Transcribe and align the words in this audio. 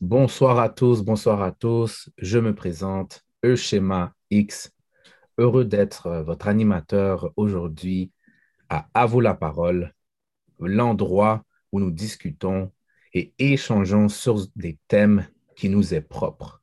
Bonsoir 0.00 0.60
à 0.60 0.68
tous, 0.68 1.02
bonsoir 1.02 1.42
à 1.42 1.50
tous. 1.50 2.08
Je 2.18 2.38
me 2.38 2.54
présente, 2.54 3.24
Euschema 3.44 4.14
X. 4.30 4.72
Heureux 5.38 5.64
d'être 5.64 6.06
euh, 6.06 6.22
votre 6.22 6.46
animateur 6.46 7.32
aujourd'hui 7.34 8.12
à 8.68 8.88
À 8.94 9.06
vous 9.06 9.20
la 9.20 9.34
parole, 9.34 9.92
l'endroit 10.60 11.44
où 11.72 11.80
nous 11.80 11.90
discutons 11.90 12.70
et 13.12 13.34
échangeons 13.40 14.08
sur 14.08 14.46
des 14.54 14.78
thèmes 14.86 15.26
qui 15.56 15.68
nous 15.68 15.92
est 15.92 16.00
propres. 16.00 16.62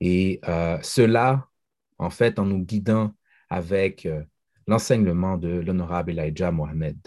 Et 0.00 0.40
euh, 0.48 0.78
cela, 0.82 1.48
en 1.96 2.10
fait, 2.10 2.38
en 2.38 2.44
nous 2.44 2.62
guidant 2.62 3.14
avec 3.48 4.04
euh, 4.04 4.22
l'enseignement 4.66 5.38
de 5.38 5.48
l'honorable 5.48 6.10
Elijah 6.10 6.52
Mohamed. 6.52 6.98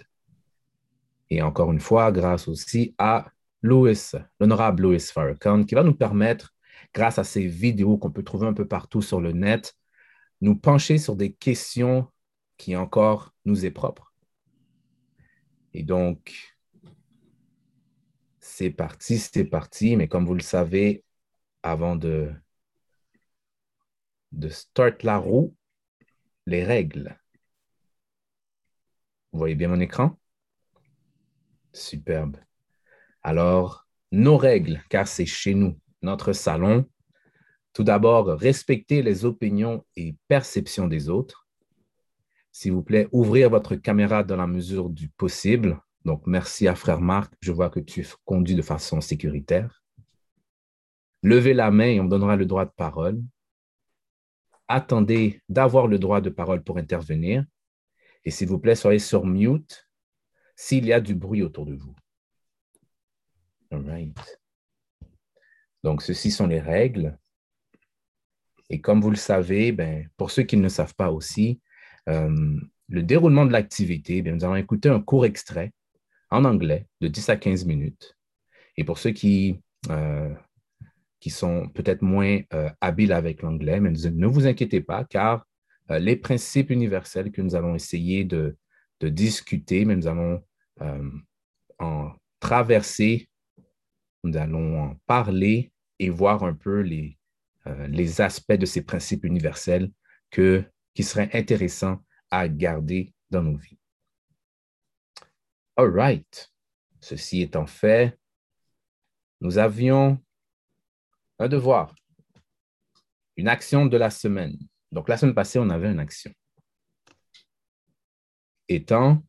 Et 1.30 1.44
encore 1.44 1.72
une 1.72 1.80
fois, 1.80 2.12
grâce 2.12 2.48
aussi 2.48 2.96
à 2.98 3.28
Louis, 3.62 4.12
l'honorable 4.40 4.84
Louis 4.84 5.00
Farrakhan, 5.00 5.64
qui 5.64 5.76
va 5.76 5.84
nous 5.84 5.94
permettre, 5.96 6.54
grâce 6.94 7.20
à 7.20 7.24
ces 7.24 7.46
vidéos 7.46 7.98
qu'on 7.98 8.12
peut 8.12 8.24
trouver 8.24 8.48
un 8.48 8.54
peu 8.54 8.68
partout 8.68 9.02
sur 9.02 9.22
le 9.22 9.32
net, 9.32 9.76
nous 10.42 10.56
pencher 10.56 10.98
sur 10.98 11.16
des 11.16 11.34
questions 11.34 12.12
qui 12.58 12.76
encore 12.76 13.34
nous 13.46 13.66
est 13.66 13.72
propres. 13.72 14.14
Et 15.74 15.84
donc, 15.84 16.56
c'est 18.40 18.72
parti, 18.72 19.18
c'est 19.20 19.46
parti, 19.46 19.96
mais 19.96 20.08
comme 20.08 20.26
vous 20.26 20.34
le 20.34 20.42
savez, 20.42 21.04
avant 21.64 21.96
de, 21.96 22.32
de 24.32 24.50
start 24.50 25.04
la 25.04 25.18
roue, 25.18 25.56
les 26.46 26.64
règles. 26.64 27.18
Vous 29.32 29.40
voyez 29.40 29.56
bien 29.56 29.70
mon 29.70 29.80
écran? 29.80 30.18
Superbe. 31.74 32.38
Alors, 33.24 33.88
nos 34.12 34.38
règles, 34.38 34.82
car 34.90 35.08
c'est 35.08 35.26
chez 35.26 35.54
nous, 35.54 35.80
notre 36.02 36.34
salon. 36.34 36.90
Tout 37.74 37.84
d'abord, 37.84 38.28
respecter 38.28 39.02
les 39.02 39.26
opinions 39.26 39.86
et 39.96 40.16
perceptions 40.28 40.88
des 40.88 41.08
autres. 41.10 41.48
S'il 42.52 42.74
vous 42.74 42.84
plaît, 42.84 43.08
ouvrir 43.12 43.50
votre 43.50 43.76
caméra 43.76 44.24
dans 44.24 44.36
la 44.36 44.48
mesure 44.48 44.90
du 44.90 45.08
possible. 45.08 45.80
Donc, 46.04 46.24
merci 46.26 46.68
à 46.68 46.76
frère 46.76 47.00
Marc. 47.00 47.34
Je 47.40 47.52
vois 47.52 47.70
que 47.70 47.80
tu 47.80 48.06
conduis 48.26 48.56
de 48.56 48.62
façon 48.62 49.00
sécuritaire. 49.00 49.82
Levez 51.24 51.54
la 51.54 51.72
main 51.72 51.86
et 51.86 52.00
on 52.00 52.06
donnera 52.06 52.36
le 52.36 52.46
droit 52.46 52.66
de 52.66 52.72
parole. 52.72 53.22
Attendez 54.68 55.42
d'avoir 55.48 55.88
le 55.88 56.00
droit 56.00 56.20
de 56.20 56.30
parole 56.30 56.64
pour 56.64 56.78
intervenir. 56.78 57.46
Et 58.26 58.32
s'il 58.32 58.48
vous 58.48 58.60
plaît, 58.60 58.76
soyez 58.76 59.00
sur 59.00 59.26
mute 59.26 59.88
s'il 60.56 60.86
y 60.86 60.94
a 60.94 61.00
du 61.00 61.16
bruit 61.16 61.44
autour 61.44 61.66
de 61.66 61.76
vous. 61.76 61.96
All 63.72 63.90
right. 63.90 64.40
Donc, 65.84 66.02
ceci 66.02 66.30
sont 66.30 66.48
les 66.48 66.60
règles. 66.60 67.18
Et 68.70 68.82
comme 68.82 69.02
vous 69.02 69.10
le 69.10 69.16
savez, 69.16 69.72
ben, 69.72 70.08
pour 70.18 70.32
ceux 70.32 70.44
qui 70.44 70.58
ne 70.58 70.64
le 70.64 70.70
savent 70.70 70.96
pas 70.96 71.12
aussi, 71.12 71.62
euh, 72.10 72.60
le 72.90 73.04
déroulement 73.04 73.46
de 73.46 73.52
l'activité, 73.52 74.22
nous 74.22 74.44
allons 74.44 74.56
écouter 74.56 74.90
un 74.90 75.02
court 75.02 75.26
extrait 75.26 75.72
en 76.30 76.46
anglais 76.46 76.88
de 77.00 77.08
10 77.08 77.30
à 77.30 77.38
15 77.38 77.66
minutes. 77.66 78.18
Et 78.78 78.84
pour 78.84 78.98
ceux 78.98 79.12
qui, 79.12 79.62
euh, 79.90 80.34
qui 81.20 81.30
sont 81.30 81.70
peut-être 81.70 82.02
moins 82.02 82.40
euh, 82.54 82.70
habiles 82.82 83.14
avec 83.14 83.42
l'anglais, 83.42 83.80
ne 83.80 84.28
vous 84.28 84.48
inquiétez 84.48 84.82
pas, 84.82 85.06
car 85.06 85.46
les 85.90 86.16
principes 86.16 86.70
universels 86.70 87.34
que 87.34 87.42
nous 87.42 87.54
allons 87.54 87.76
essayer 87.76 88.24
de, 88.24 88.56
de 89.02 89.10
discuter, 89.10 89.84
nous 89.84 90.08
allons 90.08 90.42
en 91.80 92.12
traverser 92.40 93.28
nous 94.24 94.38
allons 94.38 94.82
en 94.82 94.96
parler 95.06 95.72
et 96.00 96.10
voir 96.10 96.44
un 96.44 96.54
peu 96.54 96.82
les, 96.82 97.18
euh, 97.68 97.88
les 97.88 98.22
aspects 98.22 98.54
de 98.54 98.66
ces 98.66 98.84
principes 98.84 99.24
universels 99.24 99.92
que, 100.30 100.64
qui 100.94 101.04
seraient 101.04 101.30
intéressants 101.34 102.04
à 102.30 102.48
garder 102.48 103.14
dans 103.30 103.44
nos 103.44 103.58
vies. 103.58 103.78
All 105.76 105.92
right. 105.92 106.52
Ceci 107.00 107.42
étant 107.42 107.66
fait, 107.66 108.18
nous 109.42 109.58
avions 109.58 110.20
un 111.40 111.48
devoir, 111.48 111.96
une 113.38 113.48
action 113.48 113.88
de 113.88 113.98
la 113.98 114.12
semaine. 114.12 114.58
Donc, 114.92 115.10
la 115.10 115.18
semaine 115.18 115.34
passée, 115.34 115.58
on 115.58 115.70
avait 115.70 115.92
une 115.92 116.00
action. 116.00 116.32
Étant, 118.68 119.24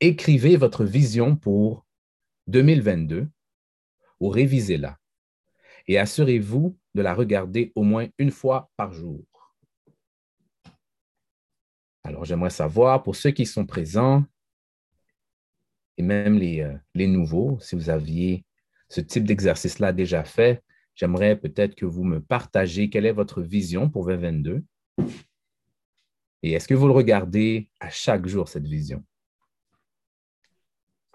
écrivez 0.00 0.56
votre 0.56 0.84
vision 0.84 1.36
pour 1.36 1.86
2022 2.48 3.28
ou 4.20 4.28
révisez-la. 4.28 4.98
Et 5.88 5.98
assurez-vous 5.98 6.76
de 6.94 7.02
la 7.02 7.14
regarder 7.14 7.72
au 7.74 7.82
moins 7.82 8.08
une 8.18 8.30
fois 8.30 8.70
par 8.76 8.92
jour. 8.92 9.24
Alors, 12.04 12.24
j'aimerais 12.24 12.50
savoir, 12.50 13.02
pour 13.02 13.16
ceux 13.16 13.30
qui 13.30 13.46
sont 13.46 13.66
présents, 13.66 14.24
et 15.98 16.02
même 16.02 16.38
les, 16.38 16.60
euh, 16.60 16.76
les 16.94 17.06
nouveaux, 17.06 17.58
si 17.60 17.74
vous 17.74 17.90
aviez 17.90 18.44
ce 18.88 19.00
type 19.00 19.24
d'exercice-là 19.24 19.92
déjà 19.92 20.24
fait, 20.24 20.62
j'aimerais 20.94 21.36
peut-être 21.36 21.74
que 21.74 21.86
vous 21.86 22.04
me 22.04 22.20
partagez 22.20 22.90
quelle 22.90 23.06
est 23.06 23.12
votre 23.12 23.42
vision 23.42 23.90
pour 23.90 24.06
2022. 24.06 24.64
Et 26.42 26.52
est-ce 26.52 26.68
que 26.68 26.74
vous 26.74 26.86
le 26.86 26.92
regardez 26.92 27.70
à 27.80 27.90
chaque 27.90 28.26
jour, 28.26 28.48
cette 28.48 28.66
vision? 28.66 29.04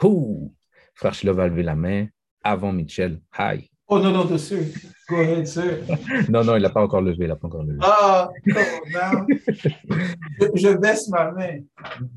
Ouh! 0.04 0.54
Frère 0.94 1.14
Chilo 1.14 1.34
va 1.34 1.48
lever 1.48 1.64
la 1.64 1.76
main 1.76 2.08
avant 2.44 2.74
Mitchell. 2.74 3.22
Hi. 3.38 3.70
Oh 3.88 4.00
non, 4.00 4.14
non, 4.14 4.38
sir. 4.38 4.64
Go 5.10 5.20
ahead, 5.20 5.46
sir. 5.46 5.84
non, 6.30 6.46
non, 6.46 6.56
il 6.56 6.62
n'a 6.62 6.70
pas 6.70 6.82
encore 6.82 7.02
levé. 7.02 7.26
Il 7.26 7.28
n'a 7.28 7.36
pas 7.36 7.48
encore 7.48 7.64
levé. 7.64 7.80
Ah, 7.82 8.30
oh, 8.32 9.26
je, 9.50 10.48
je, 10.56 10.78
baisse 10.78 11.10
ma 11.10 11.32
main. 11.32 11.60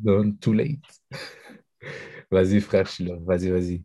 Non, 0.05 0.33
too 0.37 0.53
late. 0.53 0.79
Vas-y, 2.31 2.61
frère 2.61 2.87
Chilo. 2.87 3.19
Vas-y, 3.25 3.51
vas-y. 3.51 3.83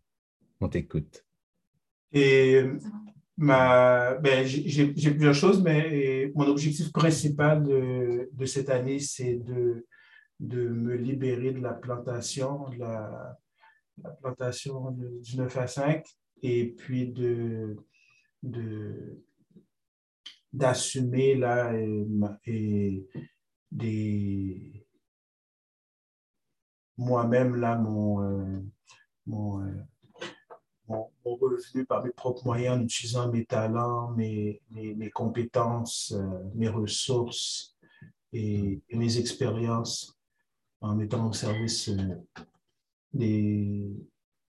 On 0.61 0.69
t'écoute. 0.69 1.25
Et 2.11 2.63
ma, 3.37 4.13
ben, 4.15 4.45
j'ai 4.45 4.91
plusieurs 4.91 5.33
choses, 5.33 5.63
mais 5.63 6.31
mon 6.35 6.45
objectif 6.45 6.91
principal 6.91 7.63
de, 7.63 8.29
de 8.31 8.45
cette 8.45 8.69
année, 8.69 8.99
c'est 8.99 9.35
de, 9.35 9.87
de 10.39 10.67
me 10.67 10.95
libérer 10.95 11.53
de 11.53 11.59
la 11.59 11.73
plantation, 11.73 12.69
de 12.69 12.77
la, 12.77 13.35
la 14.03 14.09
plantation 14.11 14.91
du 14.91 15.37
9 15.37 15.57
à 15.57 15.65
5 15.65 16.05
et 16.41 16.67
puis 16.71 17.07
de, 17.07 17.75
d'assumer 20.53 21.35
là 21.35 21.73
et, 22.45 23.07
des 23.71 24.87
moi-même 26.97 27.55
là 27.55 27.77
mon, 27.77 28.21
euh, 28.21 28.25
euh, 28.25 28.61
mon, 29.27 29.63
mon, 30.87 31.35
revenu 31.35 31.85
par 31.85 32.03
mes 32.03 32.09
propres 32.09 32.43
moyens 32.45 32.77
en 32.77 32.83
utilisant 32.83 33.31
mes 33.31 33.45
talents, 33.45 34.11
mes, 34.11 34.61
mes, 34.71 35.09
compétences, 35.11 36.11
euh, 36.13 36.43
mes 36.55 36.67
ressources 36.67 37.77
et, 38.33 38.81
mes 38.91 39.17
expériences 39.17 40.17
en 40.81 40.95
mettant 40.95 41.29
au 41.29 41.33
service 41.33 41.91
des, 43.13 43.93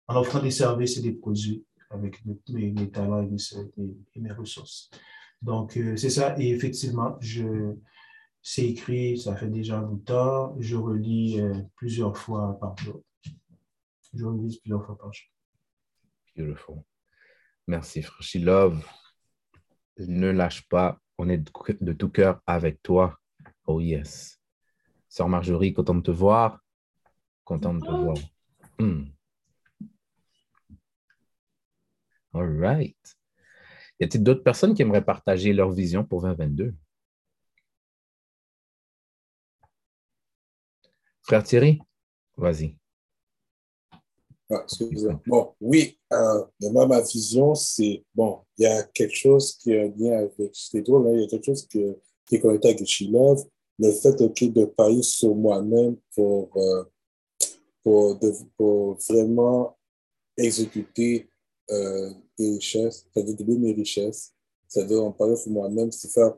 en 0.08 0.16
offrant 0.16 0.40
des 0.40 0.50
services 0.50 0.96
et 0.96 1.02
des 1.02 1.12
produits 1.12 1.64
avec 1.90 2.24
mes, 2.24 2.70
mes 2.70 2.90
talents 2.90 3.22
et 3.22 4.20
mes, 4.20 4.32
ressources. 4.32 4.90
Donc, 5.42 5.76
euh, 5.76 5.96
c'est 5.96 6.10
ça. 6.10 6.38
Et 6.38 6.50
effectivement, 6.50 7.16
je, 7.20 7.74
c'est 8.42 8.66
écrit, 8.66 9.18
ça 9.18 9.36
fait 9.36 9.48
déjà 9.48 9.78
un 9.78 9.82
bout 9.82 9.98
de 9.98 10.04
temps. 10.04 10.56
Je 10.58 10.76
relis 10.76 11.40
euh, 11.40 11.54
plusieurs 11.76 12.16
fois 12.16 12.58
par 12.60 12.76
jour. 12.78 13.02
Je 14.14 14.24
relis 14.24 14.58
plusieurs 14.62 14.84
fois 14.84 14.96
par 14.96 15.12
jour. 15.12 15.28
Beautiful. 16.36 16.82
Merci, 17.66 18.02
Frère 18.02 18.44
Love. 18.44 18.86
Ne 19.98 20.30
lâche 20.30 20.66
pas. 20.68 20.98
On 21.18 21.28
est 21.28 21.38
de 21.38 21.92
tout 21.92 22.08
cœur 22.08 22.40
avec 22.46 22.82
toi. 22.82 23.18
Oh 23.66 23.80
yes. 23.80 24.40
Sœur 25.08 25.28
Marjorie, 25.28 25.74
content 25.74 25.96
de 25.96 26.02
te 26.02 26.10
voir. 26.10 26.60
Content 27.44 27.74
de 27.74 27.80
te 27.80 27.90
voir. 27.90 28.16
Hmm. 28.78 29.04
All 32.32 32.60
right. 32.60 32.96
Y 33.98 34.04
a-t-il 34.04 34.22
d'autres 34.22 34.42
personnes 34.42 34.74
qui 34.74 34.82
aimeraient 34.82 35.04
partager 35.04 35.52
leur 35.52 35.70
vision 35.72 36.04
pour 36.04 36.22
2022? 36.22 36.74
Frère 41.22 41.44
Thierry, 41.44 41.78
vas-y. 42.36 42.76
Ah, 44.52 44.66
bon, 45.26 45.54
oui, 45.60 45.96
euh, 46.12 46.44
ma 46.60 47.00
vision, 47.02 47.54
c'est, 47.54 48.04
bon, 48.12 48.40
il 48.58 48.64
y 48.64 48.66
a 48.66 48.82
quelque 48.82 49.14
chose 49.14 49.56
qui 49.56 49.72
un 49.72 49.92
lien 49.96 50.18
avec 50.18 50.52
drôle, 50.84 51.06
hein, 51.06 51.12
il 51.14 51.20
y 51.20 51.24
a 51.24 51.28
quelque 51.28 51.46
chose 51.46 51.68
qui, 51.68 51.84
qui 52.26 52.34
est 52.34 52.40
connecté 52.40 52.70
avec 52.70 52.84
Chilov, 52.84 53.44
le 53.78 53.92
fait 53.92 54.20
de 54.20 54.64
parler 54.64 55.02
sur 55.02 55.36
moi-même 55.36 55.96
pour, 56.16 56.50
euh, 56.56 56.84
pour, 57.84 58.18
pour 58.56 58.98
vraiment 59.08 59.78
exécuter 60.36 61.29
euh, 61.70 62.10
tes 62.36 62.50
richesses, 62.50 63.06
veut 63.14 63.34
doubler 63.34 63.58
mes 63.58 63.72
richesses, 63.72 64.32
veut 64.76 65.00
en 65.00 65.12
parler 65.12 65.36
sur 65.36 65.50
moi-même, 65.50 65.90
c'est 65.90 66.12
faire 66.12 66.34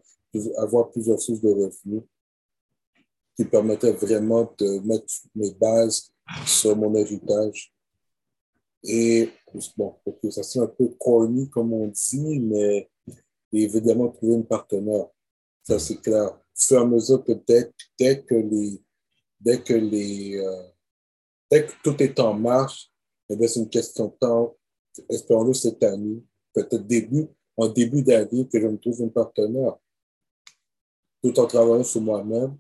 avoir 0.57 0.91
plusieurs 0.91 1.21
sources 1.21 1.41
de 1.41 1.49
revenus 1.49 2.03
qui 3.37 3.45
permettaient 3.45 3.93
vraiment 3.93 4.53
de 4.59 4.79
mettre 4.81 5.13
mes 5.35 5.53
bases 5.53 6.13
sur 6.47 6.77
mon 6.77 6.95
héritage. 6.95 7.73
Et 8.85 9.31
bon, 9.77 9.95
ça 10.31 10.43
c'est 10.43 10.59
un 10.59 10.67
peu 10.67 10.89
corny 10.99 11.49
comme 11.49 11.73
on 11.73 11.89
dit, 11.89 12.41
mais 12.41 12.91
évidemment 13.53 14.09
trouver 14.09 14.35
une 14.35 14.47
partenaire. 14.47 15.07
Ça 15.63 15.79
c'est 15.79 16.01
clair. 16.01 16.33
Au 16.33 16.61
fur 16.61 16.79
et 16.79 16.83
à 16.83 16.85
mesure 16.85 17.25
que 17.25 17.33
dès, 17.33 18.23
que 18.23 18.35
les 18.35 18.83
dès 19.41 19.63
que 19.63 19.75
les 19.75 20.39
euh, 20.39 20.69
dès 21.51 21.67
que 21.67 21.73
tout 21.83 22.03
est 22.03 22.19
en 22.19 22.35
marche, 22.35 22.91
eh 23.29 23.49
c'est 23.49 23.61
une 23.61 23.69
question 23.69 24.07
de 24.09 24.15
temps, 24.21 24.57
espérons-le 25.09 25.55
cette 25.55 25.83
année, 25.83 26.23
peut-être 26.53 26.87
début, 26.87 27.27
en 27.57 27.69
début 27.69 28.03
d'année, 28.03 28.49
que 28.49 28.61
je 28.61 28.67
me 28.67 28.79
trouve 28.79 29.01
une 29.01 29.13
partenaire. 29.13 29.77
Tout 31.23 31.39
en 31.39 31.47
travaillant 31.47 31.85
sur 31.85 32.01
moi-même 32.01 32.57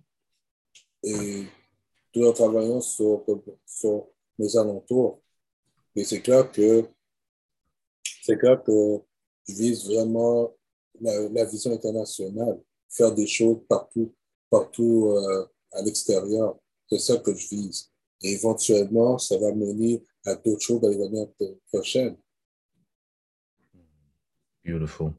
et 1.02 1.44
tout 2.12 2.24
en 2.24 2.32
travaillant 2.32 2.80
sur, 2.80 3.24
mes 4.38 4.56
alentours. 4.56 5.20
Et 5.94 6.04
c'est 6.04 6.20
clair 6.20 6.50
que 6.50 6.84
c'est 8.22 8.38
clair 8.38 8.62
que 8.62 8.98
je 9.48 9.54
vise 9.54 9.86
vraiment 9.86 10.54
la, 11.00 11.28
la, 11.28 11.44
vision 11.44 11.72
internationale, 11.72 12.60
faire 12.88 13.12
des 13.12 13.26
choses 13.26 13.58
partout, 13.68 14.14
partout 14.48 15.08
euh, 15.08 15.46
à 15.72 15.82
l'extérieur. 15.82 16.58
C'est 16.88 16.98
ça 16.98 17.18
que 17.18 17.34
je 17.34 17.48
vise. 17.48 17.90
Et 18.22 18.32
éventuellement, 18.34 19.18
ça 19.18 19.36
va 19.38 19.52
mener 19.52 20.02
à 20.24 20.36
d'autres 20.36 20.62
choses 20.62 20.80
dans 20.80 20.88
les 20.88 21.02
années 21.02 21.28
prochaines. 21.72 22.16
Beautiful. 24.64 25.12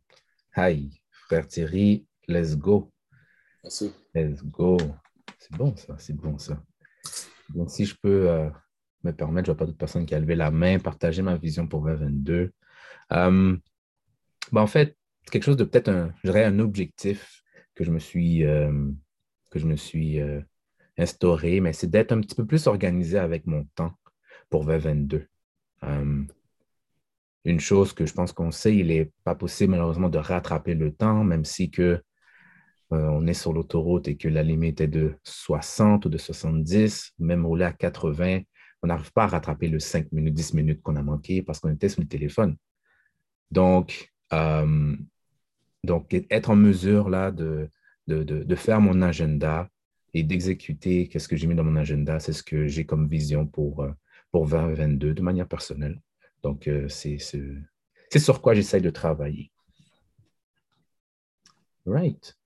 Hi, 0.56 0.90
frère 1.28 1.48
Thierry, 1.48 2.06
let's 2.28 2.56
go. 2.56 2.92
Merci. 3.62 3.94
Let's 4.14 4.42
go. 4.42 4.78
C'est 5.38 5.58
bon 5.58 5.76
ça, 5.76 5.96
c'est 5.98 6.16
bon 6.16 6.38
ça. 6.38 6.64
Donc, 7.50 7.70
si 7.70 7.86
je 7.86 7.96
peux 8.02 8.30
euh, 8.30 8.50
me 9.04 9.12
permettre, 9.12 9.48
je 9.48 9.52
vois 9.52 9.58
pas 9.58 9.66
d'autres 9.66 9.78
personnes 9.78 10.06
qui 10.06 10.16
a 10.16 10.20
levé 10.20 10.36
la 10.36 10.50
main, 10.50 10.80
partager 10.80 11.22
ma 11.22 11.36
vision 11.36 11.68
pour 11.68 11.84
2022. 11.84 12.54
Euh, 13.12 13.58
ben, 14.52 14.62
en 14.62 14.68
fait, 14.68 14.98
quelque 15.30 15.44
chose 15.44 15.58
de 15.58 15.66
peut-être 15.66 15.90
un, 15.90 16.14
un 16.26 16.60
objectif 16.60 17.44
que 17.76 17.84
je 17.84 17.92
me 17.92 18.00
suis, 18.00 18.46
euh, 18.46 18.92
que 19.52 19.60
je 19.60 19.66
me 19.66 19.76
suis 19.76 20.22
euh, 20.22 20.42
instauré, 20.98 21.60
mais 21.60 21.74
c'est 21.74 21.90
d'être 21.90 22.12
un 22.12 22.22
petit 22.22 22.36
peu 22.36 22.46
plus 22.46 22.68
organisé 22.68 23.18
avec 23.18 23.46
mon 23.46 23.66
temps 23.76 23.94
pour 24.50 24.66
2022. 24.66 25.28
Une 27.46 27.60
chose 27.60 27.94
que 27.94 28.06
je 28.06 28.14
pense 28.14 28.32
qu'on 28.32 28.52
sait, 28.52 28.76
il 28.76 28.88
n'est 28.88 29.12
pas 29.24 29.36
possible 29.36 29.72
malheureusement 29.72 30.10
de 30.10 30.18
rattraper 30.18 30.76
le 30.76 30.94
temps, 30.94 31.24
même 31.24 31.46
si 31.46 31.70
que 31.72 32.02
on 32.92 33.26
est 33.26 33.34
sur 33.34 33.54
l'autoroute 33.54 34.08
et 34.08 34.18
que 34.18 34.28
la 34.28 34.44
limite 34.44 34.80
est 34.80 34.88
de 34.88 35.16
60 35.24 36.06
ou 36.06 36.10
de 36.10 36.18
70, 36.20 37.14
même 37.18 37.44
rouler 37.44 37.66
à 37.66 37.74
80, 37.74 38.42
on 38.84 38.88
n'arrive 38.88 39.12
pas 39.14 39.24
à 39.24 39.28
rattraper 39.28 39.68
le 39.68 39.80
5 39.80 40.12
minutes, 40.12 40.34
10 40.34 40.54
minutes 40.54 40.82
qu'on 40.82 40.98
a 40.98 41.02
manqué 41.02 41.42
parce 41.42 41.60
qu'on 41.60 41.72
était 41.72 41.90
sur 41.90 42.02
le 42.02 42.08
téléphone. 42.08 42.56
Donc, 43.50 44.12
euh, 44.34 44.96
être 46.30 46.50
en 46.50 46.56
mesure 46.56 47.10
de, 47.10 47.70
faire 48.56 48.82
mon 48.82 49.02
agenda 49.02 49.70
et 50.14 50.24
d'exécuter 50.24 51.08
qu'est-ce 51.08 51.28
que 51.28 51.36
j'ai 51.36 51.48
mis 51.48 51.56
dans 51.56 51.64
mon 51.64 51.76
agenda, 51.76 52.20
c'est 52.20 52.34
ce 52.34 52.44
que 52.44 52.68
j'ai 52.68 52.86
comme 52.86 53.08
vision 53.08 53.48
pour, 53.48 53.84
euh, 53.84 53.92
pour 54.32 54.48
2022 54.48 55.14
de 55.14 55.22
manière 55.22 55.48
personnelle. 55.48 56.00
Donc, 56.44 56.68
euh, 56.68 56.90
c'est 56.90 57.18
sur 58.20 58.42
quoi 58.42 58.54
j'essaye 58.54 58.82
de 58.82 58.90
travailler. 58.90 59.52
Right. 61.86 62.38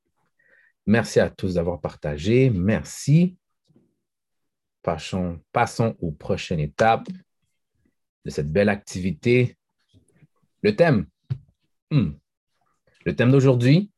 Merci 0.86 1.20
à 1.20 1.30
tous 1.30 1.56
d'avoir 1.56 1.82
partagé. 1.82 2.50
Merci. 2.50 3.38
Passons, 4.84 5.42
passons 5.52 5.98
aux 6.00 6.12
prochaines 6.12 6.60
étapes 6.60 7.10
de 8.24 8.30
cette 8.30 8.52
belle 8.52 8.70
activité. 8.70 9.58
Le 10.62 10.76
thème. 10.76 11.08
Hmm. 11.92 12.12
Le 13.06 13.16
thème 13.16 13.32
d'aujourd'hui. 13.32 13.92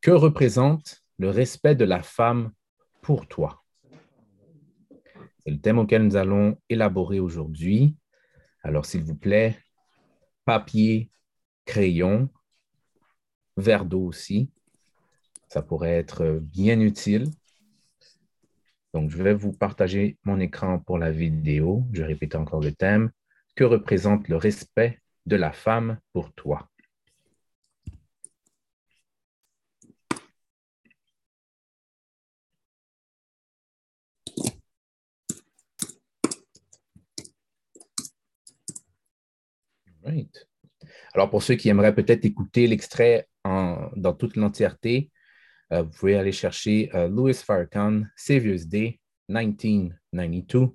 Que 0.00 0.10
représente 0.10 1.04
le 1.18 1.30
respect 1.30 1.76
de 1.76 1.84
la 1.84 2.02
femme 2.02 2.52
pour 3.02 3.28
toi? 3.28 3.62
C'est 5.38 5.50
le 5.50 5.60
thème 5.60 5.78
auquel 5.78 6.04
nous 6.04 6.16
allons 6.16 6.58
élaborer 6.68 7.20
aujourd'hui. 7.20 7.96
Alors, 8.62 8.86
s'il 8.86 9.02
vous 9.02 9.14
plaît, 9.14 9.58
papier, 10.44 11.10
crayon, 11.64 12.28
verre 13.56 13.84
d'eau 13.84 14.06
aussi. 14.06 14.50
Ça 15.48 15.62
pourrait 15.62 15.96
être 15.96 16.40
bien 16.40 16.80
utile. 16.80 17.26
Donc, 18.94 19.10
je 19.10 19.22
vais 19.22 19.34
vous 19.34 19.52
partager 19.52 20.18
mon 20.24 20.40
écran 20.40 20.78
pour 20.78 20.98
la 20.98 21.10
vidéo. 21.10 21.86
Je 21.92 22.02
répète 22.02 22.34
encore 22.34 22.60
le 22.60 22.72
thème. 22.72 23.10
Que 23.54 23.64
représente 23.64 24.28
le 24.28 24.36
respect 24.36 25.00
de 25.26 25.36
la 25.36 25.52
femme 25.52 25.98
pour 26.12 26.32
toi? 26.32 26.71
Alors, 41.14 41.30
pour 41.30 41.42
ceux 41.42 41.54
qui 41.54 41.68
aimeraient 41.68 41.94
peut-être 41.94 42.24
écouter 42.24 42.66
l'extrait 42.66 43.28
dans 43.44 44.14
toute 44.18 44.36
l'entièreté, 44.36 45.10
euh, 45.72 45.82
vous 45.82 45.90
pouvez 45.90 46.16
aller 46.16 46.32
chercher 46.32 46.90
euh, 46.94 47.08
Louis 47.08 47.34
Farrakhan, 47.34 48.02
Savior's 48.14 48.66
Day, 48.66 49.00
1992, 49.28 50.70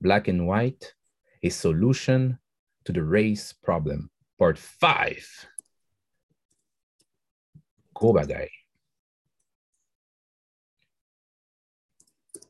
Black 0.00 0.28
and 0.28 0.40
White, 0.40 0.96
A 1.44 1.50
Solution 1.50 2.38
to 2.84 2.92
the 2.92 3.02
Race 3.02 3.52
Problem, 3.52 4.08
Part 4.38 4.56
5. 4.56 5.48
Gros 7.94 8.14
bagaille. 8.14 8.50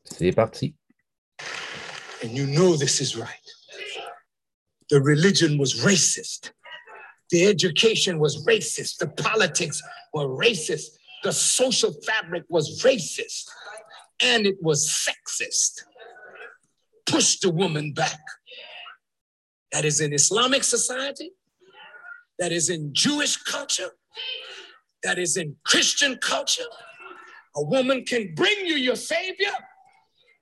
C'est 0.05 0.31
parti. 0.31 0.75
And 2.23 2.29
you 2.29 2.45
know 2.45 2.77
this 2.77 3.01
is 3.01 3.17
right. 3.17 3.27
The 4.93 5.01
religion 5.01 5.57
was 5.57 5.83
racist. 5.83 6.51
The 7.31 7.47
education 7.47 8.19
was 8.19 8.45
racist. 8.45 8.97
The 8.99 9.07
politics 9.07 9.81
were 10.13 10.27
racist. 10.27 10.89
the 11.23 11.31
social 11.31 11.91
fabric 12.05 12.43
was 12.47 12.83
racist 12.83 13.45
and 14.21 14.45
it 14.45 14.57
was 14.61 14.79
sexist. 14.87 15.81
Push 17.07 17.39
the 17.39 17.49
woman 17.49 17.93
back. 17.93 18.21
That 19.71 19.83
is 19.83 19.99
in 19.99 20.13
Islamic 20.13 20.63
society, 20.63 21.31
that 22.37 22.51
is 22.51 22.69
in 22.69 22.93
Jewish 22.93 23.37
culture, 23.37 23.93
that 25.01 25.17
is 25.17 25.37
in 25.37 25.55
Christian 25.65 26.17
culture. 26.17 26.71
A 27.55 27.63
woman 27.63 28.05
can 28.05 28.35
bring 28.35 28.59
you 28.63 28.75
your 28.75 28.95
savior, 28.95 29.55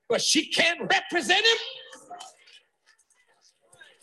but 0.09 0.19
she 0.19 0.49
can't 0.49 0.81
represent 0.81 1.45
him. 1.45 1.61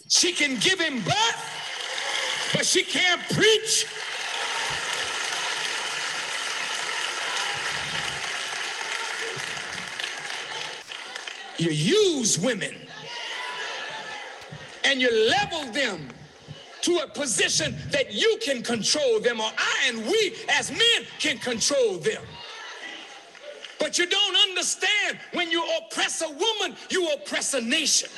She 0.09 0.33
can 0.33 0.59
give 0.59 0.81
him 0.81 1.03
birth, 1.03 2.53
but 2.55 2.65
she 2.65 2.83
can't 2.83 3.21
preach 3.31 3.87
you 11.59 11.71
use 11.71 12.39
women 12.39 12.75
and 14.85 15.01
you 15.01 15.29
level 15.29 15.71
them 15.73 16.09
to 16.81 16.99
a 16.99 17.09
position 17.09 17.77
that 17.91 18.13
you 18.13 18.39
can 18.43 18.63
control 18.63 19.21
them, 19.21 19.41
or 19.41 19.51
I 19.59 19.89
and 19.89 20.07
we 20.07 20.37
as 20.49 20.71
men 20.71 21.07
can 21.19 21.37
control 21.39 21.99
them. 21.99 22.23
But 23.79 23.99
you 23.99 24.07
don't 24.07 24.37
understand 24.49 25.19
when 25.33 25.51
you 25.51 25.63
oppress 25.79 26.23
a 26.23 26.29
woman, 26.29 26.77
you 26.91 27.11
oppress 27.13 27.55
a 27.55 27.61
nation. 27.61 28.09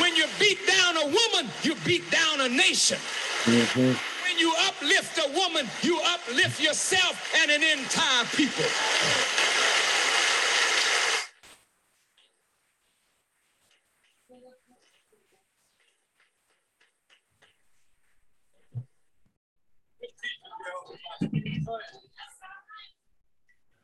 When 0.00 0.16
you 0.16 0.26
beat 0.40 0.58
down 0.66 0.96
a 0.96 1.06
woman, 1.06 1.50
you 1.62 1.76
beat 1.84 2.10
down 2.10 2.40
a 2.40 2.48
nation. 2.48 2.98
Mm-hmm. 3.44 3.92
When 4.24 4.38
you 4.38 4.52
uplift 4.66 5.18
a 5.18 5.32
woman, 5.32 5.68
you 5.82 6.00
uplift 6.00 6.60
yourself 6.60 7.32
and 7.40 7.50
an 7.50 7.62
entire 7.62 8.24
people. 8.34 8.64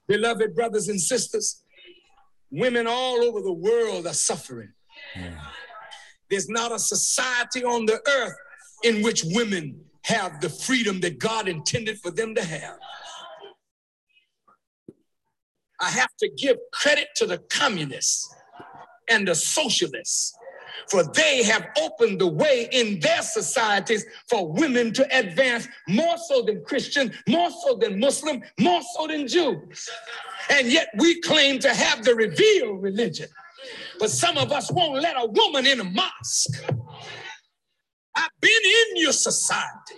Beloved 0.08 0.56
brothers 0.56 0.88
and 0.88 1.00
sisters, 1.00 1.62
women 2.50 2.88
all 2.88 3.22
over 3.22 3.40
the 3.40 3.52
world 3.52 4.08
are 4.08 4.12
suffering. 4.12 4.72
There's 6.30 6.48
not 6.48 6.72
a 6.72 6.78
society 6.78 7.64
on 7.64 7.86
the 7.86 8.00
earth 8.08 8.36
in 8.84 9.02
which 9.02 9.24
women 9.24 9.80
have 10.04 10.40
the 10.40 10.48
freedom 10.48 11.00
that 11.00 11.18
God 11.18 11.48
intended 11.48 11.98
for 11.98 12.10
them 12.10 12.34
to 12.34 12.44
have. 12.44 12.78
I 15.80 15.90
have 15.90 16.10
to 16.20 16.30
give 16.36 16.56
credit 16.72 17.08
to 17.16 17.26
the 17.26 17.38
communists 17.50 18.34
and 19.08 19.26
the 19.26 19.34
socialists, 19.34 20.34
for 20.90 21.02
they 21.12 21.42
have 21.42 21.66
opened 21.80 22.20
the 22.20 22.26
way 22.26 22.68
in 22.70 23.00
their 23.00 23.22
societies 23.22 24.04
for 24.28 24.52
women 24.52 24.92
to 24.92 25.18
advance 25.18 25.66
more 25.88 26.16
so 26.28 26.42
than 26.42 26.62
Christian, 26.64 27.12
more 27.28 27.50
so 27.50 27.76
than 27.76 27.98
Muslim, 27.98 28.42
more 28.58 28.82
so 28.94 29.06
than 29.06 29.26
Jews. 29.26 29.88
And 30.50 30.70
yet 30.70 30.88
we 30.98 31.20
claim 31.20 31.58
to 31.60 31.74
have 31.74 32.04
the 32.04 32.14
revealed 32.14 32.82
religion. 32.82 33.28
But 34.00 34.10
some 34.10 34.38
of 34.38 34.50
us 34.50 34.72
won't 34.72 35.02
let 35.02 35.14
a 35.16 35.26
woman 35.26 35.66
in 35.66 35.78
a 35.78 35.84
mosque. 35.84 36.64
I've 38.16 38.30
been 38.40 38.50
in 38.50 38.96
your 38.96 39.12
society. 39.12 39.94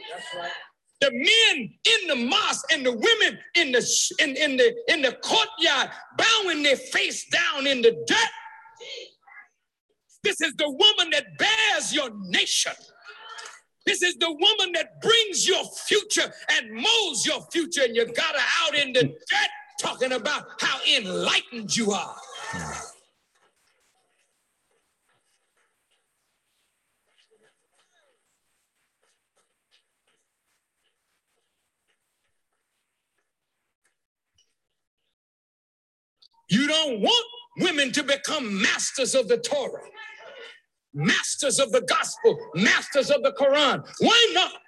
The 1.01 1.11
men 1.13 1.71
in 1.85 2.09
the 2.09 2.17
mosque 2.17 2.73
and 2.73 2.85
the 2.85 2.93
women 2.93 3.39
in 3.55 3.73
the 3.73 4.15
in, 4.19 4.37
in 4.37 4.57
the 4.57 4.75
in 4.89 5.03
the 5.03 5.13
courtyard 5.23 5.91
bowing 6.17 6.63
their 6.65 6.77
face 6.77 7.27
down 7.27 7.67
in 7.67 7.81
the 7.81 7.93
dirt. 8.07 8.33
This 10.25 10.41
is 10.41 10.55
the 10.55 10.69
woman 10.69 11.11
that 11.13 11.39
bears 11.39 11.95
your 11.95 12.11
nation. 12.29 12.73
This 13.87 14.03
is 14.03 14.15
the 14.17 14.31
woman 14.31 14.73
that 14.75 15.01
brings 15.01 15.47
your 15.47 15.65
future 15.87 16.33
and 16.53 16.73
molds 16.73 17.27
your 17.27 17.41
future, 17.53 17.83
and 17.83 17.97
you 17.97 18.07
got 18.07 18.35
her 18.35 18.67
out 18.67 18.75
in 18.77 18.93
the 18.93 19.03
dirt 19.05 19.51
talking 19.81 20.13
about 20.13 20.45
how 20.61 20.79
enlightened 20.97 21.77
you 21.77 21.91
are. 21.93 22.17
You 36.53 36.67
don't 36.67 37.01
want 37.01 37.27
women 37.61 37.93
to 37.93 38.03
become 38.03 38.61
masters 38.61 39.15
of 39.15 39.27
the 39.27 39.39
Torah, 39.39 39.85
masters 40.93 41.59
of 41.59 41.73
the 41.73 41.81
gospel, 41.81 42.39
masters 42.55 43.11
of 43.11 43.23
the 43.23 43.33
Quran. 43.41 43.83
Why 44.01 44.31
not? 44.35 44.61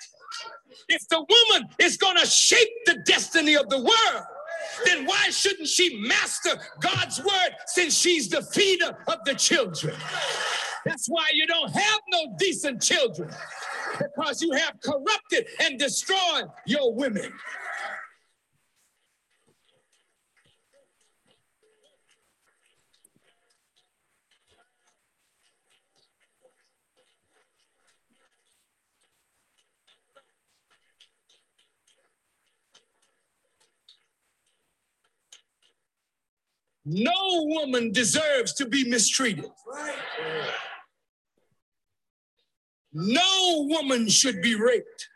If 0.89 1.07
the 1.11 1.19
woman 1.19 1.69
is 1.79 1.99
going 1.99 2.17
to 2.17 2.27
shape 2.27 2.71
the 2.87 3.03
destiny 3.05 3.55
of 3.55 3.69
the 3.69 3.77
world, 3.77 4.25
then 4.87 5.05
why 5.05 5.29
shouldn't 5.29 5.69
she 5.69 6.01
master 6.09 6.53
God's 6.81 7.23
word 7.23 7.51
since 7.67 7.99
she's 7.99 8.31
the 8.31 8.41
feeder 8.41 8.97
of 9.07 9.19
the 9.27 9.35
children? 9.35 9.95
That's 10.87 11.07
why 11.07 11.29
you 11.35 11.47
don't 11.47 11.71
have 11.71 12.01
no 12.11 12.35
decent 12.39 12.81
children 12.81 13.31
because 13.99 14.41
you 14.41 14.53
have 14.53 14.81
corrupted 14.83 15.49
and 15.61 15.79
destroyed 15.79 16.47
your 16.67 16.95
women. 16.95 17.31
No 36.85 37.45
woman 37.45 37.93
deserves 37.93 38.53
to 38.55 38.67
be 38.67 38.85
mistreated. 38.89 39.47
No 42.93 43.67
woman 43.69 44.09
should 44.09 44.43
be 44.43 44.55
raped. 44.55 45.09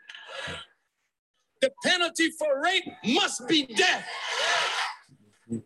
The 1.61 1.71
penalty 1.83 2.31
for 2.31 2.61
rape 2.61 2.85
must 3.05 3.47
be 3.47 3.65
death. 3.67 4.05
And 5.49 5.61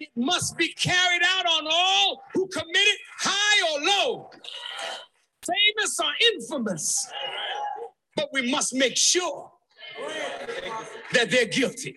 it 0.00 0.08
must 0.16 0.56
be 0.56 0.68
carried 0.72 1.22
out 1.24 1.46
on 1.46 1.66
all 1.70 2.22
who 2.32 2.48
commit 2.48 2.68
it, 2.74 2.98
high 3.18 3.72
or 3.72 3.80
low, 3.84 4.30
famous 5.44 6.00
or 6.00 6.12
infamous. 6.32 7.06
But 8.16 8.30
we 8.32 8.50
must 8.50 8.74
make 8.74 8.96
sure 8.96 9.52
that 11.12 11.30
they're 11.30 11.46
guilty. 11.46 11.96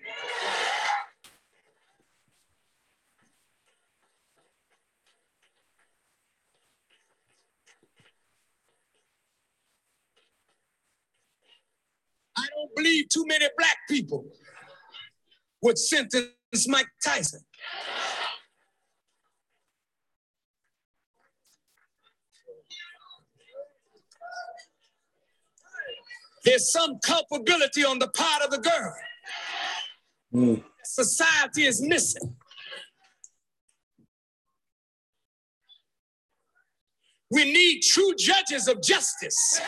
I 12.38 12.46
don't 12.56 12.76
believe 12.76 13.10
too 13.10 13.26
many 13.28 13.46
black 13.58 13.76
people 13.90 14.26
would 15.62 15.78
sentence 15.78 16.32
Mike 16.68 16.88
Tyson. 17.04 17.42
There's 26.44 26.72
some 26.72 27.00
culpability 27.04 27.84
on 27.84 28.00
the 28.00 28.08
part 28.10 28.44
of 28.44 28.52
the 28.52 28.60
girl. 28.60 28.96
Mm. 30.34 30.64
Society 30.84 31.64
is 31.66 31.82
missing. 31.82 32.36
We 37.32 37.46
need 37.46 37.82
true 37.82 38.14
judges 38.18 38.68
of 38.68 38.82
justice. 38.82 39.62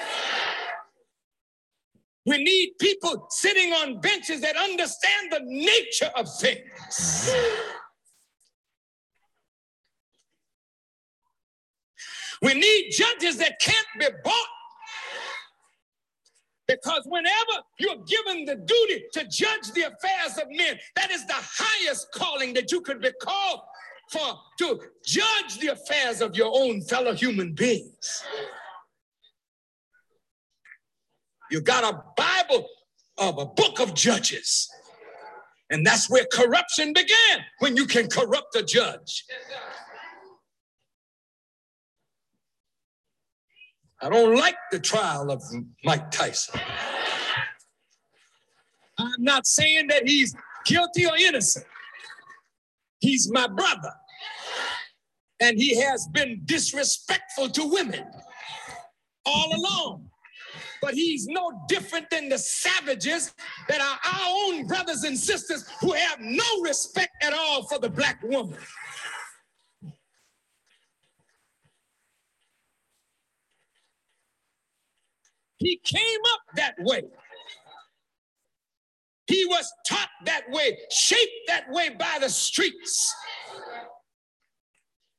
We 2.25 2.43
need 2.43 2.73
people 2.79 3.27
sitting 3.29 3.73
on 3.73 3.99
benches 3.99 4.41
that 4.41 4.55
understand 4.55 5.31
the 5.31 5.41
nature 5.43 6.11
of 6.15 6.27
things. 6.39 7.33
We 12.41 12.53
need 12.55 12.91
judges 12.91 13.37
that 13.37 13.59
can't 13.59 13.87
be 13.99 14.07
bought 14.23 14.47
because 16.71 17.03
whenever 17.05 17.63
you're 17.79 18.03
given 18.05 18.45
the 18.45 18.55
duty 18.55 19.03
to 19.13 19.27
judge 19.27 19.71
the 19.73 19.81
affairs 19.81 20.37
of 20.37 20.47
men, 20.49 20.77
that 20.95 21.11
is 21.11 21.25
the 21.27 21.33
highest 21.35 22.07
calling 22.13 22.53
that 22.53 22.71
you 22.71 22.81
could 22.81 23.01
be 23.01 23.11
called 23.21 23.61
for 24.09 24.37
to 24.59 24.79
judge 25.05 25.59
the 25.59 25.67
affairs 25.67 26.21
of 26.21 26.35
your 26.35 26.51
own 26.53 26.81
fellow 26.81 27.13
human 27.13 27.53
beings. 27.53 28.23
You 31.49 31.61
got 31.61 31.83
a 31.83 32.01
Bible 32.15 32.67
of 33.17 33.37
a 33.37 33.45
book 33.45 33.79
of 33.79 33.93
judges. 33.93 34.69
And 35.69 35.85
that's 35.85 36.09
where 36.09 36.25
corruption 36.31 36.91
began, 36.93 37.45
when 37.59 37.77
you 37.77 37.85
can 37.85 38.07
corrupt 38.07 38.55
a 38.55 38.63
judge. 38.63 39.25
I 44.03 44.09
don't 44.09 44.35
like 44.35 44.55
the 44.71 44.79
trial 44.79 45.31
of 45.31 45.43
Mike 45.83 46.09
Tyson. 46.09 46.59
I'm 48.97 49.23
not 49.23 49.45
saying 49.45 49.87
that 49.87 50.07
he's 50.07 50.35
guilty 50.65 51.05
or 51.05 51.15
innocent. 51.15 51.65
He's 52.99 53.31
my 53.31 53.47
brother. 53.47 53.93
And 55.39 55.57
he 55.57 55.79
has 55.81 56.07
been 56.13 56.41
disrespectful 56.45 57.49
to 57.49 57.65
women 57.65 58.05
all 59.25 59.55
along. 59.55 60.07
But 60.81 60.95
he's 60.95 61.27
no 61.27 61.51
different 61.67 62.09
than 62.09 62.29
the 62.29 62.39
savages 62.39 63.33
that 63.69 63.81
are 63.81 63.99
our 64.13 64.35
own 64.47 64.65
brothers 64.65 65.03
and 65.03 65.17
sisters 65.17 65.67
who 65.79 65.93
have 65.93 66.19
no 66.19 66.61
respect 66.63 67.11
at 67.23 67.33
all 67.33 67.63
for 67.67 67.77
the 67.77 67.89
black 67.89 68.21
woman. 68.23 68.57
He 75.61 75.79
came 75.83 76.19
up 76.33 76.41
that 76.55 76.73
way. 76.79 77.03
He 79.27 79.45
was 79.45 79.71
taught 79.87 80.09
that 80.25 80.41
way, 80.49 80.75
shaped 80.89 81.47
that 81.47 81.65
way 81.69 81.89
by 81.89 82.17
the 82.19 82.29
streets. 82.29 83.13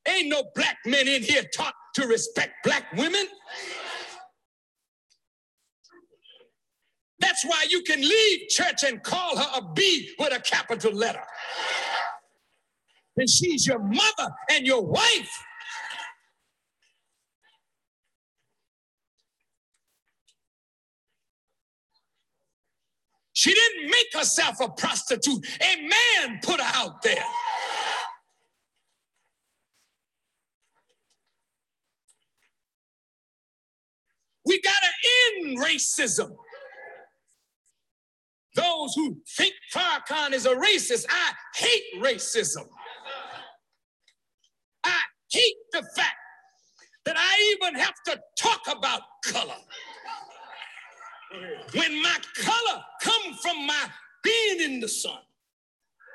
Ain't 0.08 0.28
no 0.28 0.42
black 0.56 0.78
men 0.84 1.06
in 1.06 1.22
here 1.22 1.44
taught 1.54 1.74
to 1.94 2.08
respect 2.08 2.54
black 2.64 2.92
women. 2.94 3.24
That's 7.20 7.44
why 7.44 7.66
you 7.70 7.82
can 7.82 8.00
leave 8.00 8.48
church 8.48 8.82
and 8.84 9.00
call 9.00 9.36
her 9.36 9.60
a 9.60 9.72
B 9.74 10.10
with 10.18 10.34
a 10.34 10.40
capital 10.40 10.92
letter. 10.92 11.22
And 13.16 13.30
she's 13.30 13.64
your 13.64 13.78
mother 13.78 14.34
and 14.50 14.66
your 14.66 14.84
wife. 14.84 15.44
She 23.34 23.52
didn't 23.54 23.90
make 23.90 24.12
herself 24.12 24.60
a 24.60 24.68
prostitute. 24.68 25.46
A 25.60 25.76
man 25.80 26.40
put 26.42 26.60
her 26.60 26.70
out 26.74 27.02
there. 27.02 27.24
We 34.44 34.60
got 34.60 34.74
to 34.74 35.44
end 35.46 35.58
racism. 35.58 36.36
Those 38.54 38.94
who 38.94 39.16
think 39.36 39.54
Farrakhan 39.74 40.32
is 40.32 40.44
a 40.44 40.54
racist, 40.54 41.06
I 41.08 41.32
hate 41.54 42.02
racism. 42.02 42.66
I 44.84 44.98
hate 45.30 45.56
the 45.72 45.82
fact 45.96 46.16
that 47.06 47.16
I 47.16 47.56
even 47.56 47.80
have 47.80 47.94
to 48.08 48.20
talk 48.38 48.60
about 48.70 49.00
color. 49.24 49.56
When 51.74 52.02
my 52.02 52.16
color 52.44 52.84
come 53.00 53.34
from 53.34 53.66
my 53.66 53.86
being 54.22 54.60
in 54.60 54.80
the 54.80 54.88
sun. 54.88 55.18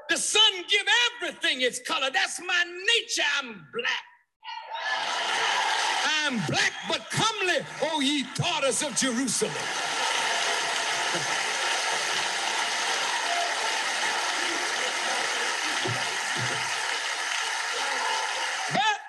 The 0.10 0.18
sun 0.18 0.54
give 0.70 0.86
everything 1.22 1.62
its 1.62 1.80
color. 1.80 2.10
That's 2.14 2.40
my 2.40 2.64
nature. 2.64 3.24
I'm 3.40 3.68
black. 3.74 4.04
I'm 6.06 6.38
black 6.48 6.72
but 6.88 7.10
comely, 7.10 7.66
O 7.84 8.00
ye 8.00 8.26
daughters 8.36 8.84
of 8.84 8.96
Jerusalem. 8.96 9.54
But 18.72 19.00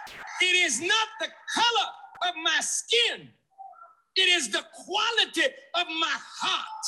it 0.41 0.57
is 0.67 0.81
not 0.81 1.09
the 1.21 1.29
color 1.55 1.89
of 2.29 2.35
my 2.43 2.61
skin. 2.61 3.29
It 4.19 4.29
is 4.31 4.51
the 4.51 4.65
quality 4.75 5.47
of 5.77 5.87
my 5.87 6.17
heart 6.41 6.85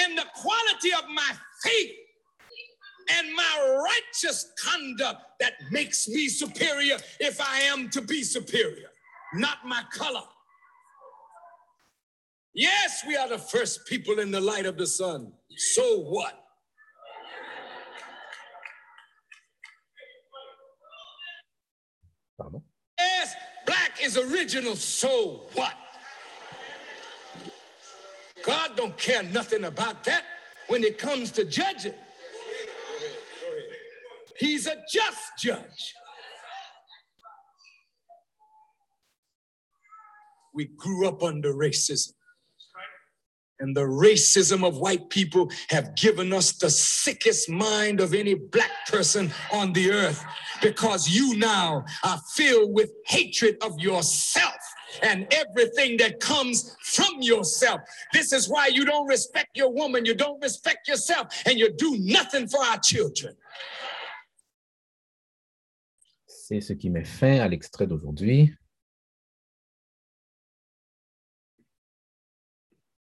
and 0.00 0.18
the 0.18 0.24
quality 0.34 0.90
of 0.92 1.08
my 1.14 1.30
faith 1.62 1.92
and 3.12 3.32
my 3.36 3.84
righteous 3.84 4.52
conduct 4.60 5.22
that 5.38 5.52
makes 5.70 6.08
me 6.08 6.26
superior 6.28 6.96
if 7.20 7.40
I 7.40 7.60
am 7.60 7.88
to 7.90 8.02
be 8.02 8.24
superior, 8.24 8.88
not 9.34 9.58
my 9.64 9.84
color. 9.92 10.24
Yes, 12.52 13.04
we 13.06 13.16
are 13.16 13.28
the 13.28 13.38
first 13.38 13.86
people 13.86 14.18
in 14.18 14.32
the 14.32 14.40
light 14.40 14.66
of 14.66 14.76
the 14.76 14.88
sun. 14.88 15.32
So 15.56 16.00
what? 16.00 16.34
Pardon? 22.40 22.65
Is 24.02 24.16
original. 24.18 24.76
So 24.76 25.42
what? 25.54 25.74
God 28.44 28.76
don't 28.76 28.96
care 28.96 29.22
nothing 29.22 29.64
about 29.64 30.04
that 30.04 30.24
when 30.68 30.84
it 30.84 30.98
comes 30.98 31.30
to 31.32 31.44
judging. 31.44 31.94
He's 34.38 34.66
a 34.66 34.76
just 34.92 35.32
judge. 35.38 35.94
We 40.54 40.66
grew 40.76 41.08
up 41.08 41.22
under 41.22 41.52
racism. 41.52 42.12
And 43.58 43.74
the 43.74 43.86
racism 43.86 44.66
of 44.66 44.76
white 44.76 45.08
people 45.08 45.50
have 45.70 45.94
given 45.96 46.32
us 46.32 46.52
the 46.52 46.68
sickest 46.68 47.48
mind 47.48 48.00
of 48.00 48.12
any 48.12 48.34
black 48.34 48.70
person 48.86 49.32
on 49.50 49.72
the 49.72 49.90
earth 49.90 50.22
because 50.60 51.08
you 51.08 51.36
now 51.38 51.84
are 52.04 52.20
filled 52.34 52.74
with 52.74 52.90
hatred 53.06 53.56
of 53.62 53.78
yourself 53.78 54.54
and 55.02 55.26
everything 55.32 55.96
that 55.98 56.20
comes 56.20 56.76
from 56.82 57.20
yourself. 57.20 57.80
This 58.12 58.32
is 58.32 58.48
why 58.48 58.68
you 58.68 58.84
don't 58.84 59.06
respect 59.06 59.56
your 59.56 59.72
woman, 59.72 60.04
you 60.04 60.14
don't 60.14 60.40
respect 60.42 60.88
yourself, 60.88 61.28
and 61.46 61.58
you 61.58 61.72
do 61.72 61.96
nothing 61.98 62.48
for 62.48 62.62
our 62.62 62.78
children. 62.78 63.34
C'est 66.26 66.60
ce 66.60 66.74
qui 66.74 66.90
met 66.90 67.04
fin 67.04 67.40
à 67.40 67.48
l'extrait 67.48 67.86
d'aujourd'hui. 67.86 68.54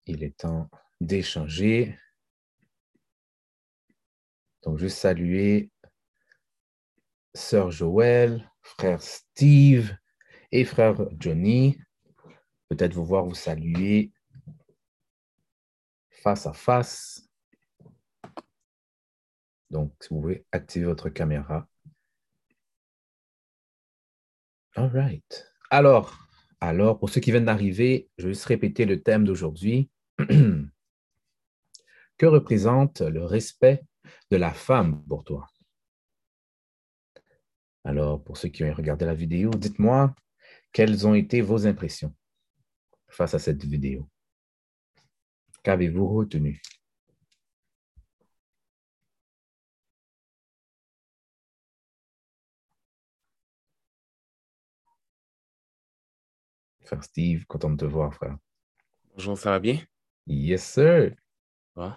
Il 0.07 0.23
est 0.23 0.37
temps 0.37 0.69
d'échanger. 1.01 1.99
Donc, 4.63 4.79
je 4.79 4.89
saluer 4.89 5.71
Sœur 7.35 7.71
Joël, 7.71 8.51
frère 8.63 9.03
Steve 9.03 9.97
et 10.53 10.65
frère 10.65 10.95
Johnny. 11.19 11.79
Peut-être 12.69 12.95
vous 12.95 13.05
voir 13.05 13.25
vous 13.25 13.35
saluer 13.35 14.13
face 16.11 16.47
à 16.47 16.53
face. 16.53 17.29
Donc, 19.71 19.93
si 20.01 20.09
vous 20.11 20.21
pouvez 20.21 20.47
activer 20.53 20.87
votre 20.87 21.09
caméra. 21.09 21.69
All 24.77 24.89
right. 24.89 25.53
Alors, 25.71 26.29
alors, 26.61 26.99
pour 26.99 27.11
ceux 27.11 27.21
qui 27.21 27.31
viennent 27.31 27.45
d'arriver, 27.45 28.09
je 28.17 28.27
vais 28.27 28.33
juste 28.33 28.47
répéter 28.47 28.87
le 28.87 29.03
thème 29.03 29.25
d'aujourd'hui. 29.25 29.91
que 32.19 32.27
représente 32.27 33.01
le 33.01 33.25
respect 33.25 33.83
de 34.31 34.37
la 34.37 34.53
femme 34.53 35.03
pour 35.09 35.25
toi? 35.25 35.47
Alors, 37.85 38.23
pour 38.23 38.37
ceux 38.37 38.49
qui 38.49 38.65
ont 38.65 38.73
regardé 38.73 39.05
la 39.05 39.15
vidéo, 39.15 39.51
dites-moi 39.51 40.15
quelles 40.73 41.07
ont 41.07 41.15
été 41.15 41.41
vos 41.41 41.67
impressions 41.67 42.15
face 43.09 43.35
à 43.35 43.39
cette 43.39 43.65
vidéo? 43.65 44.09
Qu'avez-vous 45.63 46.07
retenu? 46.07 46.61
Frère 56.85 57.03
Steve, 57.03 57.47
content 57.47 57.71
de 57.71 57.77
te 57.77 57.85
voir, 57.85 58.15
frère. 58.15 58.37
Bonjour, 59.15 59.39
ça 59.39 59.51
va 59.51 59.59
bien? 59.61 59.81
Yes, 60.27 60.65
sir. 60.65 61.17
Ouais. 61.77 61.91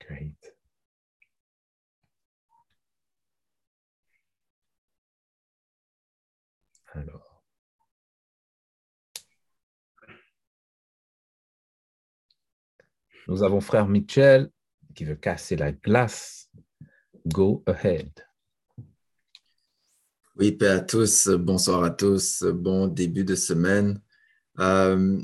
Great. 0.00 0.54
Alors. 6.92 7.42
Nous 13.26 13.42
avons 13.42 13.60
frère 13.60 13.88
Mitchell 13.88 14.50
qui 14.94 15.04
veut 15.04 15.16
casser 15.16 15.56
la 15.56 15.72
glace. 15.72 16.50
Go 17.26 17.64
ahead. 17.66 18.10
Oui, 20.36 20.52
paix 20.52 20.68
à 20.68 20.80
tous, 20.80 21.28
bonsoir 21.28 21.84
à 21.84 21.90
tous, 21.90 22.42
bon 22.42 22.88
début 22.88 23.24
de 23.24 23.34
semaine. 23.34 24.00
Euh, 24.58 25.20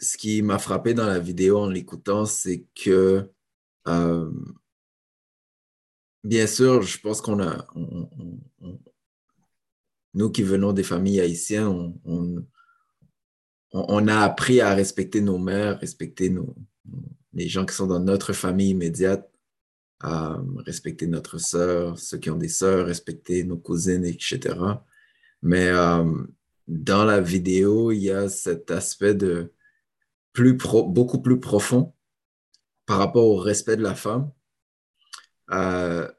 ce 0.00 0.16
qui 0.16 0.42
m'a 0.42 0.58
frappé 0.58 0.94
dans 0.94 1.06
la 1.06 1.18
vidéo 1.18 1.58
en 1.58 1.68
l'écoutant, 1.68 2.24
c'est 2.24 2.64
que, 2.74 3.30
euh, 3.86 4.30
bien 6.24 6.46
sûr, 6.46 6.82
je 6.82 6.98
pense 7.00 7.20
qu'on 7.20 7.40
a, 7.42 7.66
nous 10.14 10.30
qui 10.30 10.42
venons 10.42 10.72
des 10.72 10.82
familles 10.82 11.20
haïtiennes, 11.20 11.94
on, 13.72 14.08
a 14.08 14.20
appris 14.20 14.60
à 14.60 14.74
respecter 14.74 15.20
nos 15.20 15.38
mères, 15.38 15.78
respecter 15.78 16.34
les 17.34 17.48
gens 17.48 17.64
qui 17.64 17.74
sont 17.74 17.86
dans 17.86 18.00
notre 18.00 18.32
famille 18.32 18.70
immédiate, 18.70 19.30
à 20.00 20.40
respecter 20.64 21.06
notre 21.06 21.38
sœur, 21.38 21.98
ceux 21.98 22.18
qui 22.18 22.30
ont 22.30 22.38
des 22.38 22.48
sœurs, 22.48 22.86
respecter 22.86 23.44
nos 23.44 23.58
cousines, 23.58 24.04
etc. 24.06 24.56
Mais 25.42 25.68
euh, 25.68 26.24
dans 26.66 27.04
la 27.04 27.20
vidéo, 27.20 27.92
il 27.92 27.98
y 27.98 28.10
a 28.10 28.28
cet 28.28 28.70
aspect 28.70 29.14
de 29.14 29.52
plus 30.32 30.56
pro- 30.56 30.88
beaucoup 30.88 31.20
plus 31.20 31.40
profond 31.40 31.94
par 32.86 32.98
rapport 32.98 33.24
au 33.24 33.36
respect 33.36 33.76
de 33.76 33.82
la 33.82 33.94
femme. 33.94 34.32
Euh, 35.50 36.10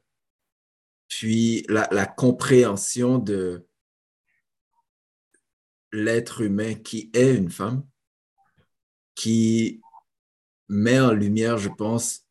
puis 1.08 1.66
la, 1.68 2.06
compréhension 2.06 3.18
de 3.18 3.68
l'être 5.92 6.42
humain 6.42 6.76
qui 6.76 7.10
est 7.14 7.36
une 7.36 7.52
femme, 7.52 7.86
qui 9.16 9.82
met 10.70 11.00
en 11.00 11.12
lumière, 11.12 11.58
je 11.58 11.70
pense, 11.70 12.26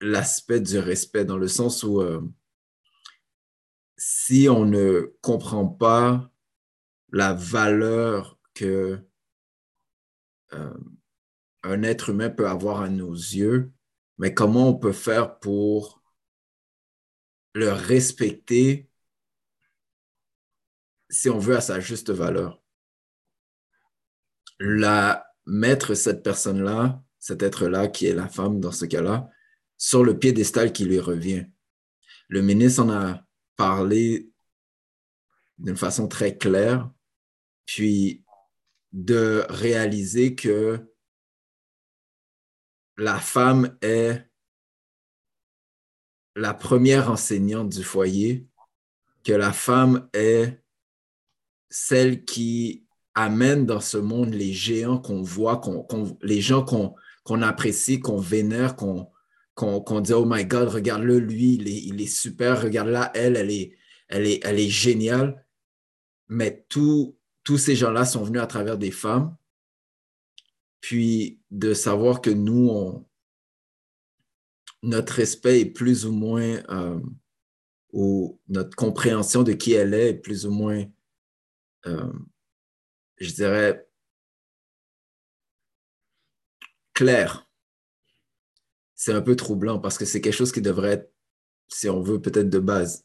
l'aspect 0.00 0.60
du 0.60 0.78
respect 0.78 1.24
dans 1.24 1.36
le 1.36 1.48
sens 1.48 1.82
où 1.82 2.00
euh, 2.00 2.22
si 3.96 4.48
on 4.48 4.64
ne 4.64 5.12
comprend 5.20 5.66
pas 5.66 6.30
la 7.12 7.34
valeur 7.34 8.38
que 8.54 9.04
euh, 10.52 10.74
un 11.62 11.82
être 11.82 12.10
humain 12.10 12.30
peut 12.30 12.48
avoir 12.48 12.80
à 12.80 12.88
nos 12.88 13.12
yeux, 13.12 13.72
mais 14.18 14.34
comment 14.34 14.68
on 14.68 14.74
peut 14.74 14.92
faire 14.92 15.38
pour 15.38 16.02
le 17.54 17.72
respecter 17.72 18.88
si 21.08 21.28
on 21.28 21.38
veut 21.38 21.56
à 21.56 21.60
sa 21.60 21.80
juste 21.80 22.10
valeur? 22.10 22.62
La 24.58 25.26
mettre 25.46 25.94
cette 25.94 26.22
personne-là, 26.22 27.02
cet 27.18 27.42
être-là 27.42 27.88
qui 27.88 28.06
est 28.06 28.14
la 28.14 28.28
femme 28.28 28.60
dans 28.60 28.72
ce 28.72 28.84
cas-là, 28.84 29.30
sur 29.76 30.04
le 30.04 30.18
piédestal 30.18 30.72
qui 30.72 30.84
lui 30.84 31.00
revient. 31.00 31.46
Le 32.28 32.42
ministre 32.42 32.82
en 32.82 32.90
a 32.90 33.24
parlé 33.56 34.30
d'une 35.58 35.76
façon 35.76 36.08
très 36.08 36.36
claire, 36.36 36.90
puis 37.66 38.24
de 38.92 39.44
réaliser 39.48 40.34
que 40.34 40.90
la 42.96 43.18
femme 43.18 43.76
est 43.82 44.30
la 46.36 46.54
première 46.54 47.10
enseignante 47.10 47.70
du 47.70 47.82
foyer, 47.82 48.46
que 49.24 49.32
la 49.32 49.52
femme 49.52 50.08
est 50.12 50.62
celle 51.68 52.24
qui 52.24 52.86
amène 53.14 53.66
dans 53.66 53.80
ce 53.80 53.96
monde 53.96 54.34
les 54.34 54.52
géants 54.52 54.98
qu'on 54.98 55.22
voit, 55.22 55.60
les 56.22 56.40
gens 56.40 56.64
qu'on 56.64 57.42
apprécie, 57.42 58.00
qu'on 58.00 58.18
vénère, 58.18 58.76
qu'on 58.76 60.00
dit 60.00 60.12
Oh 60.12 60.24
my 60.26 60.44
God, 60.44 60.68
regarde-le, 60.68 61.18
lui, 61.18 61.54
il 61.54 62.00
est, 62.00 62.06
super, 62.06 62.62
regarde-la, 62.62 63.10
elle, 63.14 63.36
elle 63.36 63.50
est, 63.50 63.76
elle, 64.08 64.26
est, 64.26 64.40
elle 64.44 64.58
est 64.58 64.68
géniale. 64.68 65.44
Mais 66.28 66.64
tous 67.50 67.58
ces 67.58 67.74
gens-là 67.74 68.04
sont 68.04 68.22
venus 68.22 68.40
à 68.40 68.46
travers 68.46 68.78
des 68.78 68.92
femmes. 68.92 69.36
Puis 70.80 71.40
de 71.50 71.74
savoir 71.74 72.20
que 72.20 72.30
nous, 72.30 73.04
notre 74.84 75.14
respect 75.14 75.62
est 75.62 75.70
plus 75.72 76.06
ou 76.06 76.12
moins, 76.12 76.62
euh, 76.68 77.00
ou 77.92 78.40
notre 78.46 78.76
compréhension 78.76 79.42
de 79.42 79.52
qui 79.52 79.72
elle 79.72 79.94
est 79.94 80.10
est 80.10 80.14
plus 80.14 80.46
ou 80.46 80.52
moins, 80.52 80.84
euh, 81.86 82.12
je 83.16 83.32
dirais, 83.32 83.84
claire. 86.94 87.50
C'est 88.94 89.12
un 89.12 89.22
peu 89.22 89.34
troublant 89.34 89.80
parce 89.80 89.98
que 89.98 90.04
c'est 90.04 90.20
quelque 90.20 90.36
chose 90.36 90.52
qui 90.52 90.62
devrait 90.62 90.92
être, 90.92 91.12
si 91.66 91.88
on 91.88 92.00
veut, 92.00 92.22
peut-être 92.22 92.48
de 92.48 92.60
base, 92.60 93.04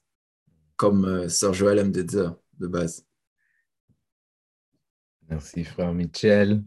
comme 0.75 1.05
euh, 1.05 1.51
Joël 1.51 1.79
aime 1.79 1.91
de 1.91 2.03
dire, 2.03 2.35
de 2.59 2.67
base. 2.67 3.07
Merci, 5.29 5.63
frère 5.63 5.93
Michel. 5.93 6.63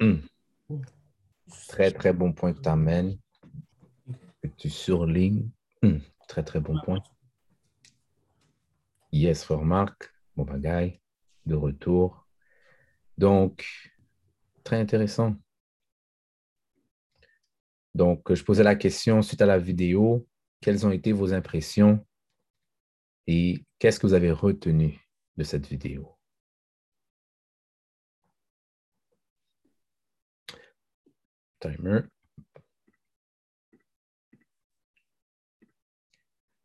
Hmm. 0.00 0.16
Très, 1.68 1.90
très 1.90 2.12
bon 2.12 2.32
point 2.32 2.52
que 2.52 2.60
tu 2.60 2.68
amènes 2.68 3.18
que 4.42 4.48
tu 4.56 4.70
surlignes. 4.70 5.50
Hmm, 5.82 5.98
très, 6.28 6.42
très 6.42 6.60
bon 6.60 6.78
point. 6.84 7.02
Yes, 9.12 9.44
for 9.44 9.64
Marc, 9.64 10.12
bon 10.36 10.44
bagaille, 10.44 11.00
de 11.46 11.54
retour. 11.54 12.26
Donc, 13.18 13.66
très 14.64 14.78
intéressant. 14.78 15.36
Donc, 17.94 18.32
je 18.32 18.42
posais 18.44 18.62
la 18.62 18.76
question 18.76 19.20
suite 19.20 19.42
à 19.42 19.46
la 19.46 19.58
vidéo, 19.58 20.26
quelles 20.60 20.86
ont 20.86 20.92
été 20.92 21.12
vos 21.12 21.32
impressions 21.32 22.06
et 23.26 23.64
qu'est-ce 23.78 23.98
que 23.98 24.06
vous 24.06 24.14
avez 24.14 24.30
retenu 24.30 25.00
de 25.36 25.42
cette 25.42 25.66
vidéo? 25.66 26.19
Timer. 31.60 32.00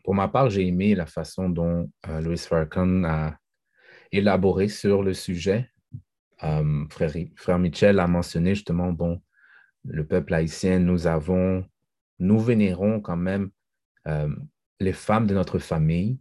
Pour 0.03 0.13
ma 0.13 0.27
part, 0.27 0.49
j'ai 0.49 0.67
aimé 0.67 0.95
la 0.95 1.05
façon 1.05 1.49
dont 1.49 1.91
euh, 2.07 2.21
Louis 2.21 2.37
Farrakhan 2.37 3.03
a 3.05 3.37
élaboré 4.11 4.67
sur 4.67 5.03
le 5.03 5.13
sujet. 5.13 5.71
Euh, 6.43 6.85
frère, 6.89 7.11
frère, 7.35 7.99
a 7.99 8.07
mentionné 8.07 8.53
justement, 8.55 8.91
bon, 8.91 9.21
le 9.83 10.05
peuple 10.05 10.33
haïtien, 10.33 10.79
nous 10.79 11.07
avons, 11.07 11.65
nous 12.19 12.39
vénérons 12.39 13.01
quand 13.01 13.17
même 13.17 13.49
euh, 14.07 14.29
les 14.79 14.93
femmes 14.93 15.27
de 15.27 15.33
notre 15.33 15.59
famille. 15.59 16.19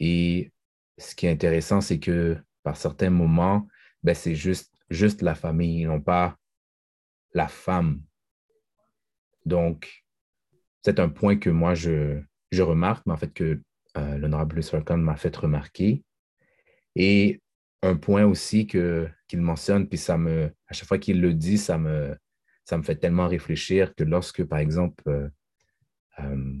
Et 0.00 0.52
ce 0.96 1.14
qui 1.14 1.26
est 1.26 1.30
intéressant, 1.30 1.80
c'est 1.80 2.00
que 2.00 2.36
par 2.62 2.76
certains 2.76 3.10
moments, 3.10 3.68
ben, 4.02 4.14
c'est 4.14 4.34
juste, 4.34 4.74
juste 4.90 5.22
la 5.22 5.34
famille, 5.34 5.84
non 5.84 6.00
pas 6.00 6.37
la 7.38 7.48
femme. 7.48 8.02
Donc, 9.46 10.04
c'est 10.84 10.98
un 10.98 11.08
point 11.08 11.36
que 11.36 11.50
moi, 11.50 11.74
je, 11.74 12.20
remarque, 12.52 13.06
mais 13.06 13.12
en 13.14 13.16
fait 13.16 13.32
que 13.32 13.62
euh, 13.96 14.18
l'honorable 14.18 14.62
Farrakhan 14.62 14.98
m'a 14.98 15.16
fait 15.16 15.34
remarquer. 15.34 16.02
Et 16.96 17.40
un 17.82 17.96
point 17.96 18.24
aussi 18.24 18.66
qu'il 18.66 19.40
mentionne, 19.50 19.88
puis 19.88 19.98
ça 19.98 20.18
me, 20.18 20.52
à 20.66 20.72
chaque 20.74 20.88
fois 20.88 20.98
qu'il 20.98 21.20
le 21.20 21.32
dit, 21.32 21.58
ça 21.58 21.78
me, 21.78 22.16
ça 22.64 22.76
me 22.76 22.82
fait 22.82 22.96
tellement 22.96 23.28
réfléchir 23.28 23.94
que 23.94 24.04
lorsque, 24.04 24.44
par 24.44 24.58
exemple, 24.58 25.04
euh, 25.06 25.28
euh, 26.18 26.60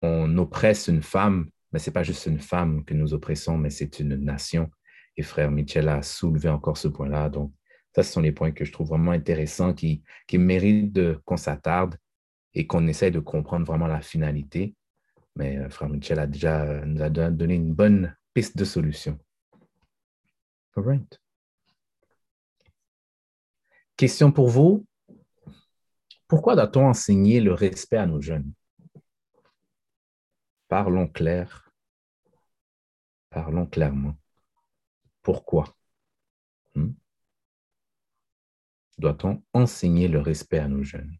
on 0.00 0.38
oppresse 0.38 0.88
une 0.88 1.02
femme, 1.02 1.50
mais 1.70 1.78
ce 1.78 1.90
n'est 1.90 1.92
pas 1.92 2.02
juste 2.02 2.24
une 2.26 2.40
femme 2.40 2.82
que 2.84 2.94
nous 2.94 3.12
oppressons, 3.12 3.58
mais 3.58 3.70
c'est 3.70 4.00
une 4.00 4.16
nation. 4.16 4.70
Et 5.18 5.22
frère 5.22 5.50
Michel 5.50 5.88
a 5.88 6.02
soulevé 6.02 6.48
encore 6.48 6.78
ce 6.78 6.88
point-là. 6.88 7.28
Donc, 7.28 7.52
ça, 7.98 8.08
ce 8.08 8.12
sont 8.12 8.20
les 8.20 8.32
points 8.32 8.52
que 8.52 8.64
je 8.64 8.72
trouve 8.72 8.88
vraiment 8.88 9.10
intéressants, 9.10 9.74
qui, 9.74 10.02
qui 10.26 10.38
méritent 10.38 11.18
qu'on 11.24 11.36
s'attarde 11.36 11.96
et 12.54 12.66
qu'on 12.66 12.86
essaye 12.86 13.10
de 13.10 13.18
comprendre 13.18 13.66
vraiment 13.66 13.88
la 13.88 14.00
finalité. 14.00 14.76
Mais 15.34 15.58
euh, 15.58 15.68
Frère 15.68 15.88
Michel 15.88 16.18
a 16.20 16.26
déjà 16.26 16.84
nous 16.84 17.02
a 17.02 17.10
donné 17.10 17.54
une 17.54 17.74
bonne 17.74 18.16
piste 18.34 18.56
de 18.56 18.64
solution. 18.64 19.18
All. 20.76 21.00
Question 23.96 24.30
pour 24.30 24.48
vous. 24.48 24.86
Pourquoi 26.28 26.54
doit-on 26.54 26.86
enseigner 26.86 27.40
le 27.40 27.52
respect 27.52 27.96
à 27.96 28.06
nos 28.06 28.20
jeunes? 28.20 28.52
Parlons 30.68 31.08
clair. 31.08 31.72
Parlons 33.30 33.66
clairement. 33.66 34.16
Pourquoi? 35.22 35.76
Hmm? 36.76 36.92
Doit-on 38.98 39.42
enseigner 39.52 40.08
le 40.08 40.20
respect 40.20 40.58
à 40.58 40.68
nos 40.68 40.82
jeunes? 40.82 41.16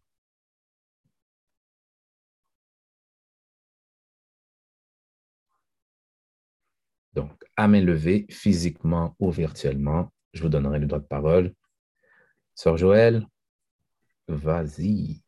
Donc, 7.13 7.31
à 7.55 7.67
main 7.67 7.81
levée, 7.81 8.27
physiquement 8.29 9.15
ou 9.19 9.31
virtuellement, 9.31 10.11
je 10.33 10.41
vous 10.41 10.49
donnerai 10.49 10.79
le 10.79 10.87
droit 10.87 10.99
de 10.99 11.05
parole. 11.05 11.53
Sœur 12.53 12.77
Joël, 12.77 13.25
vas-y. 14.27 15.21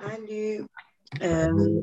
Salut. 0.00 0.66
Euh, 1.22 1.82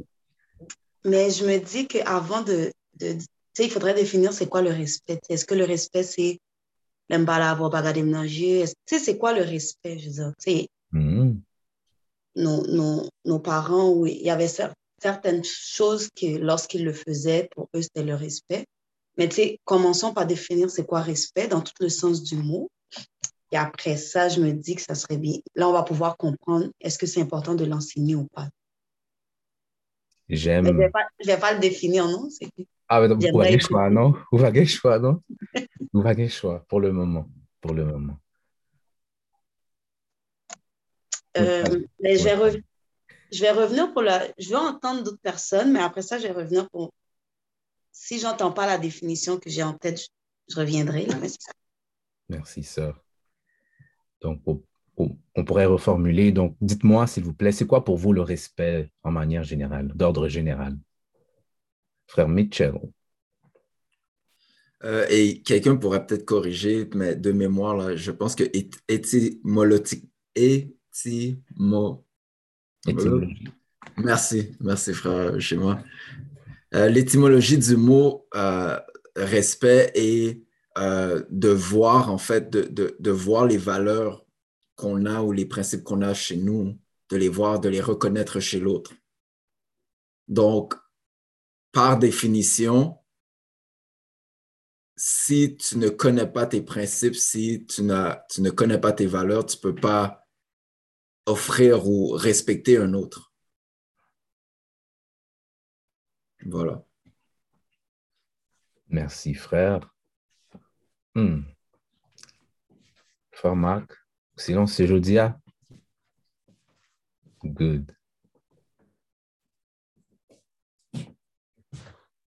mais 1.05 1.29
je 1.31 1.45
me 1.45 1.57
dis 1.57 1.87
qu'avant 1.87 2.41
de, 2.41 2.71
de 2.95 3.17
il 3.57 3.69
faudrait 3.69 3.93
définir 3.93 4.31
c'est 4.31 4.47
quoi 4.47 4.61
le 4.61 4.69
respect. 4.69 5.19
Est-ce 5.29 5.45
que 5.45 5.55
le 5.55 5.65
respect, 5.65 6.03
c'est 6.03 6.39
l'emballage 7.09 7.51
avoir 7.51 7.69
bagarre 7.69 7.93
Tu 7.93 8.67
sais, 8.85 8.99
c'est 8.99 9.17
quoi 9.17 9.33
le 9.33 9.41
respect, 9.41 9.99
je 9.99 10.07
veux 10.07 10.13
dire, 10.13 10.33
tu 10.43 10.51
sais, 10.51 10.67
hmm. 10.91 11.33
nos, 12.35 12.67
nos, 12.67 13.09
nos, 13.25 13.39
parents, 13.39 13.89
oui, 13.89 14.17
il 14.19 14.25
y 14.25 14.29
avait 14.29 14.47
ça 14.47 14.71
certaines 15.01 15.43
choses 15.43 16.09
que 16.09 16.37
lorsqu'ils 16.37 16.83
le 16.83 16.93
faisaient, 16.93 17.49
pour 17.51 17.69
eux, 17.75 17.81
c'était 17.81 18.03
le 18.03 18.15
respect. 18.15 18.65
Mais 19.17 19.27
tu 19.27 19.35
sais, 19.35 19.59
commençons 19.65 20.13
par 20.13 20.25
définir 20.25 20.69
c'est 20.69 20.85
quoi 20.85 21.01
respect 21.01 21.47
dans 21.47 21.61
tout 21.61 21.73
le 21.79 21.89
sens 21.89 22.23
du 22.23 22.35
mot. 22.35 22.69
Et 23.51 23.57
après 23.57 23.97
ça, 23.97 24.29
je 24.29 24.41
me 24.41 24.51
dis 24.51 24.75
que 24.75 24.81
ça 24.81 24.95
serait 24.95 25.17
bien. 25.17 25.37
Là, 25.55 25.67
on 25.67 25.73
va 25.73 25.83
pouvoir 25.83 26.17
comprendre 26.17 26.67
est-ce 26.79 26.99
que 26.99 27.07
c'est 27.07 27.21
important 27.21 27.55
de 27.55 27.65
l'enseigner 27.65 28.15
ou 28.15 28.27
pas. 28.33 28.49
J'aime. 30.29 30.65
Je 30.65 30.71
ne 30.71 30.77
vais, 31.25 31.37
pas 31.39 31.53
le 31.53 31.59
définir, 31.59 32.07
non? 32.07 32.29
Ah, 32.87 33.01
mais 33.01 33.07
vous 33.07 33.39
avez 33.39 33.53
le 33.53 33.59
choix, 33.59 33.89
non? 33.89 34.13
Vous 34.31 34.43
avez 34.43 34.59
le 34.61 34.65
choix, 34.67 34.99
non? 34.99 35.21
vous 35.93 36.05
avez 36.05 36.23
le 36.23 36.29
choix 36.29 36.63
pour 36.67 36.79
le 36.79 36.91
moment. 36.91 37.27
Pour 37.61 37.73
le 37.73 37.85
moment. 37.85 38.19
Euh, 41.37 41.83
mais 42.01 42.17
je 42.17 42.23
vais, 42.23 42.63
je 43.31 43.41
vais 43.41 43.51
revenir 43.51 43.91
pour 43.91 44.03
la. 44.03 44.27
Je 44.37 44.49
vais 44.49 44.55
entendre 44.55 45.03
d'autres 45.03 45.21
personnes, 45.21 45.71
mais 45.71 45.79
après 45.79 46.01
ça, 46.01 46.17
je 46.19 46.27
vais 46.27 46.33
revenir 46.33 46.69
pour. 46.69 46.93
Si 47.91 48.19
j'entends 48.19 48.51
pas 48.51 48.67
la 48.67 48.77
définition 48.77 49.39
que 49.39 49.49
j'ai 49.49 49.63
en 49.63 49.73
tête, 49.73 49.99
je, 50.47 50.55
reviendrai. 50.55 51.05
Là, 51.05 51.15
mais 51.19 51.29
ça. 51.29 51.51
Merci, 52.29 52.63
sœur. 52.63 53.03
Donc, 54.21 54.41
on, 54.99 55.43
pourrait 55.45 55.65
reformuler. 55.65 56.31
Donc, 56.31 56.55
dites-moi, 56.61 57.07
s'il 57.07 57.23
vous 57.23 57.33
plaît, 57.33 57.51
c'est 57.51 57.65
quoi 57.65 57.83
pour 57.85 57.97
vous 57.97 58.13
le 58.13 58.21
respect 58.21 58.91
en 59.03 59.11
manière 59.11 59.43
générale, 59.43 59.91
d'ordre 59.95 60.27
général? 60.27 60.77
Frère 62.07 62.27
Mitchell. 62.27 62.73
Euh, 64.83 65.05
et 65.09 65.41
quelqu'un 65.41 65.75
pourrait 65.75 66.05
peut-être 66.05 66.25
corriger, 66.25 66.89
mais 66.95 67.15
de 67.15 67.31
mémoire, 67.31 67.75
là, 67.75 67.95
je 67.95 68.11
pense 68.11 68.35
que 68.35 68.43
étymologique, 68.87 70.09
étymo, 70.35 72.05
Merci, 73.97 74.55
merci 74.61 74.93
frère 74.93 75.39
chez 75.41 75.57
moi. 75.57 75.79
Euh, 76.73 76.87
l'étymologie 76.87 77.57
du 77.57 77.75
mot 77.75 78.27
euh, 78.35 78.79
respect 79.15 79.91
est 79.95 80.41
de 80.77 81.49
voir, 81.49 82.09
en 82.09 82.17
fait, 82.17 82.49
de, 82.49 82.95
de, 82.97 83.11
voir 83.11 83.45
les 83.45 83.57
valeurs 83.57 84.25
qu'on 84.79 85.05
a 85.05 85.21
ou 85.21 85.33
les 85.33 85.45
principes 85.45 85.83
qu'on 85.83 86.01
a 86.01 86.13
chez 86.13 86.37
nous, 86.37 86.79
de 87.09 87.17
les 87.17 87.27
voir, 87.27 87.59
de 87.59 87.67
les 87.67 87.81
reconnaître 87.81 88.39
chez 88.39 88.61
l'autre. 88.61 88.93
Donc, 90.29 90.73
par 91.73 91.99
définition, 91.99 92.97
si 94.95 95.57
tu 95.57 95.77
ne 95.77 95.89
connais 95.89 96.31
pas 96.31 96.45
tes 96.45 96.61
principes, 96.61 97.15
si 97.15 97.65
tu, 97.65 97.83
tu 98.29 98.41
ne 98.41 98.49
connais 98.51 98.79
pas 98.79 98.93
tes 98.93 99.05
valeurs, 99.05 99.45
tu 99.45 99.57
ne 99.57 99.61
peux 99.61 99.75
pas 99.75 100.25
offrir 101.25 101.85
ou 101.85 102.11
respecter 102.11 102.77
un 102.77 102.93
autre. 102.93 103.33
Voilà. 106.45 106.85
Merci, 108.87 109.33
frère. 109.33 109.93
Hmm. 111.15 111.41
Marc, 113.55 113.98
silence, 114.39 114.73
c'est 114.73 114.87
Jodia. 114.87 115.39
Good. 117.43 117.95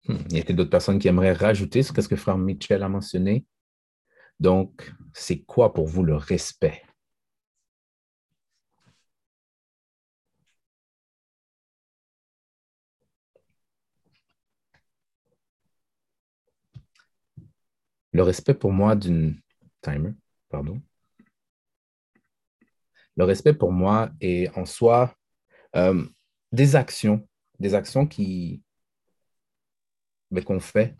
Hmm. 0.06 0.16
Y 0.30 0.38
a-t-il 0.38 0.56
d'autres 0.56 0.70
personnes 0.70 0.98
qui 0.98 1.08
aimeraient 1.08 1.32
rajouter 1.32 1.82
ce 1.82 1.92
que 1.92 2.16
frère 2.16 2.38
Mitchell 2.38 2.82
a 2.82 2.88
mentionné? 2.88 3.44
Donc, 4.40 4.92
c'est 5.12 5.40
quoi 5.40 5.74
pour 5.74 5.86
vous 5.86 6.04
le 6.04 6.16
respect? 6.16 6.82
Le 18.12 18.22
respect 18.22 18.54
pour 18.54 18.72
moi 18.72 18.96
d'une 18.96 19.40
timer, 19.82 20.12
pardon. 20.48 20.80
Le 23.18 23.24
respect 23.24 23.52
pour 23.52 23.72
moi 23.72 24.10
est 24.20 24.48
en 24.56 24.64
soi 24.64 25.14
euh, 25.76 26.06
des 26.52 26.76
actions, 26.76 27.28
des 27.58 27.74
actions 27.74 28.06
qui 28.06 28.62
mais 30.30 30.42
qu'on 30.42 30.60
fait. 30.60 30.96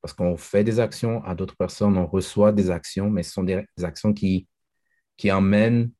Parce 0.00 0.12
qu'on 0.14 0.36
fait 0.36 0.64
des 0.64 0.80
actions 0.80 1.22
à 1.24 1.34
d'autres 1.34 1.56
personnes, 1.56 1.96
on 1.96 2.06
reçoit 2.06 2.52
des 2.52 2.70
actions, 2.70 3.08
mais 3.08 3.22
ce 3.22 3.32
sont 3.32 3.44
des, 3.44 3.64
actions 3.82 4.12
qui, 4.12 4.48
qui 5.16 5.30
emmènent, 5.30 5.92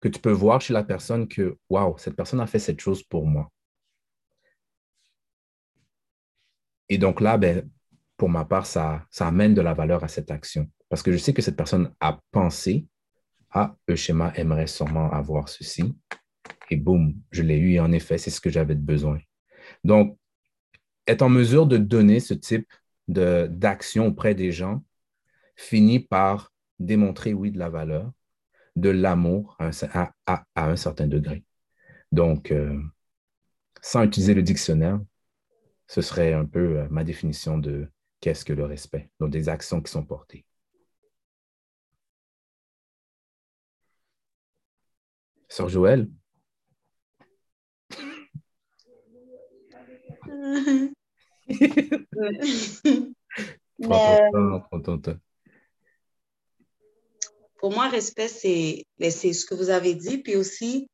que 0.00 0.08
tu 0.08 0.20
peux 0.20 0.32
voir 0.32 0.60
chez 0.60 0.74
la 0.74 0.84
personne 0.84 1.26
que, 1.26 1.56
waouh, 1.70 1.96
cette 1.98 2.16
personne 2.16 2.40
a 2.40 2.46
fait 2.46 2.58
cette 2.58 2.80
chose 2.80 3.02
pour 3.02 3.26
moi. 3.26 3.50
Et 6.88 6.98
donc 6.98 7.20
là, 7.20 7.38
ben, 7.38 7.68
pour 8.16 8.28
ma 8.28 8.44
part, 8.44 8.66
ça, 8.66 9.06
ça 9.10 9.26
amène 9.28 9.54
de 9.54 9.62
la 9.62 9.72
valeur 9.72 10.04
à 10.04 10.08
cette 10.08 10.30
action. 10.30 10.70
Parce 10.90 11.02
que 11.02 11.12
je 11.12 11.16
sais 11.16 11.32
que 11.32 11.40
cette 11.40 11.56
personne 11.56 11.94
a 12.00 12.20
pensé, 12.30 12.86
ah, 13.52 13.76
le 13.86 13.96
aimerait 14.38 14.66
sûrement 14.66 15.10
avoir 15.10 15.48
ceci. 15.48 15.94
Et 16.70 16.76
boum, 16.76 17.14
je 17.30 17.42
l'ai 17.42 17.56
eu 17.58 17.72
et 17.72 17.80
en 17.80 17.92
effet, 17.92 18.18
c'est 18.18 18.30
ce 18.30 18.40
que 18.40 18.50
j'avais 18.50 18.74
besoin. 18.74 19.18
Donc, 19.84 20.18
être 21.06 21.22
en 21.22 21.28
mesure 21.28 21.66
de 21.66 21.76
donner 21.76 22.20
ce 22.20 22.34
type 22.34 22.70
d'action 23.08 24.06
auprès 24.06 24.34
des 24.34 24.52
gens 24.52 24.82
finit 25.56 26.00
par 26.00 26.52
démontrer, 26.78 27.34
oui, 27.34 27.50
de 27.50 27.58
la 27.58 27.68
valeur, 27.68 28.10
de 28.76 28.88
l'amour 28.88 29.56
à, 29.58 30.42
un 30.56 30.76
certain 30.76 31.06
degré. 31.06 31.44
Donc, 32.10 32.50
euh, 32.50 32.80
sans 33.82 34.04
utiliser 34.04 34.34
le 34.34 34.42
dictionnaire, 34.42 35.00
ce 35.88 36.00
serait 36.00 36.32
un 36.32 36.46
peu 36.46 36.78
euh, 36.78 36.86
ma 36.90 37.04
définition 37.04 37.58
de 37.58 37.88
qu'est-ce 38.20 38.44
que 38.44 38.52
le 38.52 38.64
respect, 38.64 39.10
donc 39.20 39.30
des 39.30 39.48
actions 39.48 39.82
qui 39.82 39.90
sont 39.90 40.04
portées. 40.04 40.46
Sœur 45.52 45.68
Joël? 45.68 46.08
pour 57.58 57.70
moi, 57.70 57.90
respect, 57.90 58.28
c'est 58.28 58.86
ce 58.98 59.44
que 59.44 59.54
vous 59.54 59.68
avez 59.68 59.94
dit. 59.94 60.22
Puis 60.22 60.36
aussi, 60.36 60.88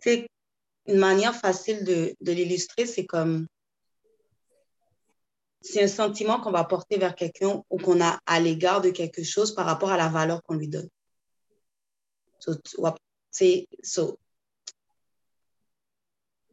c'est 0.00 0.28
une 0.86 0.98
manière 0.98 1.34
facile 1.34 1.82
de, 1.84 2.14
de 2.20 2.32
l'illustrer, 2.32 2.84
c'est 2.84 3.06
comme 3.06 3.46
c'est 5.62 5.82
un 5.82 5.88
sentiment 5.88 6.38
qu'on 6.38 6.52
va 6.52 6.64
porter 6.64 6.98
vers 6.98 7.14
quelqu'un 7.14 7.62
ou 7.70 7.78
qu'on 7.78 8.02
a 8.02 8.20
à 8.26 8.40
l'égard 8.40 8.82
de 8.82 8.90
quelque 8.90 9.22
chose 9.22 9.54
par 9.54 9.64
rapport 9.64 9.88
à 9.90 9.96
la 9.96 10.08
valeur 10.08 10.42
qu'on 10.42 10.56
lui 10.56 10.68
donne. 10.68 10.90
C'est 13.36 13.68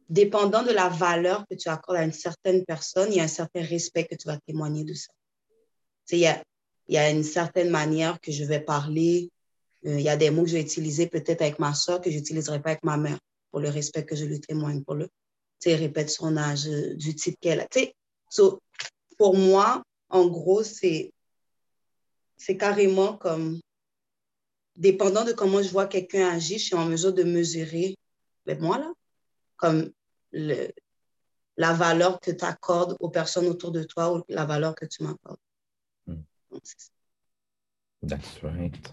dépendant 0.08 0.62
de 0.62 0.70
la 0.70 0.88
valeur 0.88 1.46
que 1.50 1.56
tu 1.56 1.68
accordes 1.68 1.98
à 1.98 2.04
une 2.04 2.12
certaine 2.12 2.64
personne, 2.64 3.10
il 3.10 3.16
y 3.16 3.20
a 3.20 3.24
un 3.24 3.28
certain 3.28 3.62
respect 3.62 4.04
que 4.04 4.14
tu 4.14 4.28
vas 4.28 4.38
témoigner 4.46 4.84
de 4.84 4.92
ça. 4.92 5.12
Il 6.10 6.18
y 6.18 6.26
a, 6.26 6.42
il 6.88 6.94
y 6.94 6.98
a 6.98 7.10
une 7.10 7.24
certaine 7.24 7.70
manière 7.70 8.20
que 8.20 8.30
je 8.30 8.44
vais 8.44 8.60
parler. 8.60 9.30
Euh, 9.86 9.98
il 9.98 10.04
y 10.04 10.10
a 10.10 10.16
des 10.16 10.30
mots 10.30 10.42
que 10.42 10.50
je 10.50 10.54
vais 10.56 10.62
utiliser 10.62 11.06
peut-être 11.06 11.40
avec 11.40 11.58
ma 11.58 11.72
soeur 11.72 12.00
que 12.02 12.10
je 12.10 12.16
n'utiliserai 12.16 12.60
pas 12.60 12.70
avec 12.70 12.84
ma 12.84 12.98
mère 12.98 13.18
pour 13.50 13.60
le 13.60 13.70
respect 13.70 14.04
que 14.04 14.16
je 14.16 14.26
lui 14.26 14.40
témoigne, 14.40 14.82
pour 14.82 14.94
le, 14.94 15.08
répète 15.64 16.10
son 16.10 16.36
âge, 16.36 16.68
euh, 16.68 16.94
du 16.94 17.14
type 17.14 17.36
qu'elle 17.40 17.60
a. 17.60 17.66
So, 18.28 18.60
pour 19.16 19.34
moi, 19.34 19.82
en 20.10 20.26
gros, 20.26 20.62
c'est 20.62 21.12
carrément 22.58 23.16
comme, 23.16 23.60
dépendant 24.76 25.24
de 25.24 25.32
comment 25.32 25.62
je 25.62 25.70
vois 25.70 25.86
quelqu'un 25.86 26.28
agir, 26.28 26.58
je 26.58 26.64
suis 26.64 26.74
en 26.74 26.86
mesure 26.86 27.12
de 27.12 27.22
mesurer, 27.22 27.96
mais 28.46 28.54
ben, 28.54 28.64
moi 28.64 28.78
là, 28.78 28.92
comme 29.56 29.90
le, 30.32 30.68
la 31.56 31.72
valeur 31.72 32.20
que 32.20 32.30
tu 32.30 32.44
accordes 32.44 32.96
aux 33.00 33.10
personnes 33.10 33.46
autour 33.46 33.70
de 33.70 33.82
toi 33.82 34.14
ou 34.14 34.24
la 34.28 34.44
valeur 34.44 34.74
que 34.74 34.86
tu 34.86 35.02
m'accordes. 35.02 35.38
Mm. 36.06 36.22
That's 38.06 38.42
right. 38.42 38.92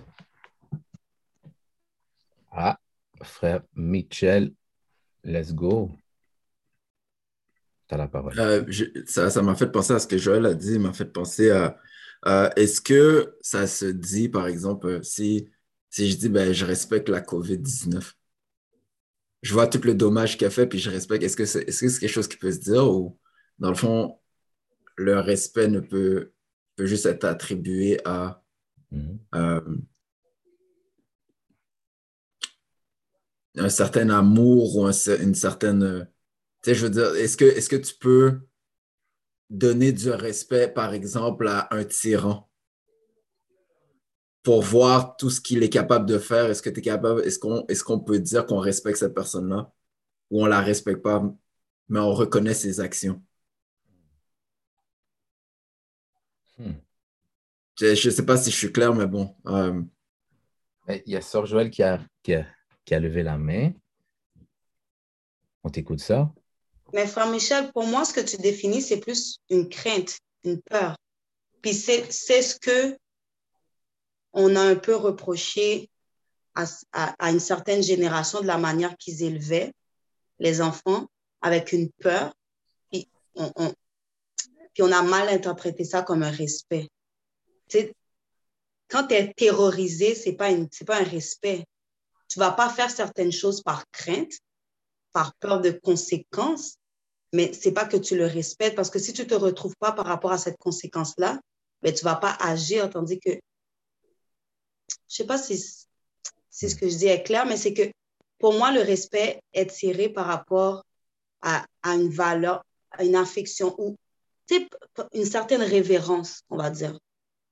Ah, 2.51 2.77
frère 3.23 3.61
Mitchell, 3.75 4.53
let's 5.23 5.53
go. 5.53 5.91
Tu 7.87 7.95
as 7.95 7.97
la 7.97 8.07
parole. 8.07 8.39
Euh, 8.39 8.65
ça 9.05 9.41
m'a 9.41 9.55
fait 9.55 9.71
penser 9.71 9.93
à 9.93 9.99
ce 9.99 10.07
que 10.07 10.17
Joël 10.17 10.45
a 10.45 10.53
dit, 10.53 10.79
m'a 10.79 10.93
fait 10.93 11.05
penser 11.05 11.49
à 11.51 11.77
est-ce 12.55 12.81
que 12.81 13.37
ça 13.41 13.67
se 13.67 13.85
dit, 13.85 14.29
par 14.29 14.47
exemple, 14.47 15.03
si, 15.03 15.49
si 15.91 16.09
je 16.09 16.17
dis 16.17 16.29
ben, 16.29 16.51
je 16.53 16.65
respecte 16.65 17.09
la 17.09 17.21
COVID-19, 17.21 18.13
je 19.43 19.53
vois 19.53 19.67
tout 19.67 19.81
le 19.83 19.93
dommage 19.93 20.37
qu'il 20.37 20.47
a 20.47 20.49
fait, 20.49 20.65
puis 20.67 20.79
je 20.79 20.89
respecte. 20.89 21.23
Est-ce 21.23 21.35
que 21.35 21.45
c'est 21.45 21.67
est 21.67 21.71
-ce 21.71 21.99
quelque 21.99 22.09
chose 22.09 22.27
qui 22.27 22.37
peut 22.37 22.51
se 22.51 22.59
dire 22.59 22.89
ou, 22.89 23.19
dans 23.59 23.69
le 23.69 23.75
fond, 23.75 24.19
le 24.95 25.19
respect 25.19 25.67
ne 25.67 25.79
peut, 25.79 26.31
peut 26.75 26.85
juste 26.85 27.05
être 27.05 27.25
attribué 27.25 27.99
à 28.05 28.43
mm-hmm. 28.91 29.17
euh, 29.35 29.77
un 33.57 33.69
certain 33.69 34.09
amour 34.09 34.77
ou 34.77 34.85
une 34.87 35.35
certaine. 35.35 36.07
Tu 36.61 36.69
sais, 36.69 36.75
je 36.75 36.85
veux 36.85 36.91
dire, 36.91 37.15
est-ce 37.15 37.37
que, 37.37 37.45
est 37.45 37.61
-ce 37.61 37.69
que 37.69 37.75
tu 37.77 37.95
peux 37.99 38.39
donner 39.49 39.91
du 39.91 40.11
respect, 40.11 40.69
par 40.73 40.93
exemple, 40.93 41.47
à 41.47 41.67
un 41.71 41.83
tyran? 41.83 42.50
Pour 44.43 44.61
voir 44.61 45.15
tout 45.17 45.29
ce 45.29 45.39
qu'il 45.39 45.63
est 45.63 45.69
capable 45.69 46.05
de 46.05 46.17
faire. 46.17 46.49
Est-ce 46.49 46.61
que 46.61 46.69
tu 46.69 46.79
es 46.79 46.83
capable, 46.83 47.21
est-ce 47.21 47.39
qu'on 47.39 47.65
est 47.67 47.83
qu'on 47.83 47.99
peut 47.99 48.19
dire 48.19 48.45
qu'on 48.45 48.59
respecte 48.59 48.97
cette 48.97 49.13
personne-là 49.13 49.71
ou 50.29 50.43
on 50.43 50.45
la 50.45 50.61
respecte 50.61 51.01
pas, 51.01 51.23
mais 51.89 51.99
on 51.99 52.13
reconnaît 52.13 52.53
ses 52.53 52.79
actions? 52.79 53.21
Hmm. 56.57 56.73
Je 57.79 58.07
ne 58.07 58.13
sais 58.13 58.25
pas 58.25 58.37
si 58.37 58.51
je 58.51 58.55
suis 58.55 58.71
clair, 58.71 58.93
mais 58.93 59.07
bon. 59.07 59.35
Euh, 59.47 59.81
il 60.87 61.13
y 61.13 61.15
a 61.15 61.21
Sœur 61.21 61.45
Joël 61.45 61.69
qui 61.69 61.83
a, 61.83 61.99
qui, 62.23 62.33
a, 62.33 62.99
levé 62.99 63.23
la 63.23 63.37
main. 63.37 63.71
On 65.63 65.69
t'écoute 65.69 65.99
ça. 65.99 66.31
Mais 66.93 67.07
frère 67.07 67.29
Michel, 67.29 67.71
pour 67.71 67.85
moi, 67.85 68.03
ce 68.03 68.13
que 68.13 68.21
tu 68.21 68.37
définis, 68.37 68.81
c'est 68.81 68.99
plus 68.99 69.37
une 69.49 69.69
crainte, 69.69 70.17
une 70.43 70.61
peur. 70.61 70.95
Puis 71.61 71.73
c'est 71.73 72.11
ce 72.11 72.59
que 72.59 72.97
on 74.33 74.55
a 74.55 74.61
un 74.61 74.75
peu 74.75 74.95
reproché 74.95 75.89
à, 76.55 77.29
une 77.29 77.39
certaine 77.39 77.81
génération 77.81 78.41
de 78.41 78.47
la 78.47 78.57
manière 78.57 78.97
qu'ils 78.97 79.23
élevaient 79.23 79.73
les 80.39 80.61
enfants 80.61 81.07
avec 81.41 81.71
une 81.71 81.89
peur. 81.91 82.33
Puis 82.91 83.09
on, 83.35 84.91
a 84.91 85.01
mal 85.01 85.29
interprété 85.29 85.83
ça 85.83 86.01
comme 86.01 86.23
un 86.23 86.31
respect. 86.31 86.89
quand 88.89 89.07
tu 89.07 89.15
es 89.15 89.33
terrorisé, 89.33 90.15
ce 90.15 90.29
n'est 90.29 90.35
pas, 90.35 90.49
un 90.49 91.03
respect. 91.03 91.65
Tu 92.27 92.39
ne 92.39 92.43
vas 92.45 92.51
pas 92.51 92.69
faire 92.69 92.89
certaines 92.89 93.31
choses 93.31 93.61
par 93.61 93.89
crainte, 93.91 94.33
par 95.13 95.33
peur 95.35 95.61
de 95.61 95.71
conséquences, 95.71 96.75
mais 97.33 97.53
ce 97.53 97.67
n'est 97.67 97.73
pas 97.73 97.85
que 97.85 97.97
tu 97.97 98.17
le 98.17 98.25
respectes, 98.25 98.75
parce 98.75 98.89
que 98.89 98.99
si 98.99 99.13
tu 99.13 99.21
ne 99.21 99.27
te 99.27 99.35
retrouves 99.35 99.75
pas 99.79 99.93
par 99.93 100.05
rapport 100.05 100.31
à 100.31 100.37
cette 100.37 100.57
conséquence-là, 100.57 101.39
ben, 101.81 101.93
tu 101.93 102.05
ne 102.05 102.09
vas 102.09 102.17
pas 102.17 102.37
agir, 102.39 102.89
tandis 102.89 103.19
que 103.19 103.31
je 105.11 105.17
sais 105.17 105.25
pas 105.25 105.37
si 105.37 105.61
c'est 106.49 106.69
ce 106.69 106.75
que 106.75 106.87
je 106.87 106.95
dis 106.95 107.07
est 107.07 107.23
clair, 107.23 107.45
mais 107.45 107.57
c'est 107.57 107.73
que 107.73 107.91
pour 108.39 108.53
moi, 108.53 108.71
le 108.71 108.81
respect 108.81 109.41
est 109.53 109.67
tiré 109.67 110.07
par 110.07 110.25
rapport 110.25 110.85
à, 111.41 111.65
une 111.83 112.09
valeur, 112.09 112.63
à 112.91 113.03
une 113.03 113.15
affection 113.15 113.75
ou 113.77 113.97
une 115.13 115.25
certaine 115.25 115.63
révérence, 115.63 116.43
on 116.49 116.57
va 116.57 116.69
dire. 116.69 116.97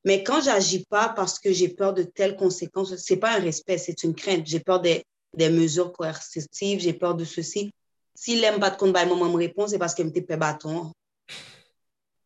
Mais 0.05 0.23
quand 0.23 0.41
j'agis 0.41 0.85
pas 0.85 1.09
parce 1.09 1.37
que 1.37 1.51
j'ai 1.51 1.69
peur 1.69 1.93
de 1.93 2.03
telles 2.03 2.37
conséquences, 2.37 2.95
c'est 2.95 3.17
pas 3.17 3.35
un 3.35 3.41
respect, 3.41 3.77
c'est 3.77 4.03
une 4.03 4.15
crainte. 4.15 4.47
J'ai 4.47 4.61
peur 4.61 4.79
des, 4.79 5.03
des 5.33 5.49
mesures 5.49 5.91
coercitives, 5.91 6.79
j'ai 6.79 6.93
peur 6.93 7.15
de 7.15 7.25
ceci. 7.25 7.71
S'il 8.15 8.43
aime 8.43 8.59
pas 8.59 8.69
de 8.69 8.77
compte, 8.77 8.93
bah, 8.93 9.05
moment 9.05 9.29
me 9.29 9.37
répond, 9.37 9.67
c'est 9.67 9.77
parce 9.77 9.93
qu'il 9.93 10.05
me 10.05 10.11
fait 10.11 10.37
bâton. 10.37 10.93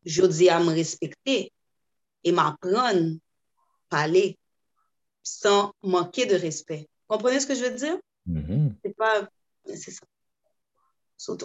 Je 0.05 0.25
dis 0.25 0.49
à 0.49 0.59
me 0.59 0.69
respecter 0.69 1.51
et 2.23 2.31
m'apprendre, 2.31 3.17
parler 3.89 4.37
sans 5.23 5.73
manquer 5.81 6.25
de 6.25 6.35
respect. 6.35 6.87
Comprenez 7.07 7.39
ce 7.39 7.47
que 7.47 7.55
je 7.55 7.63
veux 7.63 7.75
dire? 7.75 7.97
Mhm. 8.25 8.75
C'est 8.83 8.95
pas, 8.95 9.27
c'est 9.65 9.91
ça. 9.91 10.05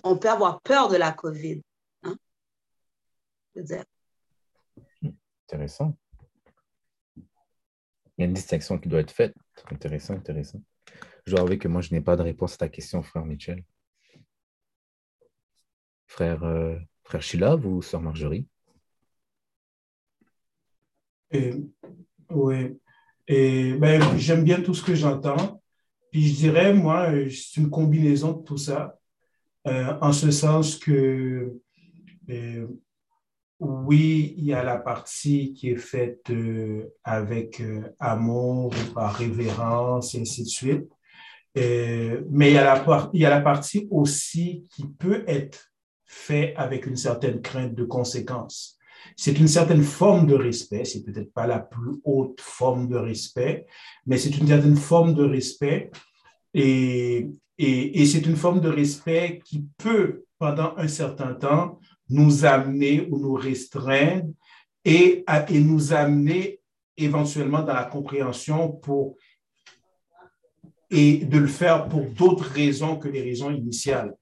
On 0.02 0.18
peut 0.18 0.28
avoir 0.28 0.60
peur 0.62 0.88
de 0.88 0.96
la 0.96 1.12
COVID. 1.12 1.62
Hein? 2.02 2.16
Je 3.54 3.60
veux 3.60 3.66
dire. 3.66 3.84
Intéressant. 5.46 5.96
Il 7.16 8.22
y 8.22 8.22
a 8.22 8.26
une 8.26 8.34
distinction 8.34 8.78
qui 8.78 8.88
doit 8.88 9.00
être 9.00 9.12
faite. 9.12 9.34
Intéressant, 9.70 10.14
intéressant. 10.14 10.60
Je 11.24 11.32
dois 11.32 11.42
avouer 11.42 11.58
que 11.58 11.68
moi, 11.68 11.80
je 11.80 11.94
n'ai 11.94 12.00
pas 12.00 12.16
de 12.16 12.22
réponse 12.22 12.54
à 12.54 12.58
ta 12.58 12.68
question, 12.68 13.02
frère 13.02 13.24
Michel. 13.24 13.64
Frère, 16.06 16.42
euh, 16.42 16.76
frère 17.04 17.22
Shilov 17.22 17.66
ou 17.66 17.82
sœur 17.82 18.00
Marjorie? 18.00 18.48
Et, 21.30 21.54
oui. 22.30 22.80
Et 23.28 23.74
ben, 23.74 24.02
j'aime 24.16 24.42
bien 24.42 24.62
tout 24.62 24.72
ce 24.72 24.82
que 24.82 24.94
j'entends. 24.94 25.60
Puis 26.10 26.28
je 26.28 26.36
dirais, 26.36 26.72
moi, 26.72 27.10
c'est 27.30 27.60
une 27.60 27.68
combinaison 27.68 28.32
de 28.32 28.42
tout 28.42 28.56
ça, 28.56 28.98
euh, 29.66 29.92
en 30.00 30.12
ce 30.12 30.30
sens 30.30 30.76
que 30.76 31.52
euh, 32.30 32.66
oui, 33.60 34.34
il 34.38 34.44
y 34.44 34.54
a 34.54 34.64
la 34.64 34.78
partie 34.78 35.52
qui 35.52 35.68
est 35.68 35.76
faite 35.76 36.30
euh, 36.30 36.86
avec 37.04 37.62
amour, 37.98 38.72
par 38.94 39.14
révérence, 39.14 40.14
et 40.14 40.20
ainsi 40.20 40.44
de 40.44 40.48
suite. 40.48 40.88
Mais 41.54 42.50
il 42.50 42.54
y, 42.54 42.58
a 42.58 42.64
la, 42.64 43.10
il 43.12 43.20
y 43.20 43.26
a 43.26 43.30
la 43.30 43.40
partie 43.40 43.88
aussi 43.90 44.64
qui 44.70 44.86
peut 44.86 45.24
être 45.26 45.72
faite 46.06 46.54
avec 46.56 46.86
une 46.86 46.96
certaine 46.96 47.42
crainte 47.42 47.74
de 47.74 47.84
conséquences. 47.84 48.77
C'est 49.16 49.38
une 49.38 49.48
certaine 49.48 49.82
forme 49.82 50.26
de 50.26 50.34
respect, 50.34 50.84
c'est 50.84 51.02
peut-être 51.02 51.32
pas 51.32 51.46
la 51.46 51.58
plus 51.58 52.00
haute 52.04 52.40
forme 52.40 52.88
de 52.88 52.96
respect, 52.96 53.66
mais 54.06 54.18
c'est 54.18 54.36
une 54.36 54.46
certaine 54.46 54.76
forme 54.76 55.14
de 55.14 55.24
respect 55.24 55.90
et, 56.54 57.28
et, 57.58 58.06
c'est 58.06 58.24
une 58.26 58.36
forme 58.36 58.60
de 58.60 58.68
respect 58.68 59.40
qui 59.44 59.66
peut, 59.76 60.24
pendant 60.38 60.74
un 60.76 60.88
certain 60.88 61.34
temps, 61.34 61.80
nous 62.08 62.44
amener 62.44 63.06
ou 63.10 63.18
nous 63.18 63.34
restreindre 63.34 64.30
et, 64.84 65.24
et 65.48 65.60
nous 65.60 65.92
amener 65.92 66.60
éventuellement 66.96 67.62
dans 67.62 67.74
la 67.74 67.84
compréhension 67.84 68.70
pour 68.70 69.16
et 70.90 71.18
de 71.18 71.38
le 71.38 71.46
faire 71.46 71.88
pour 71.88 72.06
d'autres 72.06 72.48
raisons 72.48 72.96
que 72.96 73.08
les 73.08 73.22
raisons 73.22 73.50
initiales. 73.50 74.14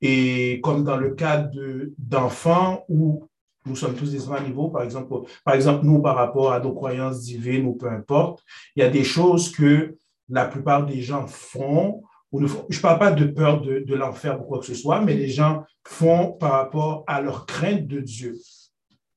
Et 0.00 0.60
comme 0.62 0.84
dans 0.84 0.98
le 0.98 1.14
cas 1.14 1.48
d'enfants 1.96 2.84
où 2.88 3.26
nous 3.66 3.76
sommes 3.76 3.94
tous 3.94 4.12
des 4.12 4.30
à 4.30 4.40
niveau, 4.40 4.68
par 4.68 4.82
exemple, 4.82 5.12
par 5.44 5.54
exemple, 5.54 5.84
nous, 5.84 6.00
par 6.00 6.16
rapport 6.16 6.52
à 6.52 6.60
nos 6.60 6.72
croyances 6.72 7.20
divines 7.22 7.66
ou 7.66 7.74
peu 7.74 7.88
importe, 7.88 8.42
il 8.74 8.80
y 8.80 8.82
a 8.82 8.88
des 8.88 9.04
choses 9.04 9.52
que 9.52 9.96
la 10.28 10.46
plupart 10.46 10.86
des 10.86 11.02
gens 11.02 11.26
font 11.26 12.02
je 12.32 12.76
ne 12.76 12.82
parle 12.82 12.98
pas 12.98 13.12
de 13.12 13.24
peur 13.24 13.62
de, 13.62 13.78
de 13.78 13.94
l'enfer 13.94 14.38
ou 14.38 14.44
quoi 14.44 14.58
que 14.58 14.66
ce 14.66 14.74
soit, 14.74 15.00
mais 15.00 15.14
les 15.14 15.28
gens 15.28 15.64
font 15.86 16.32
par 16.32 16.52
rapport 16.52 17.02
à 17.06 17.22
leur 17.22 17.46
crainte 17.46 17.86
de 17.86 18.00
Dieu, 18.00 18.36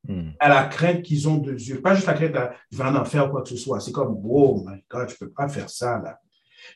Hmm. 0.08 0.30
à 0.40 0.48
la 0.48 0.64
crainte 0.64 1.02
qu'ils 1.02 1.28
ont 1.28 1.38
de 1.38 1.54
Dieu. 1.54 1.82
Pas 1.82 1.94
juste 1.94 2.08
la 2.08 2.14
crainte 2.14 2.34
je 2.72 2.78
vais 2.78 2.84
en 2.84 2.96
enfer 2.96 3.28
ou 3.28 3.32
quoi 3.32 3.44
que 3.44 3.50
ce 3.50 3.58
soit. 3.58 3.80
C'est 3.82 3.92
comme, 3.92 4.18
oh 4.24 4.64
my 4.66 4.82
God, 4.90 5.10
je 5.10 5.14
ne 5.14 5.18
peux 5.20 5.30
pas 5.30 5.50
faire 5.50 5.70
ça 5.70 6.00
là. 6.00 6.20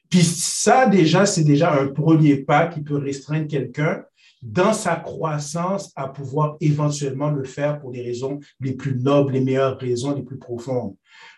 Puis 0.10 0.24
ça, 0.24 0.88
déjà, 0.88 1.26
c'est 1.26 1.44
déjà 1.44 1.74
un 1.74 1.88
premier 1.88 2.38
pas 2.38 2.68
qui 2.68 2.82
peut 2.82 2.98
restreindre 2.98 3.48
quelqu'un 3.48 4.04
dans 4.44 4.74
sa 4.74 4.98
croissance 4.98 5.92
à 5.96 6.10
pouvoir 6.10 6.58
éventuellement 6.60 7.32
le 7.32 7.46
faire 7.46 7.80
pour 7.80 7.92
les 7.92 8.02
raisons 8.02 8.40
les 8.60 8.74
plus 8.74 8.96
nobles, 8.96 9.34
les 9.34 9.42
meilleures 9.42 9.80
raisons, 9.80 10.14
les 10.14 10.22
plus 10.22 10.38
profondes. 10.38 10.96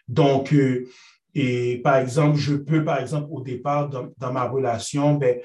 Donc, 0.07 0.51
euh, 0.53 0.87
et 1.35 1.81
par 1.83 1.97
exemple, 1.97 2.37
je 2.37 2.55
peux, 2.55 2.83
par 2.83 2.99
exemple, 2.99 3.27
au 3.29 3.41
départ, 3.41 3.89
dans, 3.89 4.33
ma 4.33 4.47
relation, 4.47 5.15
ben, 5.15 5.37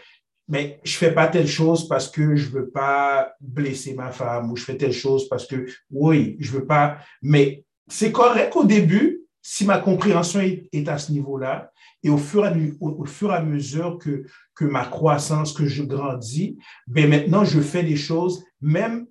mais 0.49 0.81
je 0.85 0.97
fais 0.97 1.13
pas 1.13 1.29
telle 1.29 1.47
chose 1.47 1.87
parce 1.87 2.09
que 2.09 2.35
je 2.35 2.49
veux 2.49 2.71
pas 2.71 3.33
blesser 3.41 3.95
ma 3.95 4.11
femme 4.11 4.51
ou 4.51 4.57
je 4.57 4.65
fais 4.65 4.77
telle 4.77 4.93
chose 4.93 5.29
parce 5.29 5.47
que, 5.47 5.67
oui, 5.91 6.37
je 6.41 6.53
veux 6.53 6.67
pas. 6.67 6.99
Mais 7.23 7.65
c'est 7.89 8.13
correct 8.13 8.57
au 8.57 8.65
début 8.65 9.21
si 9.43 9.67
ma 9.67 9.79
compréhension 9.79 10.41
est 10.41 10.89
à 10.89 10.99
ce 10.99 11.13
niveau-là. 11.13 11.71
Et 12.03 12.11
au 12.11 12.17
fur, 12.17 12.47
et 12.47 13.33
à, 13.33 13.43
mesure 13.43 13.99
que, 13.99 14.25
que 14.55 14.65
ma 14.65 14.87
croissance, 14.87 15.53
que 15.53 15.67
je 15.67 15.83
grandis, 15.83 16.59
ben 16.87 17.09
maintenant, 17.09 17.45
je 17.45 17.61
fais 17.61 17.83
des 17.83 17.97
choses, 17.97 18.43
même 18.61 19.07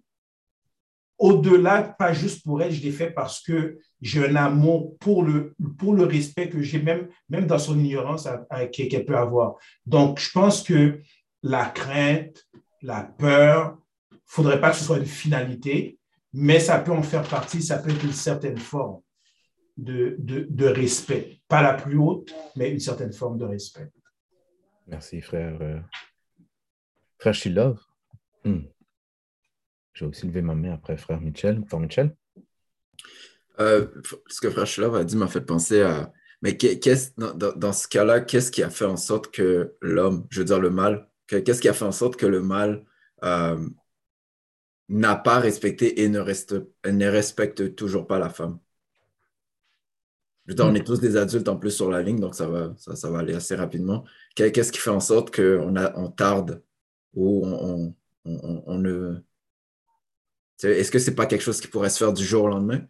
au-delà, 1.19 1.83
pas 1.83 2.13
juste 2.13 2.43
pour 2.43 2.61
elle, 2.61 2.71
je 2.71 2.81
l'ai 2.81 2.91
fait 2.91 3.11
parce 3.11 3.41
que 3.41 3.77
j'ai 4.01 4.25
un 4.25 4.35
amour 4.37 4.97
pour 4.99 5.23
le, 5.23 5.53
pour 5.77 5.93
le 5.93 6.05
respect 6.05 6.49
que 6.49 6.61
j'ai, 6.61 6.81
même, 6.81 7.09
même 7.29 7.45
dans 7.45 7.59
son 7.59 7.77
ignorance 7.77 8.27
qu'elle 8.71 9.05
peut 9.05 9.17
avoir. 9.17 9.55
Donc, 9.85 10.19
je 10.19 10.31
pense 10.31 10.63
que 10.63 11.01
la 11.43 11.65
crainte, 11.65 12.47
la 12.81 13.03
peur, 13.03 13.77
il 14.11 14.15
ne 14.15 14.19
faudrait 14.25 14.61
pas 14.61 14.71
que 14.71 14.77
ce 14.77 14.85
soit 14.85 14.97
une 14.97 15.05
finalité, 15.05 15.99
mais 16.31 16.59
ça 16.59 16.79
peut 16.79 16.93
en 16.93 17.03
faire 17.03 17.27
partie, 17.27 17.61
ça 17.61 17.79
peut 17.79 17.91
être 17.91 18.03
une 18.03 18.13
certaine 18.13 18.57
forme 18.57 19.01
de, 19.79 20.15
de, 20.19 20.45
de 20.49 20.65
respect. 20.65 21.41
Pas 21.47 21.61
la 21.61 21.73
plus 21.73 21.97
haute, 21.97 22.33
mais 22.55 22.71
une 22.71 22.79
certaine 22.79 23.13
forme 23.13 23.37
de 23.37 23.45
respect. 23.45 23.89
Merci, 24.87 25.21
frère. 25.21 25.57
Euh, 25.61 25.79
frère 27.17 27.33
Shilov. 27.33 27.79
Hmm. 28.43 28.61
J'ai 29.93 30.05
aussi 30.05 30.27
levé 30.27 30.41
ma 30.41 30.55
main 30.55 30.73
après 30.73 30.97
frère 30.97 31.21
Michel. 31.21 31.63
Frère 31.67 31.79
Michel? 31.79 32.15
Euh, 33.59 33.87
ce 34.27 34.41
que 34.41 34.49
frère 34.49 34.67
Shilov 34.67 34.95
a 34.95 35.03
dit 35.03 35.15
m'a 35.15 35.27
fait 35.27 35.41
penser 35.41 35.81
à. 35.81 36.11
Mais 36.41 36.55
qu'est-ce, 36.55 37.11
dans, 37.17 37.33
dans, 37.33 37.73
ce 37.73 37.85
cas-là, 37.89 38.21
qu'est-ce 38.21 38.49
qui 38.49 38.63
a 38.63 38.69
fait 38.69 38.85
en 38.85 38.95
sorte 38.95 39.29
que 39.29 39.75
l'homme, 39.81 40.25
je 40.29 40.39
veux 40.39 40.45
dire 40.45 40.59
le 40.59 40.69
mal, 40.69 41.09
qu'est-ce 41.27 41.59
qui 41.59 41.67
a 41.67 41.73
fait 41.73 41.83
en 41.83 41.91
sorte 41.91 42.15
que 42.15 42.25
le 42.25 42.41
mal 42.41 42.85
euh, 43.25 43.59
n'a 44.87 45.17
pas 45.17 45.39
respecté 45.39 46.01
et 46.01 46.07
ne, 46.07 46.19
reste, 46.19 46.55
ne 46.85 47.07
respecte 47.07 47.75
toujours 47.75 48.07
pas 48.07 48.19
la 48.19 48.29
femme? 48.29 48.57
Je 50.49 50.53
veux 50.53 50.55
dire, 50.55 50.65
on 50.65 50.73
est 50.73 50.83
tous 50.83 50.99
des 50.99 51.15
adultes 51.15 51.47
en 51.47 51.57
plus 51.57 51.69
sur 51.69 51.91
la 51.91 52.01
ligne, 52.01 52.19
donc 52.19 52.33
ça 52.33 52.47
va, 52.47 52.73
ça, 52.75 52.95
ça 52.95 53.11
va 53.11 53.19
aller 53.19 53.35
assez 53.35 53.55
rapidement. 53.55 54.03
Qu'est-ce 54.33 54.71
qui 54.71 54.79
fait 54.79 54.89
en 54.89 54.99
sorte 54.99 55.29
qu'on 55.29 55.75
on 55.77 56.09
tarde 56.09 56.63
ou 57.13 57.45
on, 57.45 57.93
on, 58.25 58.39
on, 58.41 58.63
on 58.65 58.77
ne 58.79 59.23
est-ce 60.63 60.89
que 60.89 60.97
c'est 60.97 61.13
pas 61.13 61.27
quelque 61.27 61.43
chose 61.43 61.61
qui 61.61 61.67
pourrait 61.67 61.91
se 61.91 61.99
faire 61.99 62.13
du 62.13 62.25
jour 62.25 62.45
au 62.45 62.47
lendemain? 62.47 62.81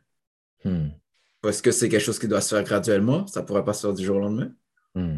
Hmm. 0.63 0.87
Est-ce 1.45 1.61
que 1.61 1.71
c'est 1.71 1.89
quelque 1.89 2.01
chose 2.01 2.17
qui 2.17 2.29
doit 2.29 2.39
se 2.39 2.55
faire 2.55 2.63
graduellement? 2.63 3.27
Ça 3.27 3.43
pourrait 3.43 3.65
pas 3.65 3.73
se 3.73 3.81
faire 3.87 3.93
du 3.93 4.05
jour 4.05 4.15
au 4.15 4.21
lendemain? 4.21 4.53
Hmm. 4.95 5.17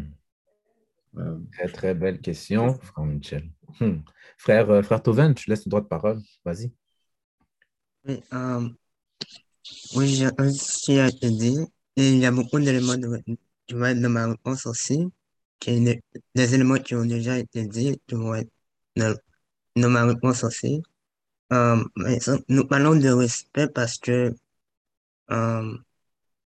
Euh, 1.18 1.38
Très, 1.52 1.68
très 1.68 1.94
belle 1.94 2.20
question, 2.20 2.74
frère 2.74 3.04
Michel. 3.04 3.48
Hmm. 3.78 4.00
Frère, 4.36 4.68
euh, 4.68 4.82
frère 4.82 5.00
Toven, 5.00 5.32
je 5.38 5.48
laisse 5.48 5.64
le 5.64 5.70
droit 5.70 5.80
de 5.80 5.86
parole. 5.86 6.20
Vas-y. 6.44 6.72
Oui, 8.04 8.20
euh, 8.32 8.68
oui, 9.94 10.08
j'ai 10.08 10.28
aussi 10.40 10.98
à 10.98 11.08
te 11.12 11.26
dire. 11.26 11.66
Il 11.96 12.18
y 12.18 12.26
a 12.26 12.30
beaucoup 12.32 12.58
d'éléments 12.60 12.96
de, 12.96 13.22
tu 13.66 13.76
vois, 13.76 13.94
de 13.94 14.06
ma 14.08 14.26
réponse 14.28 14.66
aussi. 14.66 15.08
Qui, 15.60 15.80
des, 15.80 16.02
des 16.34 16.54
éléments 16.54 16.78
qui 16.78 16.94
ont 16.96 17.04
déjà 17.04 17.38
été 17.38 17.66
dits, 17.66 18.00
tu 18.08 18.16
vois, 18.16 18.40
dans, 18.96 19.16
dans 19.76 19.90
ma 19.90 20.04
réponse 20.04 20.44
aussi. 20.44 20.82
Euh, 21.52 21.84
nous 22.48 22.66
parlons 22.66 22.96
de 22.96 23.08
respect 23.10 23.68
parce 23.68 23.98
que 23.98 24.34
euh, 25.30 25.76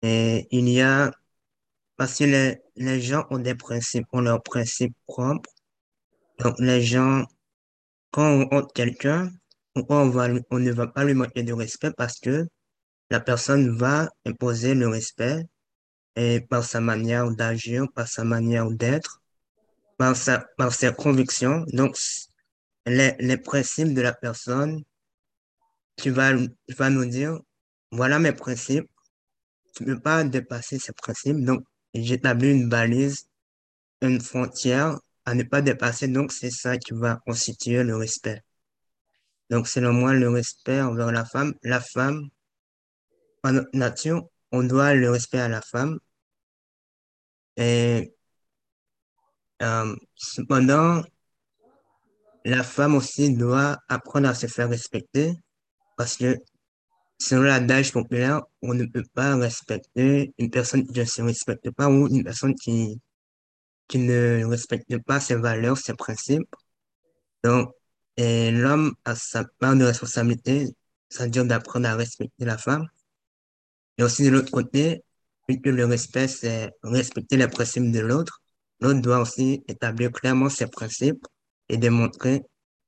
il 0.01 0.69
y 0.69 0.81
a 0.81 1.11
parce 1.97 2.17
que 2.19 2.25
les, 2.25 2.57
les 2.75 3.01
gens 3.01 3.25
ont 3.31 3.39
des 3.39 3.55
principes, 3.55 4.07
ont 4.13 4.21
leurs 4.21 4.43
principes 4.43 4.95
propres. 5.07 5.49
Donc 6.39 6.59
les 6.59 6.81
gens, 6.81 7.25
quand 8.11 8.29
on 8.29 8.47
honte 8.55 8.73
quelqu'un, 8.73 9.31
on 9.75 10.05
ne 10.05 10.71
va 10.71 10.87
pas 10.87 11.03
lui 11.05 11.13
manquer 11.13 11.43
de 11.43 11.53
respect 11.53 11.91
parce 11.97 12.19
que 12.19 12.47
la 13.09 13.19
personne 13.19 13.75
va 13.77 14.09
imposer 14.25 14.73
le 14.73 14.87
respect 14.87 15.45
et 16.15 16.41
par 16.41 16.63
sa 16.63 16.81
manière 16.81 17.29
d'agir, 17.31 17.85
par 17.93 18.07
sa 18.07 18.23
manière 18.23 18.69
d'être, 18.71 19.21
par, 19.97 20.15
sa, 20.15 20.45
par 20.57 20.73
ses 20.73 20.93
convictions. 20.93 21.63
Donc, 21.73 21.97
les, 22.85 23.15
les 23.19 23.37
principes 23.37 23.93
de 23.93 24.01
la 24.01 24.13
personne, 24.13 24.83
tu 25.95 26.09
vas, 26.09 26.33
tu 26.35 26.75
vas 26.75 26.89
nous 26.89 27.05
dire, 27.05 27.39
voilà 27.91 28.19
mes 28.19 28.33
principes, 28.33 28.89
tu 29.75 29.83
ne 29.83 29.93
peux 29.93 30.01
pas 30.01 30.23
dépasser 30.23 30.79
ces 30.79 30.93
principes. 30.93 31.43
Donc, 31.43 31.63
j'établis 31.93 32.51
une 32.51 32.69
balise, 32.69 33.27
une 34.01 34.19
frontière 34.19 34.99
à 35.25 35.33
ne 35.33 35.43
pas 35.43 35.61
dépasser. 35.61 36.07
Donc, 36.07 36.31
c'est 36.31 36.51
ça 36.51 36.77
qui 36.77 36.93
va 36.93 37.21
constituer 37.25 37.83
le 37.83 37.95
respect. 37.95 38.41
Donc, 39.49 39.67
selon 39.67 39.93
moi, 39.93 40.13
le 40.13 40.29
respect 40.29 40.81
envers 40.81 41.11
la 41.11 41.25
femme, 41.25 41.53
la 41.63 41.79
femme, 41.79 42.27
en 43.47 43.53
notre 43.53 43.75
nature, 43.77 44.27
on 44.51 44.63
doit 44.63 44.93
le 44.93 45.09
respect 45.11 45.39
à 45.39 45.47
la 45.49 45.61
femme. 45.61 45.99
Et 47.57 48.13
euh, 49.61 49.95
cependant, 50.15 51.03
la 52.45 52.63
femme 52.63 52.95
aussi 52.95 53.35
doit 53.35 53.77
apprendre 53.89 54.29
à 54.29 54.35
se 54.35 54.47
faire 54.47 54.69
respecter 54.69 55.33
parce 55.97 56.17
que 56.17 56.37
selon 57.19 57.43
l'adage 57.43 57.91
populaire, 57.91 58.43
on 58.61 58.73
ne 58.73 58.85
peut 58.85 59.03
pas 59.13 59.35
respecter 59.35 60.33
une 60.37 60.49
personne 60.49 60.85
qui 60.85 60.99
ne 60.99 61.05
se 61.05 61.21
respecte 61.21 61.71
pas 61.71 61.89
ou 61.89 62.07
une 62.07 62.23
personne 62.23 62.55
qui, 62.55 63.01
qui 63.87 63.99
ne 63.99 64.45
respecte 64.45 64.97
pas 64.99 65.19
ses 65.19 65.35
valeurs, 65.35 65.77
ses 65.77 65.93
principes. 65.95 66.55
Donc, 67.43 67.71
l'homme 68.17 68.93
a 69.05 69.15
sa 69.15 69.45
part 69.59 69.75
de 69.75 69.85
responsabilité, 69.85 70.67
c'est-à-dire 71.09 71.45
d'apprendre 71.45 71.87
à 71.87 71.95
respecter 71.95 72.45
la 72.45 72.57
femme. 72.57 72.87
Et 73.97 74.03
aussi 74.03 74.23
de 74.23 74.29
l'autre 74.29 74.51
côté, 74.51 75.03
vu 75.47 75.61
que 75.61 75.69
le 75.69 75.85
respect, 75.85 76.27
c'est 76.27 76.71
respecter 76.83 77.37
les 77.37 77.47
principes 77.47 77.91
de 77.91 77.99
l'autre, 77.99 78.41
l'autre 78.79 79.01
doit 79.01 79.21
aussi 79.21 79.63
établir 79.67 80.11
clairement 80.11 80.49
ses 80.49 80.67
principes 80.67 81.25
et 81.69 81.77
démontrer 81.77 82.43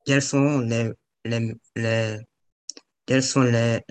quels 0.05 0.21
sont 0.21 0.59
les, 0.59 0.91
les, 1.25 2.17
quels 3.05 3.23
sont 3.23 3.41
les, 3.41 3.81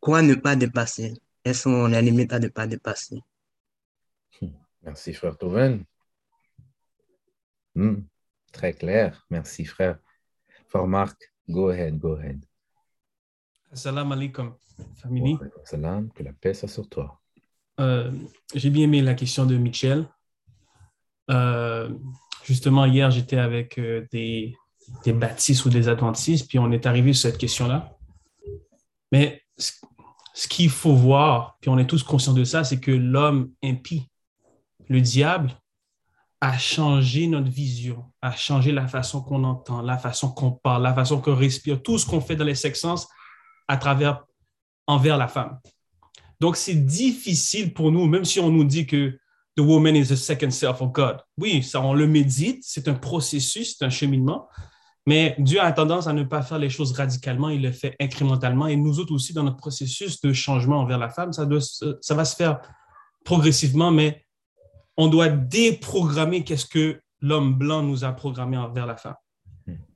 quoi 0.00 0.22
ne 0.22 0.34
pas 0.34 0.56
dépasser, 0.56 1.14
quelles 1.42 1.54
sont 1.54 1.86
les 1.86 2.02
limites 2.02 2.32
à 2.32 2.38
ne 2.38 2.48
pas 2.48 2.66
dépasser. 2.66 3.20
Merci, 4.82 5.14
frère 5.14 5.36
Toven. 5.38 5.84
Hmm, 7.74 8.02
très 8.52 8.74
clair. 8.74 9.26
Merci, 9.30 9.64
frère. 9.64 9.98
Frère 10.68 10.86
Marc, 10.86 11.32
go 11.48 11.70
ahead, 11.70 11.98
go 11.98 12.16
ahead. 12.16 12.44
Assalamu 13.74 14.12
alaikum, 14.12 14.54
famille. 15.02 15.36
Salam, 15.64 16.08
que 16.12 16.22
la 16.22 16.32
paix 16.32 16.54
soit 16.54 16.68
sur 16.68 16.88
toi. 16.88 17.20
Euh, 17.80 18.12
J'ai 18.54 18.70
bien 18.70 18.84
aimé 18.84 19.02
la 19.02 19.14
question 19.14 19.46
de 19.46 19.56
Michel. 19.56 20.08
Euh, 21.28 21.90
justement, 22.44 22.84
hier, 22.84 23.10
j'étais 23.10 23.36
avec 23.38 23.76
euh, 23.78 24.06
des, 24.12 24.56
des 25.04 25.12
baptistes 25.12 25.64
ou 25.64 25.70
des 25.70 25.88
adventistes, 25.88 26.48
puis 26.48 26.60
on 26.60 26.70
est 26.70 26.86
arrivé 26.86 27.12
sur 27.14 27.28
cette 27.28 27.38
question-là. 27.38 27.98
Mais 29.10 29.42
ce, 29.58 29.72
ce 30.34 30.46
qu'il 30.46 30.70
faut 30.70 30.94
voir, 30.94 31.58
puis 31.60 31.68
on 31.68 31.76
est 31.76 31.88
tous 31.88 32.04
conscients 32.04 32.32
de 32.32 32.44
ça, 32.44 32.62
c'est 32.62 32.78
que 32.78 32.92
l'homme 32.92 33.50
impie, 33.60 34.08
le 34.88 35.00
diable, 35.00 35.50
a 36.40 36.56
changé 36.58 37.26
notre 37.26 37.50
vision, 37.50 38.04
a 38.22 38.30
changé 38.30 38.70
la 38.70 38.86
façon 38.86 39.20
qu'on 39.20 39.42
entend, 39.42 39.82
la 39.82 39.98
façon 39.98 40.30
qu'on 40.30 40.52
parle, 40.52 40.84
la 40.84 40.94
façon 40.94 41.20
qu'on 41.20 41.34
respire, 41.34 41.82
tout 41.82 41.98
ce 41.98 42.06
qu'on 42.06 42.20
fait 42.20 42.36
dans 42.36 42.44
les 42.44 42.54
sex 42.54 42.78
sens 42.78 43.08
à 43.68 43.76
travers, 43.76 44.24
envers 44.86 45.16
la 45.16 45.28
femme. 45.28 45.58
Donc, 46.40 46.56
c'est 46.56 46.74
difficile 46.74 47.72
pour 47.72 47.90
nous, 47.92 48.06
même 48.06 48.24
si 48.24 48.40
on 48.40 48.50
nous 48.50 48.64
dit 48.64 48.86
que 48.86 49.18
the 49.56 49.60
woman 49.60 49.96
is 49.96 50.08
the 50.08 50.16
second 50.16 50.50
self 50.50 50.82
of 50.82 50.92
God. 50.92 51.18
Oui, 51.38 51.62
ça, 51.62 51.80
on 51.80 51.94
le 51.94 52.06
médite, 52.06 52.62
c'est 52.62 52.88
un 52.88 52.94
processus, 52.94 53.76
c'est 53.78 53.84
un 53.84 53.90
cheminement, 53.90 54.48
mais 55.06 55.36
Dieu 55.38 55.60
a 55.60 55.70
tendance 55.72 56.06
à 56.06 56.12
ne 56.12 56.22
pas 56.22 56.42
faire 56.42 56.58
les 56.58 56.70
choses 56.70 56.92
radicalement, 56.92 57.50
il 57.50 57.62
le 57.62 57.72
fait 57.72 57.94
incrémentalement. 58.00 58.66
Et 58.66 58.76
nous 58.76 58.98
autres 58.98 59.12
aussi, 59.12 59.32
dans 59.32 59.42
notre 59.42 59.58
processus 59.58 60.20
de 60.20 60.32
changement 60.32 60.80
envers 60.80 60.98
la 60.98 61.10
femme, 61.10 61.32
ça, 61.32 61.44
doit, 61.44 61.60
ça 61.60 62.14
va 62.14 62.24
se 62.24 62.34
faire 62.34 62.60
progressivement, 63.24 63.90
mais 63.90 64.24
on 64.96 65.08
doit 65.08 65.28
déprogrammer 65.28 66.42
qu'est-ce 66.42 66.66
que 66.66 67.00
l'homme 67.20 67.54
blanc 67.54 67.82
nous 67.82 68.04
a 68.04 68.12
programmé 68.12 68.56
envers 68.56 68.86
la 68.86 68.96
femme. 68.96 69.16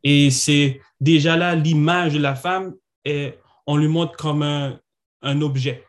Et 0.03 0.31
c'est 0.31 0.81
déjà 1.01 1.37
là 1.37 1.55
l'image 1.55 2.15
de 2.15 2.19
la 2.19 2.35
femme, 2.35 2.75
et 3.05 3.35
on 3.69 3.77
lui 3.77 3.87
montre 3.87 4.17
comme 4.17 4.43
un, 4.43 4.81
un 5.21 5.43
objet. 5.43 5.85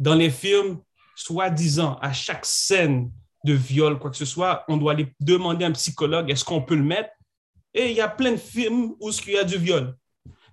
Dans 0.00 0.16
les 0.16 0.30
films, 0.30 0.80
soi-disant, 1.14 1.96
à 2.02 2.12
chaque 2.12 2.44
scène 2.44 3.12
de 3.44 3.52
viol, 3.52 4.00
quoi 4.00 4.10
que 4.10 4.16
ce 4.16 4.24
soit, 4.24 4.64
on 4.66 4.76
doit 4.76 4.92
aller 4.92 5.14
demander 5.20 5.64
à 5.64 5.68
un 5.68 5.72
psychologue, 5.72 6.28
est-ce 6.28 6.44
qu'on 6.44 6.60
peut 6.60 6.74
le 6.74 6.82
mettre? 6.82 7.10
Et 7.72 7.90
il 7.90 7.96
y 7.96 8.00
a 8.00 8.08
plein 8.08 8.32
de 8.32 8.36
films 8.36 8.94
où 9.00 9.10
il 9.10 9.32
y 9.32 9.38
a 9.38 9.44
du 9.44 9.58
viol. 9.58 9.96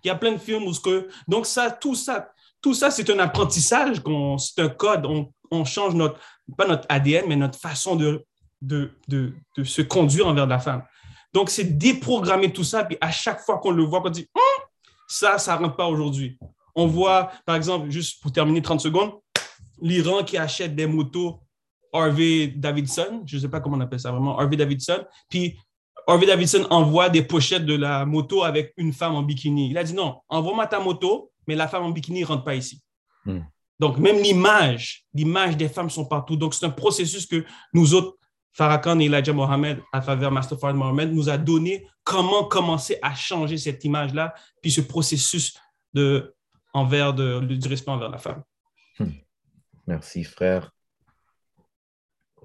Il 0.04 0.08
y 0.08 0.12
a 0.12 0.16
plein 0.16 0.34
de 0.34 0.38
films 0.38 0.64
où 0.64 0.74
ce 0.74 0.80
que... 0.80 1.10
Donc 1.28 1.48
ça, 1.48 1.72
tout 1.72 1.96
ça, 1.96 2.32
tout 2.62 2.76
ça, 2.76 2.92
c'est 2.92 3.10
un 3.10 3.18
apprentissage, 3.18 4.04
c'est 4.38 4.62
un 4.62 4.70
code. 4.70 5.08
On, 5.50 5.66
change 5.66 5.96
notre, 5.96 6.20
pas 6.56 6.68
notre 6.68 6.86
ADN, 6.90 7.26
mais 7.28 7.36
notre 7.36 7.58
façon 7.58 7.96
de, 7.96 8.24
de, 8.62 8.92
de 9.08 9.64
se 9.64 9.82
conduire 9.82 10.28
envers 10.28 10.46
la 10.46 10.60
femme. 10.60 10.84
Donc, 11.34 11.50
c'est 11.50 11.78
déprogrammer 11.78 12.52
tout 12.52 12.64
ça, 12.64 12.84
puis 12.84 12.98
à 13.02 13.12
chaque 13.12 13.42
fois 13.42 13.58
qu'on 13.58 13.72
le 13.72 13.84
voit, 13.84 14.02
on 14.06 14.10
dit, 14.10 14.28
hum, 14.36 14.66
ça, 15.08 15.38
ça 15.38 15.58
ne 15.58 15.64
rentre 15.64 15.76
pas 15.76 15.88
aujourd'hui. 15.88 16.38
On 16.76 16.88
voit, 16.88 17.32
par 17.46 17.56
exemple, 17.56 17.90
juste 17.90 18.22
pour 18.22 18.32
terminer 18.32 18.62
30 18.62 18.82
secondes, 18.82 19.14
l'Iran 19.82 20.24
qui 20.24 20.38
achète 20.38 20.76
des 20.76 20.88
motos 20.88 21.40
Harvey 21.92 22.48
Davidson, 22.48 23.22
je 23.26 23.36
ne 23.36 23.42
sais 23.42 23.50
pas 23.50 23.60
comment 23.60 23.78
on 23.78 23.82
appelle 23.82 24.00
ça 24.00 24.12
vraiment, 24.12 24.38
Harvey 24.40 24.58
Davidson, 24.58 25.06
puis 25.30 25.58
Harvey 26.08 26.26
Davidson 26.26 26.66
envoie 26.70 27.10
des 27.10 27.22
pochettes 27.22 27.66
de 27.66 27.76
la 27.76 28.06
moto 28.06 28.44
avec 28.44 28.74
une 28.78 28.92
femme 28.94 29.16
en 29.16 29.22
bikini. 29.22 29.70
Il 29.70 29.78
a 29.78 29.84
dit 29.84 29.94
non, 29.94 30.20
envoie-moi 30.28 30.68
ta 30.68 30.80
moto, 30.80 31.32
mais 31.48 31.56
la 31.56 31.68
femme 31.68 31.84
en 31.84 31.92
bikini 31.92 32.22
ne 32.22 32.26
rentre 32.26 32.44
pas 32.44 32.56
ici. 32.56 32.82
Hmm. 33.26 33.42
Donc, 33.80 33.98
même 33.98 34.18
l'image, 34.18 35.06
l'image 35.14 35.58
des 35.58 35.70
femmes 35.70 35.90
sont 35.90 36.06
partout. 36.06 36.36
Donc, 36.36 36.54
c'est 36.54 36.66
un 36.66 36.70
processus 36.70 37.26
que 37.26 37.46
nous 37.74 37.94
autres, 37.94 38.18
Farrakhan 38.54 39.00
et 39.00 39.06
Elijah 39.06 39.34
Mohamed, 39.34 39.80
à 39.92 40.00
travers 40.00 40.32
Master 40.32 40.60
Fard 40.60 40.76
Mohamed, 40.76 41.12
nous 41.12 41.30
a 41.30 41.38
donné 41.38 41.88
comment 42.04 42.46
commencer 42.46 42.98
à 43.02 43.14
changer 43.16 43.58
cette 43.58 43.84
image-là, 43.84 44.34
puis 44.62 44.72
ce 44.72 44.82
processus 44.82 45.60
de, 45.94 46.36
envers 46.74 47.14
de, 47.14 47.40
du 47.40 47.68
respect 47.68 47.92
envers 47.92 48.10
la 48.10 48.20
femme. 48.20 48.44
Hmm. 49.00 49.12
Merci, 49.88 50.24
frère. 50.24 50.72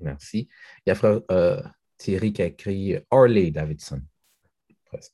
Merci. 0.01 0.49
Il 0.87 0.91
y 0.91 0.93
a 0.93 0.95
frère 0.95 1.21
euh, 1.31 1.63
Thierry 1.99 2.33
qui 2.33 2.43
a 2.43 2.47
écrit 2.47 2.97
Harley 3.11 3.51
Davidson. 3.51 4.03
Presque. 4.87 5.13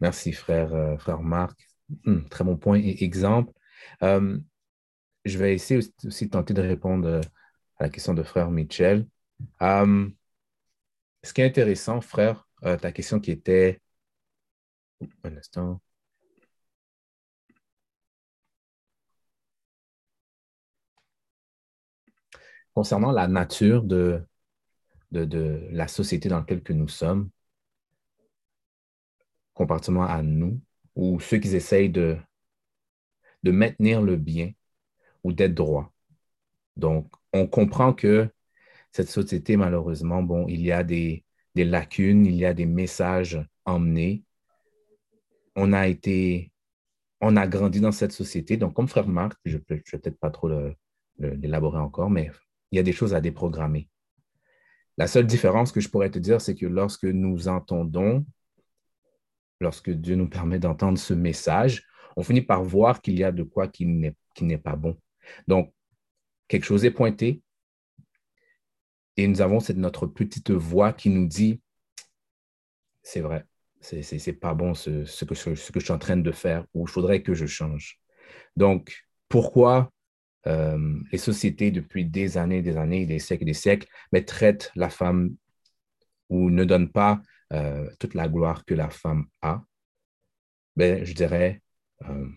Merci, 0.00 0.32
frère, 0.32 0.74
euh, 0.74 0.96
frère 0.96 1.20
Marc. 1.20 1.68
Hmm, 2.04 2.22
très 2.30 2.44
bon 2.44 2.56
point 2.56 2.78
et 2.78 3.04
exemple. 3.04 3.52
Euh, 4.02 4.38
je 5.24 5.38
vais 5.38 5.54
essayer 5.54 5.78
aussi, 5.78 5.92
aussi, 6.04 6.30
tenter 6.30 6.54
de 6.54 6.62
répondre 6.62 7.06
euh, 7.08 7.20
la 7.80 7.88
question 7.88 8.14
de 8.14 8.22
frère 8.22 8.50
Michel. 8.50 9.06
Euh, 9.62 10.08
ce 11.22 11.32
qui 11.32 11.40
est 11.40 11.46
intéressant, 11.46 12.00
frère, 12.00 12.46
euh, 12.64 12.76
ta 12.76 12.92
question 12.92 13.20
qui 13.20 13.30
était. 13.30 13.80
Un 15.24 15.36
instant. 15.36 15.80
Concernant 22.74 23.12
la 23.12 23.26
nature 23.28 23.82
de, 23.84 24.24
de, 25.12 25.68
la 25.72 25.88
société 25.88 26.28
dans 26.28 26.38
laquelle 26.38 26.62
que 26.62 26.72
nous 26.72 26.88
sommes, 26.88 27.30
comparativement 29.54 30.04
à 30.04 30.22
nous, 30.22 30.60
ou 30.96 31.20
ceux 31.20 31.38
qui 31.38 31.54
essayent 31.54 31.90
de, 31.90 32.18
de 33.42 33.50
maintenir 33.50 34.02
le 34.02 34.16
bien 34.16 34.52
ou 35.24 35.32
d'être 35.32 35.54
droit. 35.54 35.92
Donc, 36.76 37.12
on 37.32 37.46
comprend 37.46 37.92
que 37.92 38.28
cette 38.92 39.08
société, 39.08 39.56
malheureusement, 39.56 40.22
bon, 40.22 40.46
il 40.48 40.62
y 40.62 40.72
a 40.72 40.82
des, 40.82 41.24
des 41.54 41.64
lacunes, 41.64 42.26
il 42.26 42.34
y 42.34 42.44
a 42.44 42.54
des 42.54 42.66
messages 42.66 43.40
emmenés. 43.64 44.24
On 45.56 45.72
a 45.72 45.88
été, 45.88 46.52
on 47.20 47.36
a 47.36 47.46
grandi 47.46 47.80
dans 47.80 47.92
cette 47.92 48.12
société. 48.12 48.56
Donc, 48.56 48.74
comme 48.74 48.88
frère 48.88 49.08
Marc, 49.08 49.38
je 49.44 49.56
ne 49.56 49.62
vais 49.68 49.82
peut-être 49.90 50.18
pas 50.18 50.30
trop 50.30 50.50
l'élaborer 51.18 51.78
encore, 51.78 52.10
mais 52.10 52.30
il 52.72 52.76
y 52.76 52.78
a 52.78 52.82
des 52.82 52.92
choses 52.92 53.14
à 53.14 53.20
déprogrammer. 53.20 53.88
La 54.96 55.06
seule 55.06 55.26
différence 55.26 55.72
que 55.72 55.80
je 55.80 55.88
pourrais 55.88 56.10
te 56.10 56.18
dire, 56.18 56.40
c'est 56.40 56.54
que 56.54 56.66
lorsque 56.66 57.04
nous 57.04 57.48
entendons, 57.48 58.24
lorsque 59.60 59.90
Dieu 59.90 60.16
nous 60.16 60.28
permet 60.28 60.58
d'entendre 60.58 60.98
ce 60.98 61.14
message, 61.14 61.84
on 62.16 62.22
finit 62.22 62.42
par 62.42 62.62
voir 62.64 63.00
qu'il 63.00 63.18
y 63.18 63.24
a 63.24 63.32
de 63.32 63.42
quoi 63.42 63.68
qui 63.68 63.86
n'est, 63.86 64.14
qui 64.34 64.44
n'est 64.44 64.58
pas 64.58 64.76
bon. 64.76 64.98
Donc, 65.46 65.72
quelque 66.50 66.64
chose 66.64 66.84
est 66.84 66.90
pointé 66.90 67.42
et 69.16 69.28
nous 69.28 69.40
avons 69.40 69.60
cette, 69.60 69.76
notre 69.76 70.06
petite 70.06 70.50
voix 70.50 70.92
qui 70.92 71.08
nous 71.08 71.28
dit, 71.28 71.60
c'est 73.02 73.20
vrai, 73.20 73.46
c'est, 73.80 74.32
pas 74.32 74.52
bon 74.54 74.74
ce, 74.74 75.04
que, 75.24 75.34
ce, 75.34 75.70
que 75.70 75.78
je 75.78 75.84
suis 75.84 75.92
en 75.92 75.98
train 75.98 76.16
de 76.16 76.32
faire 76.32 76.66
ou 76.74 76.86
il 76.86 76.90
faudrait 76.90 77.22
que 77.22 77.34
je 77.34 77.46
change. 77.46 78.00
Donc, 78.56 79.06
pourquoi 79.28 79.92
euh, 80.48 80.98
les 81.12 81.18
sociétés, 81.18 81.70
depuis 81.70 82.04
des 82.04 82.36
années, 82.36 82.62
des 82.62 82.76
années, 82.76 83.06
des 83.06 83.20
siècles 83.20 83.44
des 83.44 83.54
siècles, 83.54 83.86
mais 84.10 84.24
traitent 84.24 84.72
la 84.74 84.90
femme 84.90 85.36
ou 86.30 86.50
ne 86.50 86.64
donnent 86.64 86.90
pas 86.90 87.22
euh, 87.52 87.88
toute 88.00 88.14
la 88.14 88.28
gloire 88.28 88.64
que 88.64 88.74
la 88.74 88.90
femme 88.90 89.26
a, 89.40 89.62
ben, 90.74 91.04
je 91.04 91.14
dirais, 91.14 91.62
euh, 92.08 92.28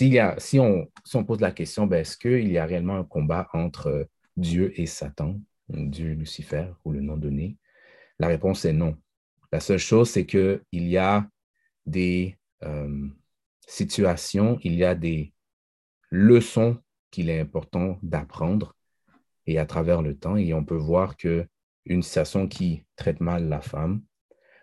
y 0.00 0.18
a, 0.18 0.38
si, 0.38 0.58
on, 0.58 0.90
si, 1.04 1.22
pose 1.24 1.40
la 1.40 1.52
question, 1.52 1.86
ben, 1.86 2.00
est-ce 2.00 2.16
qu'il 2.16 2.50
y 2.50 2.58
a 2.58 2.66
réellement 2.66 2.96
un 2.96 3.04
combat 3.04 3.48
entre 3.52 4.08
Dieu 4.36 4.72
et 4.80 4.86
Satan, 4.86 5.40
Dieu 5.68 6.12
Lucifer 6.12 6.66
ou 6.84 6.92
le 6.92 7.00
nom 7.00 7.16
donné? 7.16 7.56
La 8.18 8.28
réponse 8.28 8.64
est 8.64 8.72
non. 8.72 8.96
La 9.52 9.60
seule 9.60 9.78
chose, 9.78 10.10
c'est 10.10 10.26
qu'il 10.26 10.60
y 10.72 10.98
a 10.98 11.26
des 11.86 12.36
euh, 12.64 13.08
situations, 13.66 14.58
il 14.62 14.74
y 14.74 14.84
a 14.84 14.94
des 14.94 15.32
leçons 16.10 16.78
qu'il 17.10 17.30
est 17.30 17.40
important 17.40 17.98
d'apprendre 18.02 18.74
et 19.46 19.58
à 19.58 19.66
travers 19.66 20.02
le 20.02 20.16
temps. 20.16 20.36
Et 20.36 20.52
on 20.52 20.64
peut 20.64 20.76
voir 20.76 21.16
que 21.16 21.46
une 21.86 22.02
situation 22.02 22.46
qui 22.46 22.84
traite 22.96 23.20
mal 23.20 23.48
la 23.48 23.62
femme, 23.62 24.02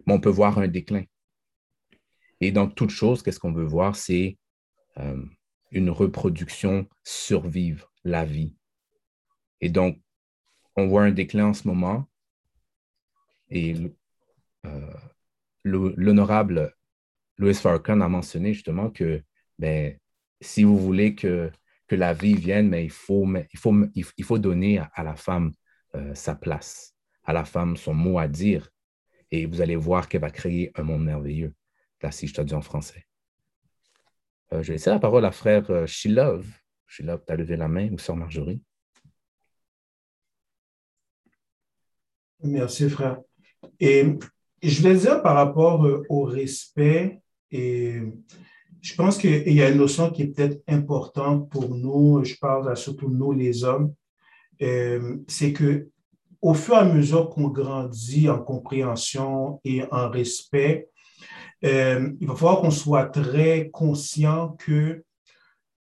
mais 0.05 0.13
on 0.13 0.19
peut 0.19 0.30
voir 0.30 0.59
un 0.59 0.67
déclin. 0.67 1.03
Et 2.41 2.51
dans 2.51 2.67
toute 2.67 2.91
chose, 2.91 3.23
qu'est-ce 3.23 3.39
qu'on 3.39 3.53
veut 3.53 3.65
voir? 3.65 3.95
C'est 3.95 4.38
euh, 5.00 5.24
une 5.72 5.89
reproduction 5.89 6.88
survivre, 7.04 7.91
la 8.04 8.26
vie. 8.26 8.56
Et 9.62 9.70
donc, 9.70 10.00
on 10.76 10.88
voit 10.88 11.04
un 11.04 11.12
déclin 11.12 11.48
en 11.48 11.54
ce 11.54 11.68
moment. 11.68 12.08
Et 13.50 13.76
euh, 14.66 14.93
l'honorable 15.64 16.76
Louis 17.38 17.54
Farrakhan 17.54 18.02
a 18.02 18.08
mentionné 18.08 18.54
justement 18.54 18.89
que 18.89 19.22
ben, 19.60 19.98
si 20.41 20.64
vous 20.64 20.78
voulez 20.78 21.16
que, 21.16 21.52
que 21.88 21.96
la 21.96 22.14
vie 22.14 22.36
vienne, 22.36 22.70
mais 22.70 22.86
il, 22.86 22.91
faut, 22.91 23.28
il, 23.52 23.60
faut, 23.60 23.76
il 23.93 24.24
faut 24.24 24.39
donner 24.39 24.80
à, 24.93 25.04
la 25.04 25.16
femme 25.16 25.52
euh, 25.96 26.14
sa 26.16 26.36
place, 26.36 26.93
à 27.24 27.34
la 27.34 27.46
femme 27.46 27.78
son 27.78 27.93
mot 27.93 28.20
à 28.20 28.28
dire. 28.28 28.70
Et 29.32 29.46
vous 29.46 29.62
allez 29.62 29.76
voir 29.76 30.08
qu'elle 30.08 30.22
va 30.22 30.30
créer 30.30 30.72
un 30.76 30.84
monde 30.84 31.04
merveilleux. 31.04 31.54
Là, 32.02 32.12
si 32.12 32.28
je 32.28 32.34
te 32.34 32.41
dis 32.41 32.54
en 32.54 32.62
français. 32.62 33.05
Euh, 34.54 34.62
je 34.62 34.68
vais 34.68 34.74
laisser 34.74 34.89
la 34.89 35.00
parole 35.00 35.26
à 35.26 35.32
frère 35.32 35.70
euh, 35.72 35.86
Shilov. 35.86 36.46
Shilov, 36.88 37.24
tu 37.26 37.34
as 37.34 37.36
levé 37.36 37.56
la 37.56 37.68
main, 37.68 37.91
ou 37.91 37.98
sœur 37.98 38.16
Marjorie? 38.16 38.62
Merci, 42.43 42.89
frère. 42.89 43.22
Et 43.80 44.06
je 44.62 44.82
vais 44.82 44.96
dire 44.96 45.22
par 45.22 45.36
rapport 45.36 45.86
au 46.10 46.24
respect 46.24 47.22
et 47.52 48.02
je 48.82 48.96
pense 48.96 49.18
qu'il 49.18 49.52
y 49.52 49.64
a 49.64 49.70
une 49.70 49.80
notion 49.80 50.12
qui 50.12 50.24
est 50.24 50.28
peut-être 50.28 50.62
importante 50.68 51.50
pour 51.50 51.74
nous, 51.74 52.24
je 52.24 52.36
parle 52.36 52.78
surtout 52.78 53.10
nous 53.10 53.32
les 53.32 53.64
hommes, 53.64 53.93
euh, 54.62 55.18
c'est 55.28 55.54
que 55.54 55.89
au 56.41 56.54
fur 56.54 56.76
et 56.76 56.80
à 56.80 56.86
mesure 56.86 57.30
qu'on 57.30 57.48
grandit 57.48 58.30
en 58.30 58.39
compréhension 58.39 59.60
et 59.64 59.82
en 59.91 60.10
respect, 60.10 60.89
euh, 61.66 62.11
il 62.20 62.28
va 62.28 62.36
falloir 62.36 62.61
qu'on 62.61 62.72
soit 62.72 63.05
très 63.05 63.70
conscient 63.72 64.49
que 64.59 65.03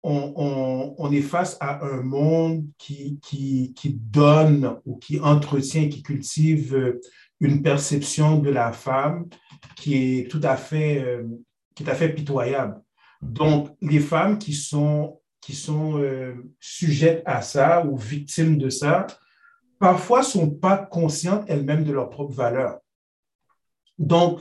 on, 0.03 1.11
est 1.12 1.22
face 1.22 1.57
à 1.61 1.85
un 1.85 2.03
monde 2.03 2.64
qui, 2.79 3.20
donne 4.01 4.79
ou 4.87 4.97
qui 4.97 5.20
entretient, 5.20 5.89
qui 5.89 6.03
cultive 6.03 6.99
une 7.41 7.62
perception 7.62 8.39
de 8.39 8.49
la 8.49 8.72
femme 8.72 9.29
qui 9.76 9.95
est 9.95 10.31
tout 10.31 10.41
à 10.43 10.57
fait 10.57 11.03
euh, 11.03 11.24
à 11.87 11.95
fait 11.95 12.09
pitoyable. 12.09 12.81
Donc, 13.22 13.70
les 13.81 14.01
femmes 14.01 14.39
qui 14.39 14.53
sont, 14.53 15.20
qui 15.41 15.55
sont 15.55 15.99
euh, 15.99 16.35
sujettes 16.59 17.22
à 17.24 17.43
ça 17.43 17.85
ou 17.85 17.97
victimes 17.97 18.59
de 18.59 18.70
ça, 18.70 19.07
parfois 19.79 20.20
ne 20.20 20.24
sont 20.24 20.51
pas 20.51 20.76
conscientes 20.76 21.45
elles-mêmes 21.49 21.85
de 21.85 21.93
leur 21.93 22.11
propre 22.11 22.33
valeur. 22.33 22.79
Donc, 23.99 24.41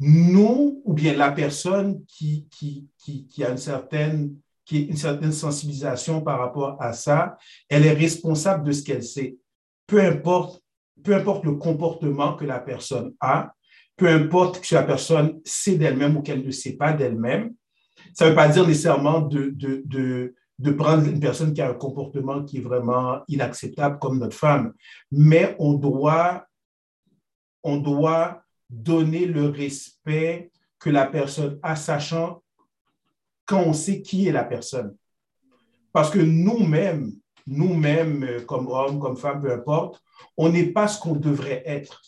nous, 0.00 0.80
ou 0.84 0.94
bien 0.94 1.14
la 1.14 1.30
personne 1.30 2.04
qui, 2.06 2.48
qui, 2.50 2.88
qui, 2.98 3.44
a 3.44 3.50
une 3.50 3.58
certaine, 3.58 4.34
qui 4.64 4.84
une 4.84 4.96
certaine 4.96 5.32
sensibilisation 5.32 6.22
par 6.22 6.38
rapport 6.38 6.80
à 6.80 6.94
ça, 6.94 7.36
elle 7.68 7.84
est 7.84 7.92
responsable 7.92 8.64
de 8.64 8.72
ce 8.72 8.82
qu'elle 8.82 9.02
sait. 9.02 9.36
Peu 9.86 10.00
importe, 10.00 10.62
peu 11.04 11.14
importe 11.14 11.44
le 11.44 11.56
comportement 11.56 12.34
que 12.34 12.46
la 12.46 12.60
personne 12.60 13.14
a, 13.20 13.52
peu 13.96 14.08
importe 14.08 14.62
que 14.62 14.74
la 14.74 14.84
personne 14.84 15.38
sait 15.44 15.76
d'elle-même 15.76 16.16
ou 16.16 16.22
qu'elle 16.22 16.46
ne 16.46 16.50
sait 16.50 16.76
pas 16.76 16.94
d'elle-même. 16.94 17.54
Ça 18.14 18.24
ne 18.24 18.30
veut 18.30 18.36
pas 18.36 18.48
dire 18.48 18.66
nécessairement 18.66 19.20
de, 19.20 19.50
de, 19.50 19.82
de, 20.58 20.70
prendre 20.72 21.06
une 21.06 21.20
personne 21.20 21.52
qui 21.52 21.60
a 21.60 21.68
un 21.68 21.74
comportement 21.74 22.42
qui 22.44 22.58
est 22.58 22.62
vraiment 22.62 23.20
inacceptable 23.28 23.98
comme 23.98 24.18
notre 24.18 24.36
femme, 24.36 24.72
mais 25.12 25.54
on 25.58 25.74
doit, 25.74 26.46
on 27.62 27.76
doit 27.76 28.42
donner 28.70 29.26
le 29.26 29.48
respect 29.48 30.50
que 30.78 30.90
la 30.90 31.06
personne 31.06 31.58
a, 31.62 31.76
sachant 31.76 32.42
quand 33.44 33.62
on 33.62 33.72
sait 33.72 34.00
qui 34.00 34.28
est 34.28 34.32
la 34.32 34.44
personne. 34.44 34.96
Parce 35.92 36.10
que 36.10 36.20
nous-mêmes, 36.20 37.12
nous-mêmes, 37.46 38.44
comme 38.46 38.68
hommes, 38.68 39.00
comme 39.00 39.16
femmes, 39.16 39.40
peu 39.40 39.52
importe, 39.52 40.00
on 40.36 40.50
n'est 40.50 40.70
pas 40.70 40.86
ce 40.86 41.00
qu'on 41.00 41.16
devrait 41.16 41.62
être. 41.66 42.00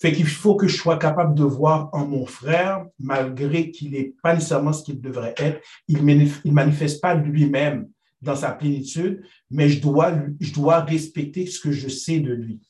Fait 0.00 0.12
qu'il 0.12 0.26
faut 0.26 0.56
que 0.56 0.68
je 0.68 0.76
sois 0.76 0.98
capable 0.98 1.34
de 1.34 1.44
voir 1.44 1.88
en 1.92 2.06
mon 2.06 2.26
frère, 2.26 2.86
malgré 2.98 3.70
qu'il 3.70 3.92
n'est 3.92 4.14
pas 4.22 4.34
nécessairement 4.34 4.72
ce 4.72 4.84
qu'il 4.84 5.00
devrait 5.00 5.34
être, 5.36 5.60
il 5.88 6.04
ne 6.04 6.52
manifeste 6.52 7.00
pas 7.00 7.14
lui-même 7.14 7.88
dans 8.20 8.36
sa 8.36 8.52
plénitude, 8.52 9.24
mais 9.50 9.68
je 9.68 9.80
dois, 9.80 10.12
je 10.40 10.52
dois 10.52 10.80
respecter 10.80 11.46
ce 11.46 11.60
que 11.60 11.72
je 11.72 11.88
sais 11.88 12.20
de 12.20 12.32
lui. 12.32 12.60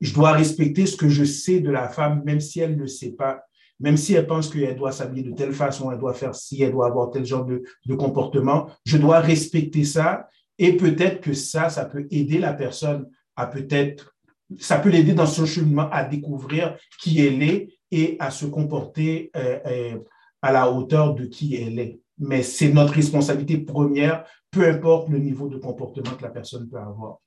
Je 0.00 0.12
dois 0.12 0.32
respecter 0.32 0.86
ce 0.86 0.96
que 0.96 1.08
je 1.08 1.24
sais 1.24 1.60
de 1.60 1.70
la 1.70 1.88
femme, 1.88 2.22
même 2.24 2.40
si 2.40 2.60
elle 2.60 2.76
ne 2.76 2.82
le 2.82 2.86
sait 2.86 3.12
pas, 3.12 3.42
même 3.80 3.96
si 3.96 4.14
elle 4.14 4.26
pense 4.26 4.48
qu'elle 4.48 4.76
doit 4.76 4.92
s'habiller 4.92 5.22
de 5.22 5.34
telle 5.34 5.52
façon, 5.52 5.90
elle 5.90 5.98
doit 5.98 6.14
faire 6.14 6.34
ci, 6.34 6.62
elle 6.62 6.72
doit 6.72 6.86
avoir 6.86 7.10
tel 7.10 7.24
genre 7.24 7.44
de, 7.44 7.62
de 7.86 7.94
comportement. 7.94 8.68
Je 8.84 8.98
dois 8.98 9.20
respecter 9.20 9.84
ça 9.84 10.28
et 10.58 10.76
peut-être 10.76 11.20
que 11.20 11.32
ça, 11.32 11.68
ça 11.68 11.84
peut 11.84 12.06
aider 12.10 12.38
la 12.38 12.52
personne 12.52 13.08
à 13.36 13.46
peut-être 13.46 14.14
ça 14.58 14.78
peut 14.78 14.90
l'aider 14.90 15.14
dans 15.14 15.26
son 15.26 15.46
cheminement 15.46 15.88
à 15.90 16.04
découvrir 16.04 16.76
qui 17.00 17.20
elle 17.20 17.42
est 17.42 17.68
et 17.90 18.16
à 18.18 18.30
se 18.30 18.46
comporter 18.46 19.30
euh, 19.36 19.58
euh, 19.66 19.98
à 20.42 20.52
la 20.52 20.70
hauteur 20.70 21.14
de 21.14 21.24
qui 21.24 21.56
elle 21.56 21.78
est. 21.78 22.00
Mais 22.18 22.42
c'est 22.42 22.72
notre 22.72 22.92
responsabilité 22.92 23.58
première, 23.58 24.24
peu 24.50 24.68
importe 24.68 25.08
le 25.08 25.18
niveau 25.18 25.48
de 25.48 25.56
comportement 25.56 26.14
que 26.16 26.22
la 26.22 26.30
personne 26.30 26.68
peut 26.68 26.78
avoir. 26.78 27.18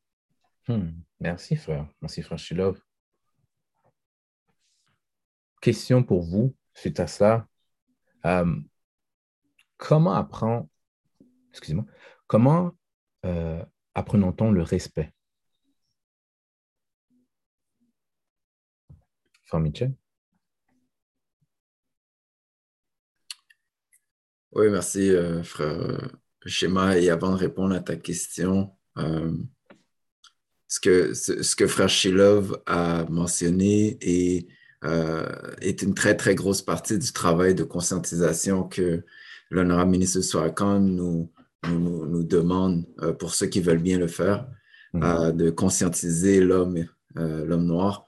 Hmm. 0.67 0.91
Merci, 1.19 1.55
frère. 1.55 1.87
Merci, 2.01 2.21
frère 2.21 2.37
Shilov. 2.37 2.81
Question 5.61 6.03
pour 6.03 6.21
vous 6.21 6.55
suite 6.73 6.99
à 6.99 7.07
ça. 7.07 7.47
Euh, 8.25 8.55
comment 9.77 10.13
apprend, 10.13 10.69
excusez-moi, 11.51 11.85
comment 12.27 12.71
apprenons-on 13.95 14.51
le 14.51 14.61
respect? 14.61 15.11
Frère 19.45 19.61
Michel? 19.61 19.93
Oui, 24.51 24.69
merci, 24.69 25.09
euh, 25.09 25.43
frère 25.43 26.11
Schéma. 26.45 26.97
Et 26.97 27.09
avant 27.09 27.31
de 27.31 27.35
répondre 27.37 27.75
à 27.75 27.79
ta 27.79 27.95
question, 27.95 28.75
euh, 28.97 29.35
ce, 30.67 30.79
que, 30.79 31.13
ce, 31.13 31.55
que 31.55 31.67
frère 31.67 31.89
Shilov 31.89 32.61
a 32.65 33.05
mentionné 33.09 33.97
est, 34.01 34.47
euh, 34.83 35.25
est 35.61 35.81
une 35.81 35.93
très, 35.93 36.15
très 36.15 36.35
grosse 36.35 36.61
partie 36.61 36.97
du 36.97 37.11
travail 37.11 37.55
de 37.55 37.63
conscientisation 37.63 38.63
que 38.63 39.03
l'honorable 39.49 39.91
ministre 39.91 40.21
Swakan 40.21 40.79
nous, 40.79 41.31
nous, 41.67 42.05
nous, 42.05 42.23
demande 42.23 42.85
pour 43.19 43.33
ceux 43.33 43.47
qui 43.47 43.61
veulent 43.61 43.81
bien 43.81 43.97
le 43.97 44.07
faire, 44.07 44.47
mm-hmm. 44.93 45.35
de 45.35 45.49
conscientiser 45.49 46.41
l'homme, 46.41 46.85
l'homme 47.15 47.65
noir 47.65 48.07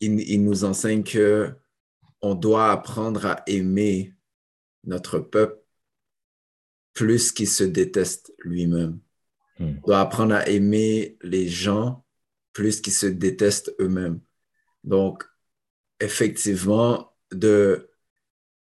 il, 0.00 0.44
nous 0.44 0.64
enseigne 0.64 1.02
que 1.02 1.52
on 2.20 2.34
doit 2.34 2.72
apprendre 2.72 3.26
à 3.26 3.42
aimer 3.46 4.14
notre 4.84 5.18
peuple 5.18 5.60
plus 6.92 7.30
qu'il 7.30 7.48
se 7.48 7.64
déteste 7.64 8.32
lui-même. 8.38 8.98
Hmm. 9.58 9.74
Doit 9.86 10.00
apprendre 10.00 10.34
à 10.34 10.48
aimer 10.48 11.16
les 11.22 11.48
gens 11.48 12.04
plus 12.52 12.80
qu'ils 12.80 12.92
se 12.92 13.06
détestent 13.06 13.74
eux-mêmes. 13.80 14.20
Donc, 14.84 15.24
effectivement, 16.00 17.12
de 17.32 17.90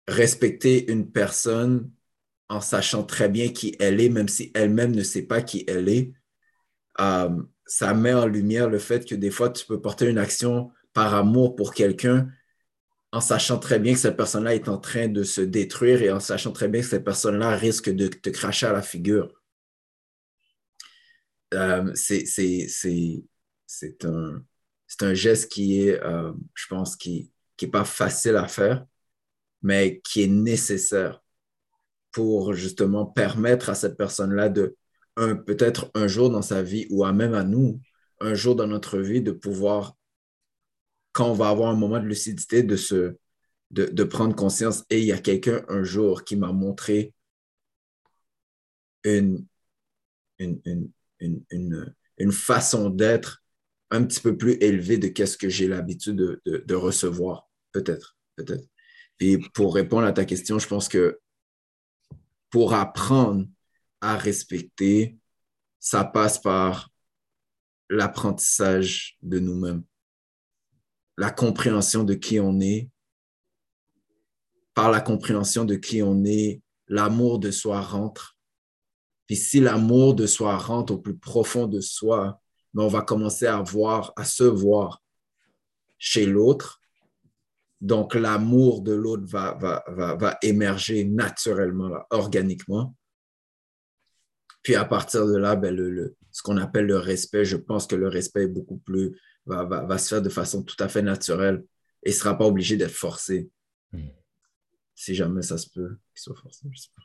respecter 0.06 0.90
une 0.90 1.10
personne 1.10 1.90
en 2.48 2.60
sachant 2.60 3.04
très 3.04 3.28
bien 3.28 3.48
qui 3.48 3.76
elle 3.80 4.00
est, 4.00 4.10
même 4.10 4.28
si 4.28 4.52
elle-même 4.54 4.94
ne 4.94 5.02
sait 5.02 5.22
pas 5.22 5.42
qui 5.42 5.64
elle 5.66 5.88
est, 5.88 6.12
euh, 7.00 7.42
ça 7.66 7.94
met 7.94 8.12
en 8.12 8.26
lumière 8.26 8.68
le 8.68 8.78
fait 8.78 9.06
que 9.06 9.14
des 9.14 9.30
fois, 9.30 9.50
tu 9.50 9.66
peux 9.66 9.80
porter 9.80 10.08
une 10.08 10.18
action 10.18 10.70
par 10.92 11.14
amour 11.14 11.56
pour 11.56 11.74
quelqu'un 11.74 12.28
en 13.12 13.20
sachant 13.20 13.58
très 13.58 13.78
bien 13.78 13.94
que 13.94 14.00
cette 14.00 14.16
personne-là 14.16 14.54
est 14.54 14.68
en 14.68 14.78
train 14.78 15.08
de 15.08 15.22
se 15.22 15.40
détruire 15.40 16.02
et 16.02 16.10
en 16.10 16.20
sachant 16.20 16.52
très 16.52 16.68
bien 16.68 16.80
que 16.80 16.86
cette 16.86 17.04
personne-là 17.04 17.50
risque 17.56 17.88
de 17.88 18.08
te 18.08 18.28
cracher 18.28 18.66
à 18.66 18.72
la 18.72 18.82
figure. 18.82 19.32
Euh, 21.54 21.92
c'est 21.94 24.04
un, 24.04 24.42
un, 25.00 25.14
geste 25.14 25.50
qui 25.50 25.80
est, 25.80 26.00
euh, 26.02 26.32
je 26.54 26.66
pense, 26.68 26.96
qui 26.96 27.30
n'est 27.60 27.68
pas 27.68 27.84
facile 27.84 28.36
à 28.36 28.48
faire, 28.48 28.86
mais 29.62 30.00
qui 30.04 30.22
est 30.22 30.28
nécessaire 30.28 31.22
pour 32.12 32.54
justement 32.54 33.06
permettre 33.06 33.70
à 33.70 33.74
cette 33.74 33.96
personne-là 33.96 34.48
de, 34.48 34.76
peut-être 35.16 35.90
un 35.94 36.06
jour 36.06 36.30
dans 36.30 36.42
sa 36.42 36.62
vie 36.62 36.86
ou 36.90 37.04
à 37.04 37.12
même 37.12 37.34
à 37.34 37.44
nous, 37.44 37.80
un 38.20 38.34
jour 38.34 38.56
dans 38.56 38.66
notre 38.66 38.98
vie 38.98 39.22
de 39.22 39.32
pouvoir, 39.32 39.96
quand 41.12 41.30
on 41.30 41.34
va 41.34 41.48
avoir 41.48 41.70
un 41.70 41.76
moment 41.76 42.00
de 42.00 42.06
lucidité, 42.06 42.62
de, 42.62 42.76
se, 42.76 43.16
de, 43.70 43.86
de 43.86 44.04
prendre 44.04 44.34
conscience. 44.34 44.84
Et 44.90 45.00
il 45.00 45.06
y 45.06 45.12
a 45.12 45.18
quelqu'un 45.18 45.64
un 45.68 45.84
jour 45.84 46.24
qui 46.24 46.36
m'a 46.36 46.52
montré 46.52 47.14
une, 49.04 49.46
une, 50.38 50.60
une, 50.64 50.90
une, 51.50 52.32
façon 52.32 52.90
d'être 52.90 53.42
un 53.90 54.04
petit 54.04 54.20
peu 54.20 54.36
plus 54.36 54.54
élevée 54.60 54.98
de 54.98 55.08
qu'est-ce 55.08 55.36
que 55.36 55.48
j'ai 55.48 55.68
l'habitude 55.68 56.16
de, 56.16 56.42
de, 56.46 56.58
de 56.58 56.74
recevoir. 56.74 57.48
Peut-être, 57.72 58.16
peut-être. 58.36 58.64
Puis 59.18 59.38
pour 59.54 59.74
répondre 59.74 60.06
à 60.06 60.12
ta 60.12 60.24
question, 60.24 60.58
je 60.58 60.66
pense 60.66 60.88
que 60.88 61.20
pour 62.50 62.74
apprendre 62.74 63.46
à 64.00 64.16
respecter, 64.16 65.18
ça 65.80 66.04
passe 66.04 66.40
par 66.40 66.90
l'apprentissage 67.90 69.18
de 69.22 69.38
nous-mêmes, 69.38 69.84
la 71.16 71.30
compréhension 71.30 72.04
de 72.04 72.14
qui 72.14 72.40
on 72.40 72.60
est. 72.60 72.90
Par 74.74 74.90
la 74.90 75.00
compréhension 75.00 75.64
de 75.64 75.76
qui 75.76 76.02
on 76.02 76.24
est, 76.24 76.60
l'amour 76.88 77.38
de 77.38 77.50
soi 77.50 77.80
rentre. 77.80 78.33
Puis 79.26 79.36
si 79.36 79.60
l'amour 79.60 80.14
de 80.14 80.26
soi 80.26 80.56
rentre 80.56 80.94
au 80.94 80.98
plus 80.98 81.16
profond 81.16 81.66
de 81.66 81.80
soi, 81.80 82.40
mais 82.74 82.80
ben, 82.80 82.86
on 82.86 82.88
va 82.88 83.02
commencer 83.02 83.46
à 83.46 83.62
voir, 83.62 84.12
à 84.16 84.24
se 84.24 84.44
voir 84.44 85.02
chez 85.98 86.26
l'autre. 86.26 86.80
Donc 87.80 88.14
l'amour 88.14 88.82
de 88.82 88.92
l'autre 88.92 89.24
va, 89.26 89.54
va, 89.54 89.84
va, 89.88 90.14
va, 90.16 90.38
émerger 90.42 91.04
naturellement, 91.04 91.90
organiquement. 92.10 92.94
Puis 94.62 94.74
à 94.74 94.84
partir 94.84 95.26
de 95.26 95.36
là, 95.36 95.56
ben, 95.56 95.74
le, 95.74 96.16
ce 96.32 96.42
qu'on 96.42 96.56
appelle 96.56 96.86
le 96.86 96.98
respect, 96.98 97.44
je 97.44 97.56
pense 97.56 97.86
que 97.86 97.94
le 97.94 98.08
respect 98.08 98.44
est 98.44 98.48
beaucoup 98.48 98.78
plus, 98.78 99.20
va, 99.46 99.64
va, 99.64 99.84
va 99.84 99.98
se 99.98 100.08
faire 100.08 100.22
de 100.22 100.28
façon 100.28 100.62
tout 100.62 100.76
à 100.80 100.88
fait 100.88 101.02
naturelle 101.02 101.64
et 102.02 102.10
ne 102.10 102.14
sera 102.14 102.36
pas 102.36 102.46
obligé 102.46 102.76
d'être 102.76 102.90
forcé. 102.90 103.50
Hmm. 103.92 104.08
Si 104.94 105.14
jamais 105.14 105.42
ça 105.42 105.58
se 105.58 105.68
peut 105.70 105.96
qu'il 106.12 106.22
soit 106.22 106.36
forcé, 106.36 106.68
je 106.70 106.80
sais 106.80 106.90
pas. 106.94 107.02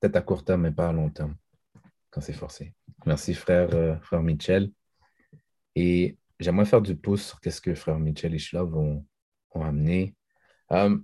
Peut-être 0.00 0.16
à 0.16 0.22
court 0.22 0.44
terme, 0.44 0.62
mais 0.62 0.72
pas 0.72 0.88
à 0.88 0.92
long 0.92 1.10
terme, 1.10 1.36
quand 2.10 2.20
c'est 2.20 2.32
forcé. 2.32 2.74
Merci, 3.06 3.34
frère, 3.34 3.74
euh, 3.74 3.96
frère 4.00 4.22
Mitchell. 4.22 4.72
Et 5.74 6.18
j'aimerais 6.38 6.64
faire 6.64 6.82
du 6.82 6.96
pouce 6.96 7.26
sur 7.26 7.38
ce 7.52 7.60
que 7.60 7.74
frère 7.74 7.98
Mitchell 7.98 8.34
et 8.34 8.38
Sheila 8.38 8.62
vont, 8.62 9.06
ont 9.52 9.64
amené. 9.64 10.14
Euh, 10.72 10.98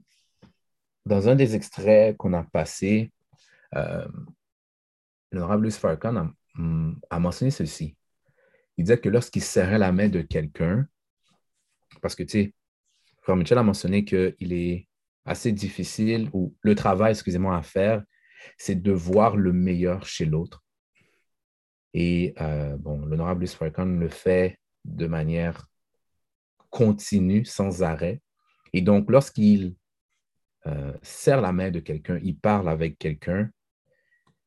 dans 1.05 1.29
un 1.29 1.35
des 1.35 1.55
extraits 1.55 2.17
qu'on 2.17 2.33
a 2.33 2.43
passé, 2.43 3.13
euh, 3.75 4.07
l'honorable 5.31 5.65
Louis 5.65 5.73
Farrakhan 5.73 6.33
a, 7.11 7.19
mentionné 7.21 7.51
ceci. 7.51 7.97
Il 8.77 8.85
disait 8.85 8.99
que 8.99 9.09
lorsqu'il 9.09 9.43
serrait 9.43 9.79
la 9.79 9.93
main 9.93 10.09
de 10.09 10.23
quelqu'un, 10.23 10.87
parce 12.03 12.15
que, 12.15 12.23
tu 12.23 12.31
sais, 12.31 12.55
Frère 13.23 13.37
Mitchell 13.37 13.59
a 13.59 13.63
mentionné 13.63 14.05
qu'il 14.05 14.53
est 14.53 14.89
assez 15.25 15.53
difficile, 15.53 16.29
ou 16.33 16.55
le 16.61 16.75
travail, 16.75 17.13
excusez-moi, 17.13 17.57
à 17.57 17.63
faire, 17.63 18.03
c'est 18.59 18.80
de 18.82 18.93
voir 18.93 19.37
le 19.37 19.53
meilleur 19.53 20.07
chez 20.07 20.24
l'autre. 20.24 20.64
Et 21.95 22.34
euh, 22.41 22.76
bon, 22.76 23.05
l'honorable 23.07 23.45
le 23.45 24.09
fait 24.09 24.59
de 24.84 25.07
manière 25.07 25.66
continue, 26.70 27.45
sans 27.45 27.82
arrêt. 27.82 28.20
Et 28.72 28.82
donc, 28.82 29.11
lorsqu'il 29.11 29.74
euh, 30.66 30.93
serre 31.03 31.41
la 31.41 31.53
main 31.53 31.70
de 31.70 31.80
quelqu'un, 31.80 32.18
il 32.22 32.39
parle 32.39 32.68
avec 32.68 32.99
quelqu'un, 32.99 33.51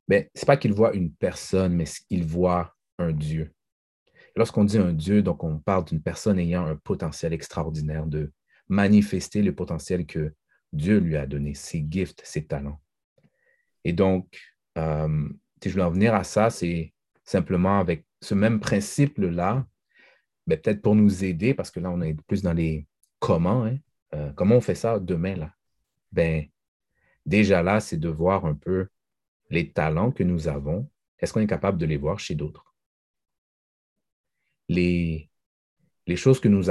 mais 0.08 0.30
ce 0.36 0.42
n'est 0.42 0.46
pas 0.46 0.58
qu'il 0.58 0.74
voit 0.74 0.94
une 0.94 1.12
personne, 1.14 1.76
mais 1.76 1.86
qu'il 2.08 2.26
voit 2.26 2.76
un 2.98 3.12
Dieu. 3.12 3.52
Lorsqu'on 4.36 4.64
dit 4.64 4.78
un 4.78 4.94
Dieu, 4.94 5.22
donc 5.22 5.44
on 5.44 5.60
parle 5.60 5.86
d'une 5.86 6.02
personne 6.02 6.40
ayant 6.40 6.66
un 6.66 6.76
potentiel 6.76 7.34
extraordinaire 7.34 8.06
de 8.06 8.32
manifester 8.68 9.42
le 9.42 9.56
potentiel 9.56 10.06
que 10.06 10.34
Dieu 10.72 11.00
lui 11.00 11.18
a 11.18 11.26
donné, 11.26 11.56
ses 11.56 11.86
gifts, 11.90 12.22
ses 12.24 12.46
talents. 12.46 12.80
Et 13.84 13.94
donc, 13.94 14.40
euh, 14.78 15.30
si 15.62 15.70
je 15.70 15.76
veux 15.76 15.84
en 15.84 15.92
venir 15.92 16.14
à 16.14 16.24
ça, 16.24 16.50
c'est 16.50 16.94
simplement 17.24 17.80
avec 17.80 18.06
ce 18.22 18.34
même 18.34 18.60
principe-là, 18.60 19.66
mais 20.48 20.56
ben, 20.56 20.62
peut-être 20.62 20.82
pour 20.82 20.96
nous 20.96 21.24
aider, 21.24 21.54
parce 21.54 21.72
que 21.72 21.80
là, 21.80 21.92
on 21.92 22.02
est 22.02 22.16
plus 22.28 22.42
dans 22.42 22.54
les 22.54 22.88
comment, 23.20 23.66
hein, 23.66 23.78
euh, 24.16 24.32
comment 24.34 24.56
on 24.56 24.62
fait 24.62 24.76
ça 24.76 25.00
demain, 25.00 25.36
là? 25.36 25.54
Ben, 26.12 26.46
déjà 27.26 27.62
là, 27.62 27.80
c'est 27.80 27.98
de 27.98 28.10
voir 28.10 28.46
un 28.46 28.56
peu 28.56 28.88
les 29.50 29.72
talents 29.72 30.12
que 30.12 30.24
nous 30.24 30.48
avons, 30.48 30.90
est-ce 31.20 31.34
qu'on 31.34 31.42
est 31.42 31.48
capable 31.48 31.78
de 31.78 31.86
les 31.86 31.98
voir 31.98 32.20
chez 32.20 32.36
d'autres? 32.36 32.74
Les, 34.68 35.30
choses 36.16 36.40
que 36.40 36.48
nous 36.48 36.66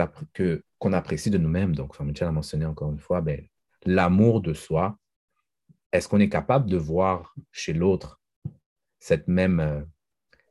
qu'on 0.78 0.92
apprécie 0.92 1.30
de 1.30 1.38
nous-mêmes, 1.38 1.74
donc 1.74 1.94
Frère 1.94 2.06
Michel 2.06 2.28
a 2.28 2.32
mentionné 2.32 2.64
encore 2.64 2.90
une 2.90 2.98
fois, 2.98 3.20
ben, 3.20 3.46
l'amour 3.84 4.40
de 4.40 4.52
soi, 4.52 4.98
est-ce 5.92 6.08
qu'on 6.08 6.20
est 6.20 6.28
capable 6.28 6.68
de 6.70 6.76
voir 6.76 7.34
chez 7.50 7.72
l'autre 7.72 8.20
cette 8.98 9.28
même, 9.28 9.60
euh, 9.60 9.82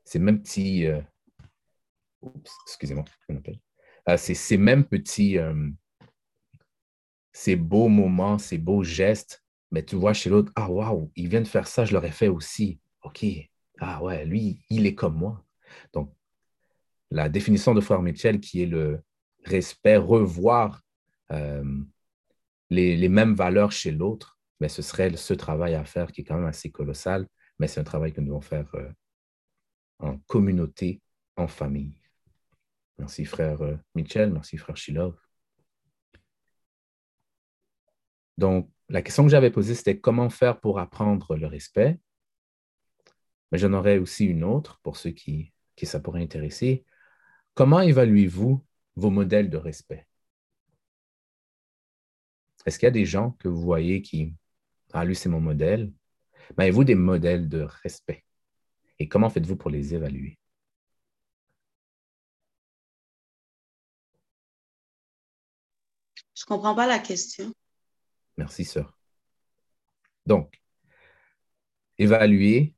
ces 0.05 0.19
mêmes 0.19 0.41
petits, 0.41 0.87
euh, 0.87 1.01
excusez-moi, 2.65 3.05
euh, 4.09 4.17
ces, 4.17 4.57
mêmes 4.57 4.85
petits, 4.85 5.37
ces 7.33 7.55
beaux 7.55 7.89
moments, 7.89 8.37
ces 8.37 8.57
beaux 8.57 8.83
gestes 8.83 9.43
mais 9.71 9.83
tu 9.83 9.95
vois 9.95 10.13
chez 10.13 10.29
l'autre, 10.29 10.51
ah 10.55 10.69
waouh, 10.69 11.11
il 11.15 11.27
vient 11.27 11.41
de 11.41 11.47
faire 11.47 11.67
ça, 11.67 11.85
je 11.85 11.93
l'aurais 11.93 12.11
fait 12.11 12.27
aussi. 12.27 12.79
OK. 13.03 13.25
Ah 13.79 14.01
ouais, 14.03 14.25
lui, 14.25 14.61
il 14.69 14.85
est 14.85 14.95
comme 14.95 15.15
moi. 15.15 15.43
Donc, 15.93 16.13
la 17.11 17.29
définition 17.29 17.73
de 17.73 17.81
Frère 17.81 18.01
Mitchell, 18.01 18.39
qui 18.39 18.63
est 18.63 18.67
le 18.67 19.01
respect, 19.43 19.97
revoir 19.97 20.81
euh, 21.31 21.63
les, 22.69 23.09
mêmes 23.09 23.35
valeurs 23.35 23.71
chez 23.71 23.91
l'autre, 23.91 24.36
mais 24.59 24.69
ce 24.69 24.81
serait 24.81 25.15
ce 25.15 25.33
travail 25.33 25.75
à 25.75 25.85
faire 25.85 26.11
qui 26.11 26.21
est 26.21 26.23
quand 26.23 26.35
même 26.35 26.45
assez 26.45 26.71
colossal, 26.71 27.27
mais 27.59 27.67
c'est 27.67 27.79
un 27.79 27.83
travail 27.83 28.13
que 28.13 28.21
nous 28.21 28.27
devons 28.27 28.41
faire 28.41 28.73
euh, 28.75 28.89
en 29.99 30.17
communauté, 30.19 31.01
en 31.35 31.47
famille. 31.47 31.99
Merci, 32.97 33.25
frère 33.25 33.61
euh, 33.61 33.77
Mitchell. 33.95 34.31
Merci, 34.31 34.57
frère 34.57 34.77
Shilov. 34.77 35.15
Donc, 38.37 38.69
la 38.89 39.01
question 39.01 39.23
que 39.23 39.29
j'avais 39.29 39.51
posée, 39.51 39.75
c'était 39.75 39.99
comment 39.99 40.29
faire 40.29 40.59
pour 40.59 40.79
apprendre 40.79 41.35
le 41.35 41.47
respect? 41.47 41.99
Mais 43.51 43.57
j'en 43.57 43.73
aurais 43.73 43.97
aussi 43.97 44.25
une 44.25 44.43
autre 44.43 44.79
pour 44.83 44.97
ceux 44.97 45.11
qui, 45.11 45.53
qui 45.75 45.85
ça 45.85 45.99
pourrait 45.99 46.21
intéresser. 46.21 46.85
Comment 47.53 47.81
évaluez-vous 47.81 48.63
vos 48.95 49.09
modèles 49.09 49.49
de 49.49 49.57
respect? 49.57 50.07
Est-ce 52.65 52.77
qu'il 52.77 52.87
y 52.87 52.87
a 52.87 52.91
des 52.91 53.05
gens 53.05 53.31
que 53.31 53.47
vous 53.47 53.61
voyez 53.61 54.01
qui, 54.01 54.35
ah, 54.97 55.05
lui, 55.05 55.15
c'est 55.15 55.29
mon 55.29 55.39
modèle? 55.39 55.91
Mais 56.57 56.65
avez-vous 56.65 56.83
des 56.83 56.95
modèles 56.95 57.47
de 57.49 57.61
respect? 57.83 58.23
Et 58.99 59.07
comment 59.07 59.29
faites-vous 59.29 59.55
pour 59.55 59.69
les 59.69 59.93
évaluer? 59.93 60.39
Je 66.35 66.43
ne 66.43 66.47
comprends 66.47 66.75
pas 66.75 66.87
la 66.87 66.99
question. 66.99 67.53
Merci, 68.37 68.65
sœur. 68.65 68.97
Donc, 70.25 70.61
évaluer. 71.97 72.75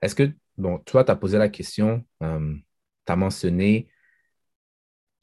Est-ce 0.00 0.14
que, 0.14 0.34
bon, 0.56 0.78
toi, 0.80 1.04
tu 1.04 1.10
as 1.10 1.16
posé 1.16 1.38
la 1.38 1.48
question, 1.48 2.04
euh, 2.22 2.54
tu 3.06 3.12
as 3.12 3.16
mentionné 3.16 3.88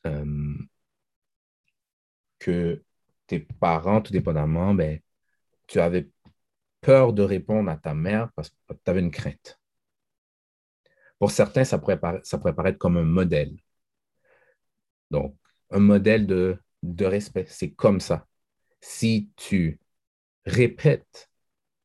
euh, 0.05 0.55
que 2.39 2.83
tes 3.27 3.39
parents, 3.39 4.01
tout 4.01 4.11
dépendamment, 4.11 4.73
ben, 4.73 4.99
tu 5.71 5.79
avais 5.79 6.09
peur 6.81 7.13
de 7.13 7.23
répondre 7.23 7.71
à 7.71 7.77
ta 7.77 7.93
mère 7.93 8.29
parce 8.35 8.49
que 8.49 8.55
tu 8.73 8.89
avais 8.91 8.99
une 8.99 9.09
crainte. 9.09 9.57
Pour 11.17 11.31
certains, 11.31 11.63
ça 11.63 11.77
pourrait, 11.77 11.99
ça 12.23 12.37
pourrait 12.37 12.55
paraître 12.55 12.77
comme 12.77 12.97
un 12.97 13.03
modèle. 13.03 13.55
Donc, 15.11 15.37
un 15.69 15.79
modèle 15.79 16.27
de, 16.27 16.61
de 16.83 17.05
respect, 17.05 17.45
c'est 17.47 17.71
comme 17.71 18.01
ça 18.01 18.27
si 18.81 19.29
tu 19.37 19.79
répètes, 20.45 21.29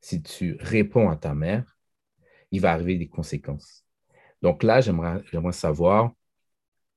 si 0.00 0.20
tu 0.20 0.56
réponds 0.58 1.08
à 1.08 1.16
ta 1.16 1.34
mère, 1.34 1.76
il 2.50 2.60
va 2.60 2.72
arriver 2.72 2.96
des 2.96 3.08
conséquences. 3.08 3.84
Donc 4.42 4.64
là, 4.64 4.80
j'aimerais 4.80 5.52
savoir, 5.52 6.12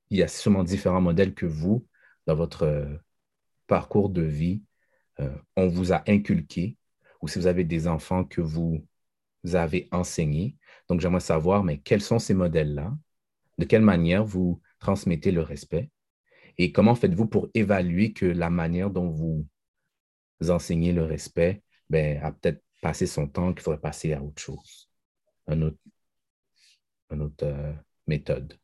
il 0.10 0.18
y 0.18 0.24
a 0.24 0.28
sûrement 0.28 0.64
différents 0.64 1.02
modèles 1.02 1.36
que 1.36 1.46
vous, 1.46 1.86
dans 2.26 2.36
votre 2.36 2.64
euh, 2.64 2.98
parcours 3.68 4.10
de 4.10 4.24
vie, 4.24 4.64
euh, 5.20 5.36
on 5.56 5.68
vous 5.68 5.94
a 5.94 6.02
inculqué, 6.08 6.78
ou 7.22 7.28
si 7.28 7.40
vous 7.40 7.48
avez 7.48 7.64
des 7.64 7.88
enfants 7.88 8.24
que 8.24 8.42
vous 8.42 8.86
avez 9.54 9.88
enseignés. 9.92 10.56
Donc, 10.88 11.02
j'aimerais 11.02 11.20
savoir, 11.20 11.64
mais 11.64 11.80
quels 11.80 12.02
sont 12.02 12.20
ces 12.20 12.34
modèles-là? 12.34 12.96
De 13.58 13.66
quelle 13.66 13.82
manière 13.82 14.26
vous 14.26 14.62
transmettez 14.80 15.32
le 15.32 15.42
respect? 15.42 15.90
Et 16.58 16.72
comment 16.72 16.96
faites-vous 16.96 17.28
pour 17.28 17.50
évaluer 17.54 18.14
que 18.14 18.26
la 18.26 18.50
manière 18.50 18.90
dont 18.90 19.10
vous 19.10 19.48
enseigner 20.48 20.94
le 20.94 21.04
respect, 21.04 21.64
ben, 21.90 22.22
a 22.24 22.32
peut-être 22.32 22.64
passé 22.82 23.06
son 23.06 23.28
temps 23.28 23.54
qu'il 23.54 23.62
faudrait 23.62 23.82
passer 23.82 24.14
à 24.14 24.22
autre 24.22 24.42
chose, 24.42 24.90
un 25.48 25.62
autre, 25.62 25.78
un 27.10 27.20
autre 27.20 27.46
euh, 27.46 27.74
méthode? 28.08 28.58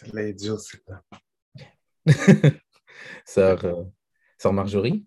Ça 0.00 0.06
l'est 0.14 0.32
dur, 0.32 0.58
c'est 0.58 0.82
ça. 0.86 1.02
Sœur, 3.26 3.64
euh, 3.66 3.84
Sœur 4.38 4.54
Marjorie? 4.54 5.06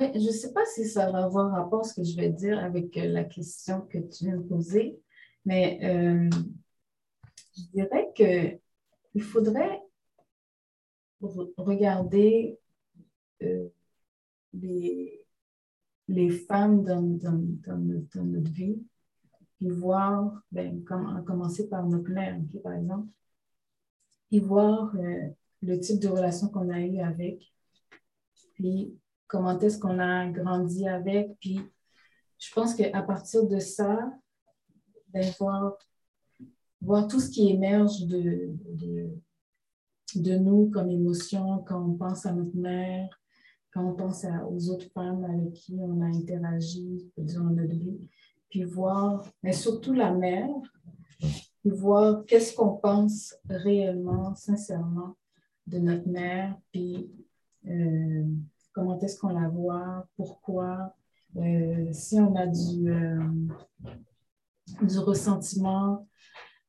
Oui, 0.00 0.06
je 0.12 0.26
ne 0.26 0.32
sais 0.32 0.52
pas 0.52 0.66
si 0.66 0.88
ça 0.88 1.08
va 1.12 1.22
avoir 1.24 1.52
rapport 1.52 1.82
à 1.82 1.84
ce 1.84 1.94
que 1.94 2.02
je 2.02 2.16
vais 2.16 2.30
dire 2.30 2.58
avec 2.58 2.96
euh, 2.96 3.06
la 3.06 3.22
question 3.22 3.82
que 3.82 3.98
tu 3.98 4.24
viens 4.24 4.38
de 4.38 4.42
poser, 4.42 4.98
mais 5.44 5.78
euh, 5.84 6.28
je 7.56 7.62
dirais 7.72 8.10
qu'il 8.16 9.22
faudrait 9.22 9.80
re- 11.22 11.52
regarder 11.56 12.58
euh, 13.44 13.68
les, 14.52 15.24
les 16.08 16.30
femmes 16.30 16.82
dans, 16.82 17.02
dans, 17.02 17.40
dans 17.66 17.78
notre, 17.78 18.18
dans 18.18 18.24
notre 18.24 18.50
vie, 18.50 18.82
puis 19.58 19.68
voir, 19.68 20.42
ben, 20.50 20.82
comme, 20.82 21.24
commencer 21.24 21.68
par 21.68 21.86
notre 21.86 22.10
mère, 22.10 22.36
ok, 22.36 22.62
par 22.62 22.72
exemple, 22.72 23.12
puis 24.30 24.38
voir 24.38 24.94
euh, 24.96 25.28
le 25.62 25.80
type 25.80 26.00
de 26.00 26.08
relation 26.08 26.48
qu'on 26.48 26.70
a 26.70 26.80
eu 26.80 27.00
avec, 27.00 27.52
puis 28.54 28.94
comment 29.26 29.58
est-ce 29.58 29.78
qu'on 29.78 29.98
a 29.98 30.28
grandi 30.28 30.86
avec, 30.88 31.36
puis 31.40 31.60
je 32.38 32.54
pense 32.54 32.74
qu'à 32.74 33.02
partir 33.02 33.46
de 33.46 33.58
ça, 33.58 34.12
ben, 35.08 35.28
voir, 35.38 35.76
voir 36.80 37.08
tout 37.08 37.20
ce 37.20 37.28
qui 37.28 37.50
émerge 37.50 38.06
de, 38.06 38.50
de, 38.74 39.10
de 40.14 40.36
nous 40.36 40.70
comme 40.70 40.90
émotion 40.90 41.58
quand 41.66 41.84
on 41.84 41.94
pense 41.94 42.24
à 42.24 42.32
notre 42.32 42.56
mère, 42.56 43.08
quand 43.72 43.84
on 43.84 43.94
pense 43.94 44.24
aux 44.48 44.70
autres 44.70 44.90
femmes 44.92 45.24
avec 45.24 45.52
qui 45.54 45.76
on 45.80 46.00
a 46.00 46.06
interagi 46.06 47.10
durant 47.18 47.50
notre 47.50 47.74
vie, 47.74 48.08
puis 48.48 48.64
voir, 48.64 49.24
mais 49.42 49.52
surtout 49.52 49.92
la 49.92 50.12
mère, 50.12 50.48
puis 51.60 51.70
voir 51.70 52.24
qu'est-ce 52.26 52.54
qu'on 52.54 52.76
pense 52.76 53.34
réellement, 53.48 54.34
sincèrement 54.34 55.16
de 55.66 55.78
notre 55.78 56.08
mère, 56.08 56.56
puis 56.72 57.10
euh, 57.66 58.24
comment 58.72 58.98
est-ce 59.00 59.18
qu'on 59.18 59.28
la 59.28 59.48
voit, 59.48 60.06
pourquoi, 60.16 60.94
euh, 61.36 61.88
si 61.92 62.18
on 62.18 62.34
a 62.34 62.46
du, 62.46 62.90
euh, 62.90 63.20
du 64.82 64.98
ressentiment, 64.98 66.06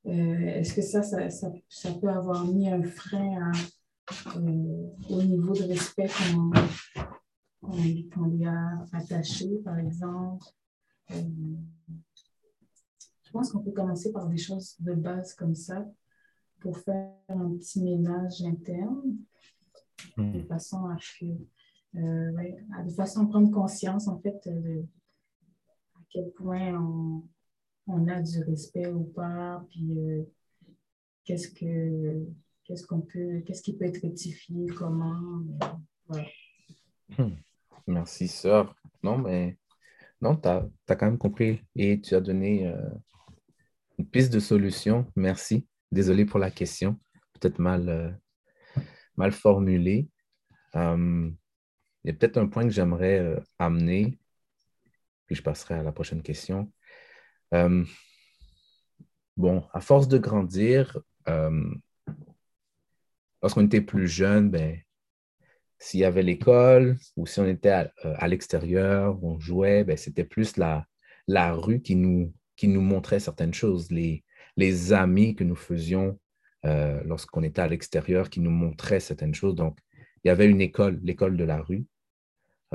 est-ce 0.04 0.74
que 0.74 0.82
ça 0.82 1.04
ça, 1.04 1.30
ça, 1.30 1.92
peut 1.94 2.10
avoir 2.10 2.44
mis 2.46 2.68
un 2.72 2.82
frein 2.82 3.52
au 4.36 5.22
niveau 5.22 5.54
de 5.54 5.68
respect 5.68 6.10
qu'on 7.62 8.26
lui 8.26 8.46
a 8.46 8.84
attaché, 8.94 9.60
par 9.64 9.78
exemple? 9.78 10.44
Euh, 13.32 13.38
je 13.38 13.38
pense 13.38 13.52
qu'on 13.52 13.64
peut 13.64 13.72
commencer 13.72 14.12
par 14.12 14.28
des 14.28 14.38
choses 14.38 14.76
de 14.80 14.94
base 14.94 15.34
comme 15.34 15.56
ça 15.56 15.86
pour 16.60 16.78
faire 16.78 17.12
un 17.30 17.56
petit 17.58 17.82
ménage 17.82 18.42
interne 18.44 19.16
de 20.18 20.42
façon 20.44 20.86
à 20.86 20.98
euh, 21.96 22.32
ouais, 22.32 22.58
à- 22.74 22.84
de 22.84 22.92
façon 22.92 23.26
à 23.26 23.28
prendre 23.28 23.52
conscience 23.52 24.08
en 24.08 24.20
fait 24.20 24.38
de 24.46 24.86
à 25.96 26.00
quel 26.10 26.32
point 26.32 26.74
on, 26.80 27.24
on 27.88 28.08
a 28.08 28.22
du 28.22 28.44
respect 28.44 28.88
ou 28.88 29.04
pas, 29.04 29.66
puis 29.70 29.98
euh, 29.98 30.24
qu'est-ce 31.24 31.50
que 31.50 32.26
qu'est-ce 32.64 32.86
qu'on 32.86 33.02
peut, 33.02 33.42
qu'est-ce 33.46 33.62
qui 33.62 33.76
peut 33.76 33.86
être 33.86 34.02
rectifié, 34.02 34.68
comment, 34.68 35.42
euh, 35.64 35.66
voilà. 36.08 36.28
Merci, 37.88 38.28
sœur. 38.28 38.76
Non, 39.04 39.18
mais 39.18 39.58
non, 40.22 40.36
tu 40.36 40.48
as, 40.48 40.70
quand 40.88 41.02
même 41.02 41.18
compris 41.18 41.62
et 41.76 42.00
tu 42.00 42.16
as 42.16 42.22
donné 42.22 42.68
euh, 42.68 42.90
une 44.02 44.08
piste 44.08 44.34
de 44.34 44.40
solution. 44.40 45.06
Merci. 45.16 45.68
Désolé 45.92 46.26
pour 46.26 46.40
la 46.40 46.50
question, 46.50 47.00
peut-être 47.34 47.60
mal, 47.60 47.88
euh, 47.88 48.10
mal 49.16 49.32
formulée. 49.32 50.10
Euh, 50.76 51.30
il 52.04 52.08
y 52.08 52.10
a 52.10 52.14
peut-être 52.14 52.38
un 52.38 52.48
point 52.48 52.64
que 52.64 52.72
j'aimerais 52.72 53.20
euh, 53.20 53.40
amener, 53.60 54.18
puis 55.28 55.36
je 55.36 55.44
passerai 55.44 55.76
à 55.76 55.84
la 55.84 55.92
prochaine 55.92 56.24
question. 56.24 56.72
Bon, 59.38 59.68
à 59.72 59.82
force 59.82 60.08
de 60.08 60.18
grandir, 60.18 60.98
lorsqu'on 63.42 63.66
était 63.66 63.82
plus 63.82 64.08
jeune, 64.08 64.50
ben, 64.50 64.80
s'il 65.78 66.00
y 66.00 66.06
avait 66.06 66.24
l'école 66.24 66.98
ou 67.16 67.28
si 67.28 67.40
on 67.40 67.46
était 67.46 67.70
à, 67.70 67.92
à 68.04 68.28
l'extérieur, 68.28 69.24
on 69.24 69.40
jouait, 69.40 69.84
ben, 69.84 69.96
c'était 69.98 70.24
plus 70.24 70.58
la, 70.58 70.88
la 71.28 71.54
rue 71.54 71.82
qui 71.82 71.96
nous, 71.96 72.34
qui 72.62 72.68
nous 72.68 72.82
montrait 72.82 73.20
certaines 73.20 73.56
choses, 73.56 73.90
les, 73.90 74.24
les 74.56 74.94
amis 74.94 75.34
que 75.34 75.44
nous 75.44 75.56
faisions 75.56 76.20
euh, 76.64 77.02
lorsqu'on 77.06 77.42
était 77.42 77.64
à 77.64 77.68
l'extérieur 77.68 78.30
qui 78.30 78.40
nous 78.40 78.52
montraient 78.52 79.00
certaines 79.00 79.34
choses. 79.34 79.56
Donc, 79.56 79.80
il 80.24 80.28
y 80.28 80.30
avait 80.30 80.48
une 80.48 80.62
école, 80.62 81.00
l'école 81.02 81.38
de 81.38 81.44
la 81.44 81.60
rue. 81.60 81.88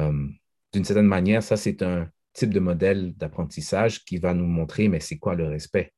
Euh, 0.01 0.27
D'une 0.73 0.85
certaine 0.85 1.07
manière, 1.07 1.41
ça, 1.41 1.57
c'est 1.57 1.83
un 1.83 2.11
type 2.33 2.53
de 2.53 2.59
modèle 2.59 3.15
d'apprentissage 3.15 4.05
qui 4.05 4.19
va 4.19 4.35
nous 4.35 4.49
montrer, 4.49 4.89
mais 4.89 4.99
c'est 4.99 5.19
quoi 5.19 5.37
le 5.37 5.47
respect? 5.47 5.93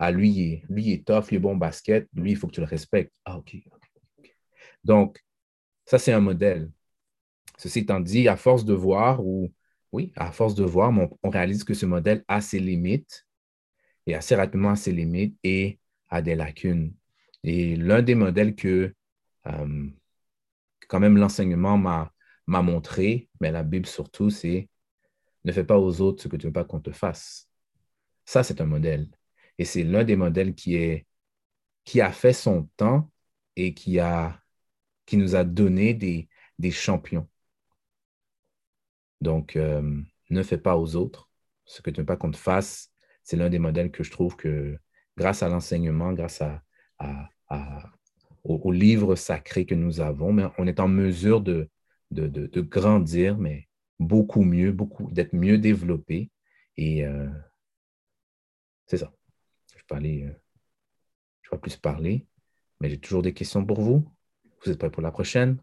Ah, 0.00 0.10
lui, 0.10 0.64
lui, 0.68 0.82
il 0.86 0.92
est 0.94 1.06
tough, 1.06 1.26
il 1.30 1.36
est 1.36 1.38
bon 1.38 1.54
basket, 1.54 2.08
lui, 2.14 2.32
il 2.32 2.36
faut 2.36 2.48
que 2.48 2.54
tu 2.54 2.60
le 2.60 2.66
respectes. 2.66 3.14
Ah, 3.24 3.38
OK. 3.38 3.54
Donc, 4.82 5.24
ça, 5.84 6.00
c'est 6.00 6.12
un 6.12 6.18
modèle. 6.20 6.72
Ceci 7.56 7.78
étant 7.78 8.00
dit, 8.00 8.26
à 8.26 8.36
force 8.36 8.64
de 8.64 8.74
voir, 8.74 9.24
ou 9.24 9.54
oui, 9.92 10.12
à 10.16 10.32
force 10.32 10.56
de 10.56 10.64
voir, 10.64 10.92
on 11.22 11.30
réalise 11.30 11.62
que 11.62 11.74
ce 11.74 11.86
modèle 11.86 12.24
a 12.26 12.40
ses 12.40 12.58
limites 12.58 13.27
et 14.08 14.14
assez 14.14 14.34
rapidement 14.34 14.70
a 14.70 14.76
ses 14.76 14.92
limites 14.92 15.38
et 15.44 15.78
a 16.08 16.22
des 16.22 16.34
lacunes. 16.34 16.94
Et 17.44 17.76
l'un 17.76 18.02
des 18.02 18.14
modèles 18.14 18.56
que 18.56 18.94
euh, 19.46 19.90
quand 20.88 21.00
même 21.00 21.18
l'enseignement 21.18 21.78
m'a 21.78 22.12
montré, 22.62 23.28
mais 23.40 23.52
la 23.52 23.62
Bible 23.62 23.86
surtout, 23.86 24.30
c'est 24.30 24.68
ne 25.44 25.52
fais 25.52 25.64
pas 25.64 25.78
aux 25.78 26.00
autres 26.00 26.22
ce 26.22 26.28
que 26.28 26.36
tu 26.36 26.46
ne 26.46 26.48
veux 26.48 26.54
pas 26.54 26.64
qu'on 26.64 26.80
te 26.80 26.90
fasse. 26.90 27.48
Ça, 28.24 28.42
c'est 28.42 28.60
un 28.60 28.66
modèle. 28.66 29.10
Et 29.58 29.64
c'est 29.64 29.84
l'un 29.84 30.04
des 30.04 30.16
modèles 30.16 30.54
qui, 30.54 30.76
est, 30.76 31.06
qui 31.84 32.00
a 32.00 32.12
fait 32.12 32.32
son 32.32 32.68
temps 32.76 33.10
et 33.56 33.74
qui, 33.74 33.98
a, 34.00 34.40
qui 35.06 35.16
nous 35.18 35.36
a 35.36 35.44
donné 35.44 35.94
des, 35.94 36.28
des 36.58 36.70
champions. 36.70 37.28
Donc, 39.20 39.56
euh, 39.56 40.02
ne 40.30 40.42
fais 40.42 40.58
pas 40.58 40.76
aux 40.76 40.96
autres 40.96 41.28
ce 41.64 41.82
que 41.82 41.90
tu 41.90 42.00
ne 42.00 42.02
veux 42.02 42.06
pas 42.06 42.16
qu'on 42.16 42.30
te 42.30 42.36
fasse. 42.36 42.92
C'est 43.28 43.36
l'un 43.36 43.50
des 43.50 43.58
modèles 43.58 43.90
que 43.90 44.02
je 44.02 44.10
trouve 44.10 44.36
que 44.36 44.78
grâce 45.18 45.42
à 45.42 45.50
l'enseignement, 45.50 46.14
grâce 46.14 46.40
à, 46.40 46.62
à, 46.98 47.92
au, 48.42 48.72
livre 48.72 49.16
sacré 49.16 49.66
que 49.66 49.74
nous 49.74 50.00
avons, 50.00 50.50
on 50.56 50.66
est 50.66 50.80
en 50.80 50.88
mesure 50.88 51.42
de, 51.42 51.68
grandir, 52.10 53.36
mais 53.36 53.68
beaucoup 54.00 54.44
mieux, 54.44 54.72
beaucoup, 54.72 55.10
d'être 55.10 55.34
mieux 55.34 55.58
développé. 55.58 56.30
Et 56.78 57.04
euh, 57.04 57.28
c'est 58.86 58.96
ça. 58.96 59.12
Je 59.76 59.94
vais 59.94 60.24
euh, 60.24 60.32
je 61.42 61.50
vais 61.50 61.58
plus 61.58 61.76
parler, 61.76 62.26
mais 62.80 62.88
j'ai 62.88 62.98
toujours 62.98 63.20
des 63.20 63.34
questions 63.34 63.62
pour 63.62 63.82
vous. 63.82 64.10
Vous 64.64 64.72
êtes 64.72 64.78
prêts 64.78 64.90
pour 64.90 65.02
la 65.02 65.10
prochaine? 65.10 65.58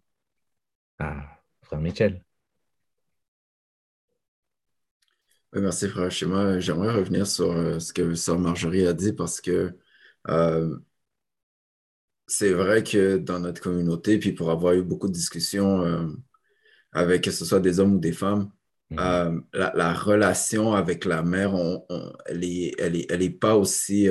Ah, 0.99 1.41
frère 1.63 1.81
Michel. 1.81 2.23
Oui, 5.44 5.44
merci, 5.61 5.87
frère. 5.89 6.09
J'aimerais 6.09 6.93
revenir 6.93 7.25
sur 7.27 7.51
euh, 7.51 7.79
ce 7.79 7.93
que 7.93 8.15
Sœur 8.15 8.39
Marjorie 8.39 8.85
a 8.87 8.93
dit 8.93 9.13
parce 9.13 9.41
que 9.41 9.73
euh, 10.29 10.77
c'est 12.27 12.53
vrai 12.53 12.83
que 12.83 13.17
dans 13.17 13.39
notre 13.39 13.61
communauté, 13.61 14.17
puis 14.19 14.31
pour 14.31 14.49
avoir 14.51 14.73
eu 14.73 14.83
beaucoup 14.83 15.07
de 15.07 15.13
discussions 15.13 15.81
euh, 15.83 16.07
avec 16.93 17.23
que 17.23 17.31
ce 17.31 17.45
soit 17.45 17.59
des 17.59 17.79
hommes 17.79 17.95
ou 17.95 17.99
des 17.99 18.13
femmes, 18.13 18.51
Mhm. 18.91 18.99
la, 19.53 19.73
la 19.75 19.93
relation 19.93 20.73
avec 20.73 21.05
la 21.05 21.21
mère, 21.23 21.53
on- 21.53 21.85
on- 21.89 22.13
elle 22.27 22.43
est, 22.43 22.73
elle 22.79 22.95
est, 22.95 23.11
elle 23.11 23.21
est 23.23 23.29
pas 23.29 23.55
aussi 23.55 24.07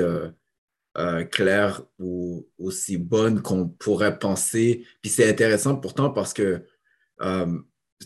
claire 1.30 1.82
ou 1.99 2.47
aussi 2.59 2.99
bonne 2.99 3.42
qu'on 3.42 3.68
pourrait 3.68 4.18
penser. 4.18 4.86
Puis 5.03 5.11
c'est 5.11 5.28
intéressant 5.28 5.76
pourtant 5.76 6.11
parce 6.11 6.32
que 6.32 6.64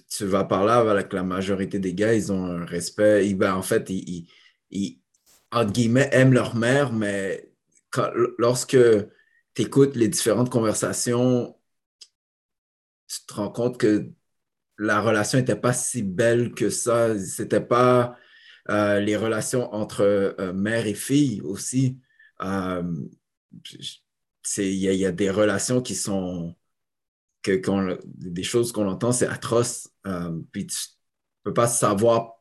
tu 0.06 0.24
vas 0.26 0.44
par 0.44 0.64
là 0.64 0.78
avec 0.78 1.12
la 1.12 1.22
majorité 1.22 1.78
des 1.78 1.94
gars, 1.94 2.14
ils 2.14 2.32
ont 2.32 2.44
un 2.44 2.64
respect. 2.64 3.28
Ils, 3.28 3.36
ben, 3.36 3.54
en 3.54 3.62
fait, 3.62 3.90
ils, 3.90 4.28
ils, 4.70 5.00
entre 5.52 5.72
guillemets, 5.72 6.08
aiment 6.12 6.32
leur 6.34 6.56
mère, 6.56 6.92
mais 6.92 7.52
lorsque 8.38 8.76
tu 9.54 9.62
écoutes 9.62 9.96
les 9.96 10.08
différentes 10.08 10.50
conversations, 10.50 11.56
tu 13.08 13.26
te 13.26 13.34
rends 13.34 13.50
compte 13.50 13.78
que 13.78 14.10
la 14.78 15.00
relation 15.00 15.38
n'était 15.38 15.56
pas 15.56 15.72
si 15.72 16.02
belle 16.02 16.54
que 16.54 16.70
ça. 16.70 17.18
C'était 17.18 17.60
pas 17.60 18.16
euh, 18.70 19.00
les 19.00 19.16
relations 19.16 19.72
entre 19.74 20.02
euh, 20.02 20.52
mère 20.52 20.86
et 20.86 20.94
fille 20.94 21.40
aussi. 21.42 21.98
Euh, 22.42 22.82
il 24.56 24.74
y, 24.74 25.06
a 25.06 25.12
des 25.12 25.30
relations 25.30 25.82
qui 25.82 25.94
sont, 25.94 26.56
que, 27.56 27.98
des 28.04 28.42
choses 28.42 28.72
qu'on 28.72 28.88
entend, 28.88 29.12
c'est 29.12 29.26
atroce. 29.26 29.90
Euh, 30.06 30.38
puis 30.52 30.66
tu 30.66 30.76
peux 31.42 31.54
pas 31.54 31.66
savoir 31.66 32.34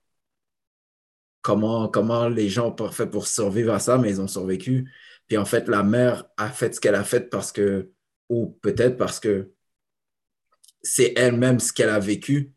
comment, 1.41 1.87
comment 1.87 2.27
les 2.27 2.49
gens 2.49 2.75
ont 2.79 2.91
fait 2.91 3.07
pour 3.07 3.27
survivre 3.27 3.73
à 3.73 3.79
ça, 3.79 3.97
mais 3.97 4.09
ils 4.09 4.21
ont 4.21 4.27
survécu. 4.27 4.91
Puis 5.27 5.37
en 5.37 5.45
fait, 5.45 5.67
la 5.67 5.83
mère 5.83 6.25
a 6.37 6.49
fait 6.49 6.75
ce 6.75 6.79
qu'elle 6.79 6.95
a 6.95 7.03
fait 7.03 7.29
parce 7.29 7.51
que, 7.51 7.91
ou 8.29 8.57
peut-être 8.61 8.97
parce 8.97 9.19
que 9.19 9.51
c'est 10.81 11.13
elle-même 11.17 11.59
ce 11.59 11.73
qu'elle 11.73 11.89
a 11.89 11.99
vécu. 11.99 12.53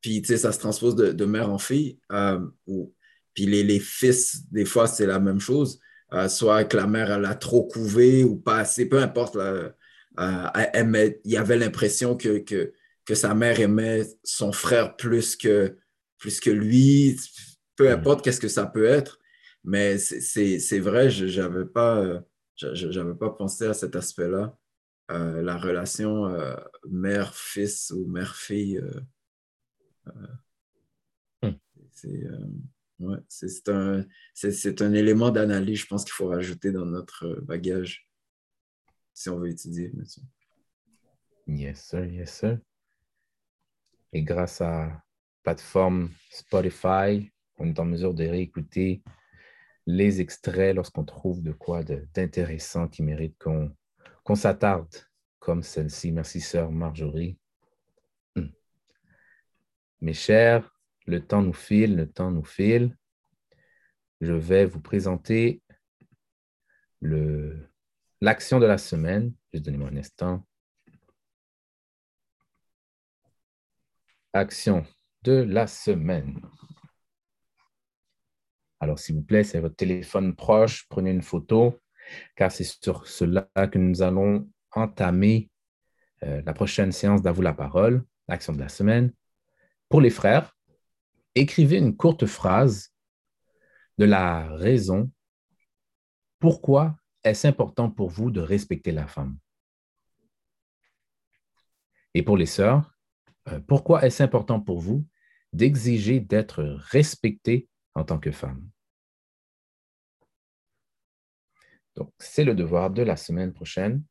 Puis, 0.00 0.20
tu 0.22 0.28
sais, 0.28 0.36
ça 0.36 0.52
se 0.52 0.58
transpose 0.58 0.96
de, 0.96 1.24
mère 1.24 1.50
en 1.50 1.58
fille. 1.58 1.98
Euh, 2.12 2.40
ou, 2.66 2.94
puis 3.32 3.46
les, 3.46 3.62
les, 3.62 3.80
fils, 3.80 4.50
des 4.50 4.64
fois, 4.64 4.86
c'est 4.86 5.06
la 5.06 5.18
même 5.20 5.40
chose. 5.40 5.80
Euh, 6.12 6.28
soit 6.28 6.64
que 6.64 6.76
la 6.76 6.86
mère, 6.86 7.10
elle 7.10 7.24
a 7.24 7.34
trop 7.34 7.66
couvé 7.66 8.22
ou 8.24 8.36
pas 8.36 8.58
assez, 8.58 8.86
peu 8.88 9.00
importe. 9.00 9.36
Euh, 10.20 11.10
il 11.24 11.30
y 11.30 11.36
avait 11.36 11.56
l'impression 11.56 12.16
que, 12.16 12.38
que, 12.38 12.72
que, 13.04 13.14
sa 13.14 13.34
mère 13.34 13.58
aimait 13.60 14.04
son 14.22 14.52
frère 14.52 14.96
plus 14.96 15.36
que, 15.36 15.76
plus 16.18 16.40
que 16.40 16.50
lui. 16.50 17.18
Peu 17.76 17.90
importe 17.90 18.22
qu'est-ce 18.22 18.40
que 18.40 18.48
ça 18.48 18.66
peut 18.66 18.84
être. 18.84 19.18
Mais 19.64 19.98
c'est 19.98 20.78
vrai, 20.78 21.10
je 21.10 21.40
n'avais 21.40 21.64
pas, 21.64 22.22
j'avais 22.56 23.14
pas 23.14 23.30
pensé 23.30 23.66
à 23.66 23.74
cet 23.74 23.96
aspect-là. 23.96 24.56
Euh, 25.10 25.42
la 25.42 25.58
relation 25.58 26.26
euh, 26.26 26.56
mère-fils 26.88 27.90
ou 27.90 28.06
mère-fille. 28.06 28.82
Euh, 30.06 30.20
hmm. 31.42 33.20
C'est 33.28 33.68
un, 33.68 34.06
un, 34.80 34.92
élément 34.94 35.30
d'analyse, 35.30 35.80
je 35.80 35.86
pense 35.86 36.04
qu'il 36.04 36.14
faut 36.14 36.28
rajouter 36.28 36.72
dans 36.72 36.86
notre 36.86 37.38
bagage 37.42 38.08
si 39.14 39.30
on 39.30 39.38
veut 39.38 39.50
étudier. 39.50 39.92
Yes, 41.46 41.84
sir, 41.84 42.04
yes, 42.04 42.38
sir. 42.38 42.58
Et 44.12 44.22
grâce 44.22 44.60
à 44.60 44.86
la 44.86 45.04
plateforme 45.42 46.10
Spotify, 46.30 47.30
on 47.58 47.68
est 47.68 47.78
en 47.78 47.84
mesure 47.84 48.14
de 48.14 48.24
réécouter 48.24 49.02
les 49.86 50.20
extraits 50.20 50.74
lorsqu'on 50.74 51.04
trouve 51.04 51.42
de 51.42 51.52
quoi 51.52 51.82
d'intéressant 51.84 52.88
qui 52.88 53.02
mérite 53.02 53.36
qu'on 53.38 54.34
s'attarde 54.34 54.94
comme 55.38 55.62
celle-ci. 55.62 56.10
Merci, 56.10 56.40
sœur 56.40 56.72
Marjorie. 56.72 57.38
Hmm. 58.34 58.48
Mes 60.00 60.14
chers, 60.14 60.74
le 61.06 61.24
temps 61.24 61.42
nous 61.42 61.52
file, 61.52 61.96
le 61.96 62.10
temps 62.10 62.30
nous 62.30 62.44
file. 62.44 62.96
Je 64.20 64.32
vais 64.32 64.64
vous 64.64 64.80
présenter 64.80 65.62
l'action 68.20 68.60
de 68.60 68.66
la 68.66 68.78
semaine. 68.78 69.32
Juste 69.52 69.64
donnez-moi 69.64 69.88
un 69.90 69.96
instant. 69.96 70.46
Action 74.32 74.84
de 75.22 75.32
la 75.32 75.66
semaine. 75.66 76.40
Alors, 78.80 78.98
s'il 78.98 79.14
vous 79.14 79.22
plaît, 79.22 79.44
c'est 79.44 79.60
votre 79.60 79.76
téléphone 79.76 80.34
proche, 80.34 80.86
prenez 80.88 81.10
une 81.10 81.22
photo 81.22 81.80
car 82.36 82.52
c'est 82.52 82.64
sur 82.64 83.06
cela 83.06 83.48
que 83.70 83.78
nous 83.78 84.02
allons 84.02 84.48
entamer 84.72 85.50
euh, 86.22 86.42
la 86.44 86.52
prochaine 86.52 86.92
séance 86.92 87.22
d'À 87.22 87.32
vous 87.32 87.42
la 87.42 87.54
parole, 87.54 88.04
l'action 88.28 88.52
de 88.52 88.60
la 88.60 88.68
semaine. 88.68 89.12
Pour 89.88 90.00
les 90.00 90.10
frères, 90.10 90.56
écrivez 91.34 91.78
une 91.78 91.96
courte 91.96 92.26
phrase 92.26 92.92
de 93.98 94.04
la 94.04 94.48
raison 94.56 95.10
pourquoi 96.38 96.96
est-ce 97.24 97.46
important 97.46 97.90
pour 97.90 98.10
vous 98.10 98.30
de 98.30 98.40
respecter 98.40 98.92
la 98.92 99.06
femme? 99.06 99.36
Et 102.14 102.22
pour 102.22 102.36
les 102.36 102.46
sœurs, 102.46 102.94
euh, 103.48 103.60
pourquoi 103.60 104.04
est-ce 104.04 104.22
important 104.22 104.60
pour 104.60 104.80
vous 104.80 105.06
d'exiger 105.52 106.20
d'être 106.20 106.62
respectée 106.62 107.68
en 107.94 108.04
tant 108.04 108.18
que 108.18 108.30
femme? 108.30 108.68
Donc, 111.96 112.12
c'est 112.18 112.44
le 112.44 112.54
devoir 112.54 112.90
de 112.90 113.02
la 113.02 113.16
semaine 113.16 113.52
prochaine. 113.52 114.04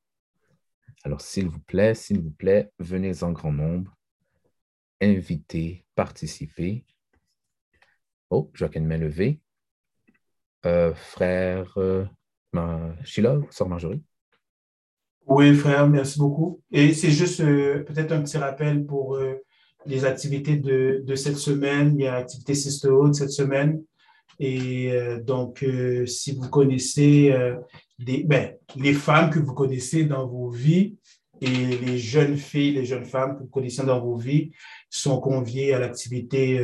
Alors, 1.03 1.21
s'il 1.21 1.47
vous 1.49 1.59
plaît, 1.59 1.95
s'il 1.95 2.21
vous 2.21 2.31
plaît, 2.31 2.71
venez 2.79 3.23
en 3.23 3.31
grand 3.31 3.51
nombre, 3.51 3.93
invitez, 5.01 5.85
participez. 5.95 6.85
Oh, 8.29 8.51
une 8.73 8.87
main 8.87 8.97
levée. 8.97 9.41
Euh, 10.65 10.93
frère 10.93 11.77
euh, 11.77 12.05
Sheila, 13.03 13.39
sœur 13.49 13.67
Marjorie. 13.67 14.01
Oui, 15.25 15.55
frère, 15.55 15.87
merci 15.87 16.19
beaucoup. 16.19 16.61
Et 16.71 16.93
c'est 16.93 17.11
juste 17.11 17.39
euh, 17.39 17.83
peut-être 17.83 18.11
un 18.11 18.21
petit 18.21 18.37
rappel 18.37 18.85
pour 18.85 19.15
euh, 19.15 19.35
les 19.85 20.03
activités 20.03 20.57
de, 20.57 21.01
de, 21.05 21.15
cette 21.15 21.37
semaine. 21.37 21.95
Il 21.97 22.03
y 22.03 22.07
a 22.07 22.13
l'activité 22.13 22.53
Sisterhood 22.53 23.15
cette 23.15 23.31
semaine. 23.31 23.81
Et 24.39 24.91
euh, 24.91 25.21
donc, 25.21 25.65
si 26.07 26.33
vous 26.33 26.49
connaissez 26.49 27.33
des, 27.99 28.23
ben, 28.23 28.53
les 28.75 28.93
femmes 28.93 29.29
que 29.29 29.39
vous 29.39 29.53
connaissez 29.53 30.03
dans 30.03 30.27
vos 30.27 30.49
vies 30.49 30.97
et 31.39 31.47
les 31.47 31.97
jeunes 31.97 32.37
filles, 32.37 32.73
les 32.73 32.85
jeunes 32.85 33.05
femmes 33.05 33.37
que 33.37 33.43
vous 33.43 33.49
connaissez 33.49 33.85
dans 33.85 34.01
vos 34.01 34.17
vies 34.17 34.51
sont 34.89 35.19
conviées 35.21 35.73
à 35.73 35.79
l'activité 35.79 36.59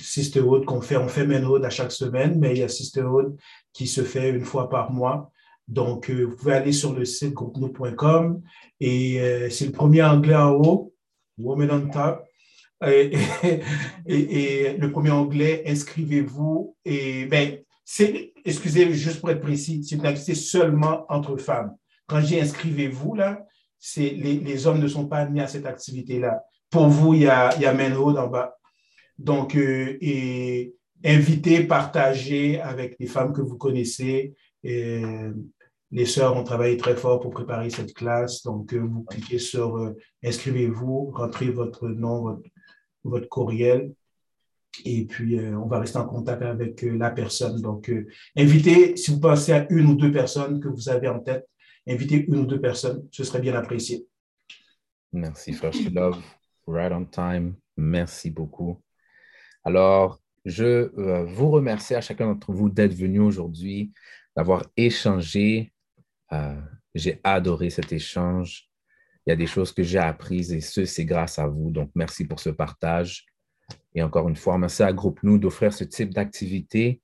Sisterhood 0.00 0.64
qu'on 0.64 0.80
fait. 0.80 0.96
On 0.96 1.08
fait 1.08 1.26
Menhood 1.26 1.64
à 1.64 1.70
chaque 1.70 1.92
semaine, 1.92 2.38
mais 2.38 2.52
il 2.52 2.58
y 2.58 2.62
a 2.62 2.68
Sisterhood 2.68 3.36
qui 3.72 3.86
se 3.86 4.02
fait 4.02 4.30
une 4.30 4.44
fois 4.44 4.68
par 4.68 4.92
mois. 4.92 5.30
Donc, 5.68 6.10
vous 6.10 6.36
pouvez 6.36 6.54
aller 6.54 6.72
sur 6.72 6.92
le 6.92 7.04
site 7.04 7.32
groupeno.com 7.32 8.40
et 8.80 9.48
c'est 9.50 9.66
le 9.66 9.72
premier 9.72 10.02
anglais 10.02 10.36
en 10.36 10.52
haut, 10.52 10.94
Woman 11.38 11.70
on 11.72 11.90
Top. 11.90 12.24
Et, 12.86 13.12
et, 14.06 14.76
le 14.78 14.90
premier 14.90 15.10
onglet, 15.10 15.64
inscrivez-vous. 15.66 16.76
Et 16.84 17.26
ben, 17.26 17.58
c'est, 17.84 18.32
excusez, 18.44 18.92
juste 18.92 19.20
pour 19.20 19.30
être 19.30 19.40
précis, 19.40 19.82
c'est 19.84 19.96
une 19.96 20.06
activité 20.06 20.34
seulement 20.34 21.06
entre 21.08 21.36
femmes. 21.36 21.74
Quand 22.06 22.20
j'ai 22.20 22.40
inscrivez-vous, 22.40 23.14
là, 23.14 23.44
c'est, 23.78 24.10
les, 24.10 24.38
les, 24.38 24.66
hommes 24.66 24.80
ne 24.80 24.88
sont 24.88 25.06
pas 25.06 25.18
admis 25.18 25.40
à 25.40 25.46
cette 25.46 25.66
activité-là. 25.66 26.42
Pour 26.70 26.88
vous, 26.88 27.14
il 27.14 27.22
y 27.22 27.28
a, 27.28 27.54
il 27.56 27.62
y 27.62 27.66
a 27.66 27.72
Menhood 27.72 28.18
en 28.18 28.26
bas. 28.26 28.55
Donc, 29.18 29.56
euh, 29.56 29.98
invitez, 31.04 31.64
partagez 31.64 32.60
avec 32.60 32.96
les 32.98 33.06
femmes 33.06 33.32
que 33.32 33.40
vous 33.40 33.56
connaissez. 33.56 34.34
Et, 34.62 35.02
les 35.92 36.04
sœurs 36.04 36.36
ont 36.36 36.44
travaillé 36.44 36.76
très 36.76 36.96
fort 36.96 37.20
pour 37.20 37.30
préparer 37.30 37.70
cette 37.70 37.94
classe. 37.94 38.42
Donc, 38.42 38.72
euh, 38.72 38.80
vous 38.80 39.04
cliquez 39.04 39.38
sur 39.38 39.76
euh, 39.76 39.96
inscrivez-vous, 40.24 41.10
rentrez 41.14 41.50
votre 41.50 41.88
nom, 41.88 42.40
votre, 43.04 43.28
courriel. 43.28 43.92
Et 44.84 45.06
puis, 45.06 45.38
euh, 45.38 45.58
on 45.58 45.66
va 45.66 45.80
rester 45.80 45.98
en 45.98 46.06
contact 46.06 46.42
avec 46.42 46.84
euh, 46.84 46.96
la 46.98 47.10
personne. 47.10 47.62
Donc, 47.62 47.88
euh, 47.88 48.06
invitez, 48.36 48.96
si 48.96 49.12
vous 49.12 49.20
pensez 49.20 49.52
à 49.52 49.66
une 49.70 49.86
ou 49.86 49.94
deux 49.94 50.12
personnes 50.12 50.60
que 50.60 50.68
vous 50.68 50.88
avez 50.88 51.08
en 51.08 51.20
tête, 51.20 51.48
invitez 51.88 52.26
une 52.26 52.40
ou 52.40 52.46
deux 52.46 52.60
personnes, 52.60 53.06
ce 53.10 53.24
serait 53.24 53.40
bien 53.40 53.54
apprécié. 53.54 54.06
Merci, 55.12 55.52
Frère 55.54 55.72
Love. 55.92 56.20
Right 56.66 56.92
on 56.92 57.04
time. 57.04 57.54
Merci 57.76 58.30
beaucoup. 58.30 58.76
Alors, 59.66 60.22
je 60.44 60.92
vous 61.24 61.50
remercie 61.50 61.96
à 61.96 62.00
chacun 62.00 62.26
d'entre 62.26 62.52
vous 62.52 62.70
d'être 62.70 62.94
venu 62.94 63.18
aujourd'hui, 63.18 63.92
d'avoir 64.36 64.64
échangé. 64.76 65.72
J'ai 66.94 67.20
adoré 67.24 67.70
cet 67.70 67.92
échange. 67.92 68.70
Il 69.26 69.30
y 69.30 69.32
a 69.32 69.36
des 69.36 69.48
choses 69.48 69.72
que 69.72 69.82
j'ai 69.82 69.98
apprises 69.98 70.52
et 70.52 70.60
ce, 70.60 70.84
c'est 70.84 71.04
grâce 71.04 71.40
à 71.40 71.48
vous. 71.48 71.72
Donc, 71.72 71.90
merci 71.96 72.28
pour 72.28 72.38
ce 72.38 72.50
partage. 72.50 73.26
Et 73.92 74.04
encore 74.04 74.28
une 74.28 74.36
fois, 74.36 74.56
merci 74.56 74.84
à 74.84 74.92
Groupe 74.92 75.18
Nous 75.24 75.36
d'offrir 75.36 75.72
ce 75.72 75.82
type 75.82 76.14
d'activité 76.14 77.02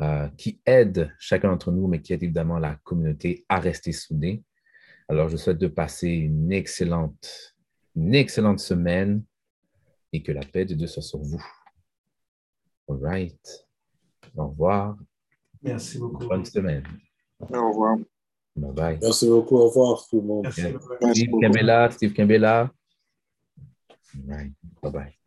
euh, 0.00 0.28
qui 0.38 0.60
aide 0.64 1.12
chacun 1.18 1.48
d'entre 1.48 1.72
nous, 1.72 1.88
mais 1.88 2.00
qui 2.00 2.12
aide 2.12 2.22
évidemment 2.22 2.60
la 2.60 2.76
communauté 2.84 3.44
à 3.48 3.58
rester 3.58 3.90
soudée. 3.90 4.44
Alors, 5.08 5.28
je 5.28 5.36
souhaite 5.36 5.58
de 5.58 5.66
passer 5.66 6.10
une 6.10 6.52
excellente, 6.52 7.56
une 7.96 8.14
excellente 8.14 8.60
semaine 8.60 9.24
et 10.12 10.22
que 10.22 10.30
la 10.30 10.42
paix 10.42 10.64
de 10.64 10.74
Dieu 10.74 10.86
soit 10.86 11.02
sur 11.02 11.18
vous. 11.18 11.44
All 12.88 12.98
right. 12.98 13.66
Au 14.36 14.48
revoir. 14.48 14.96
Merci 15.62 15.98
beaucoup. 15.98 16.26
Bonne 16.26 16.44
semaine. 16.44 16.84
Au 17.40 17.68
revoir. 17.68 17.96
Bye 18.56 18.72
bye. 18.72 18.98
Merci 19.02 19.28
beaucoup. 19.28 19.56
Au 19.56 19.68
revoir 19.68 20.06
tout 20.08 20.20
le 20.20 20.26
monde. 20.26 20.50
Steve 20.50 21.30
Kembela, 21.40 21.90
Steve 21.90 22.12
Kembela. 22.12 22.70
Right. 24.26 24.52
Bye 24.82 24.92
bye. 24.92 25.18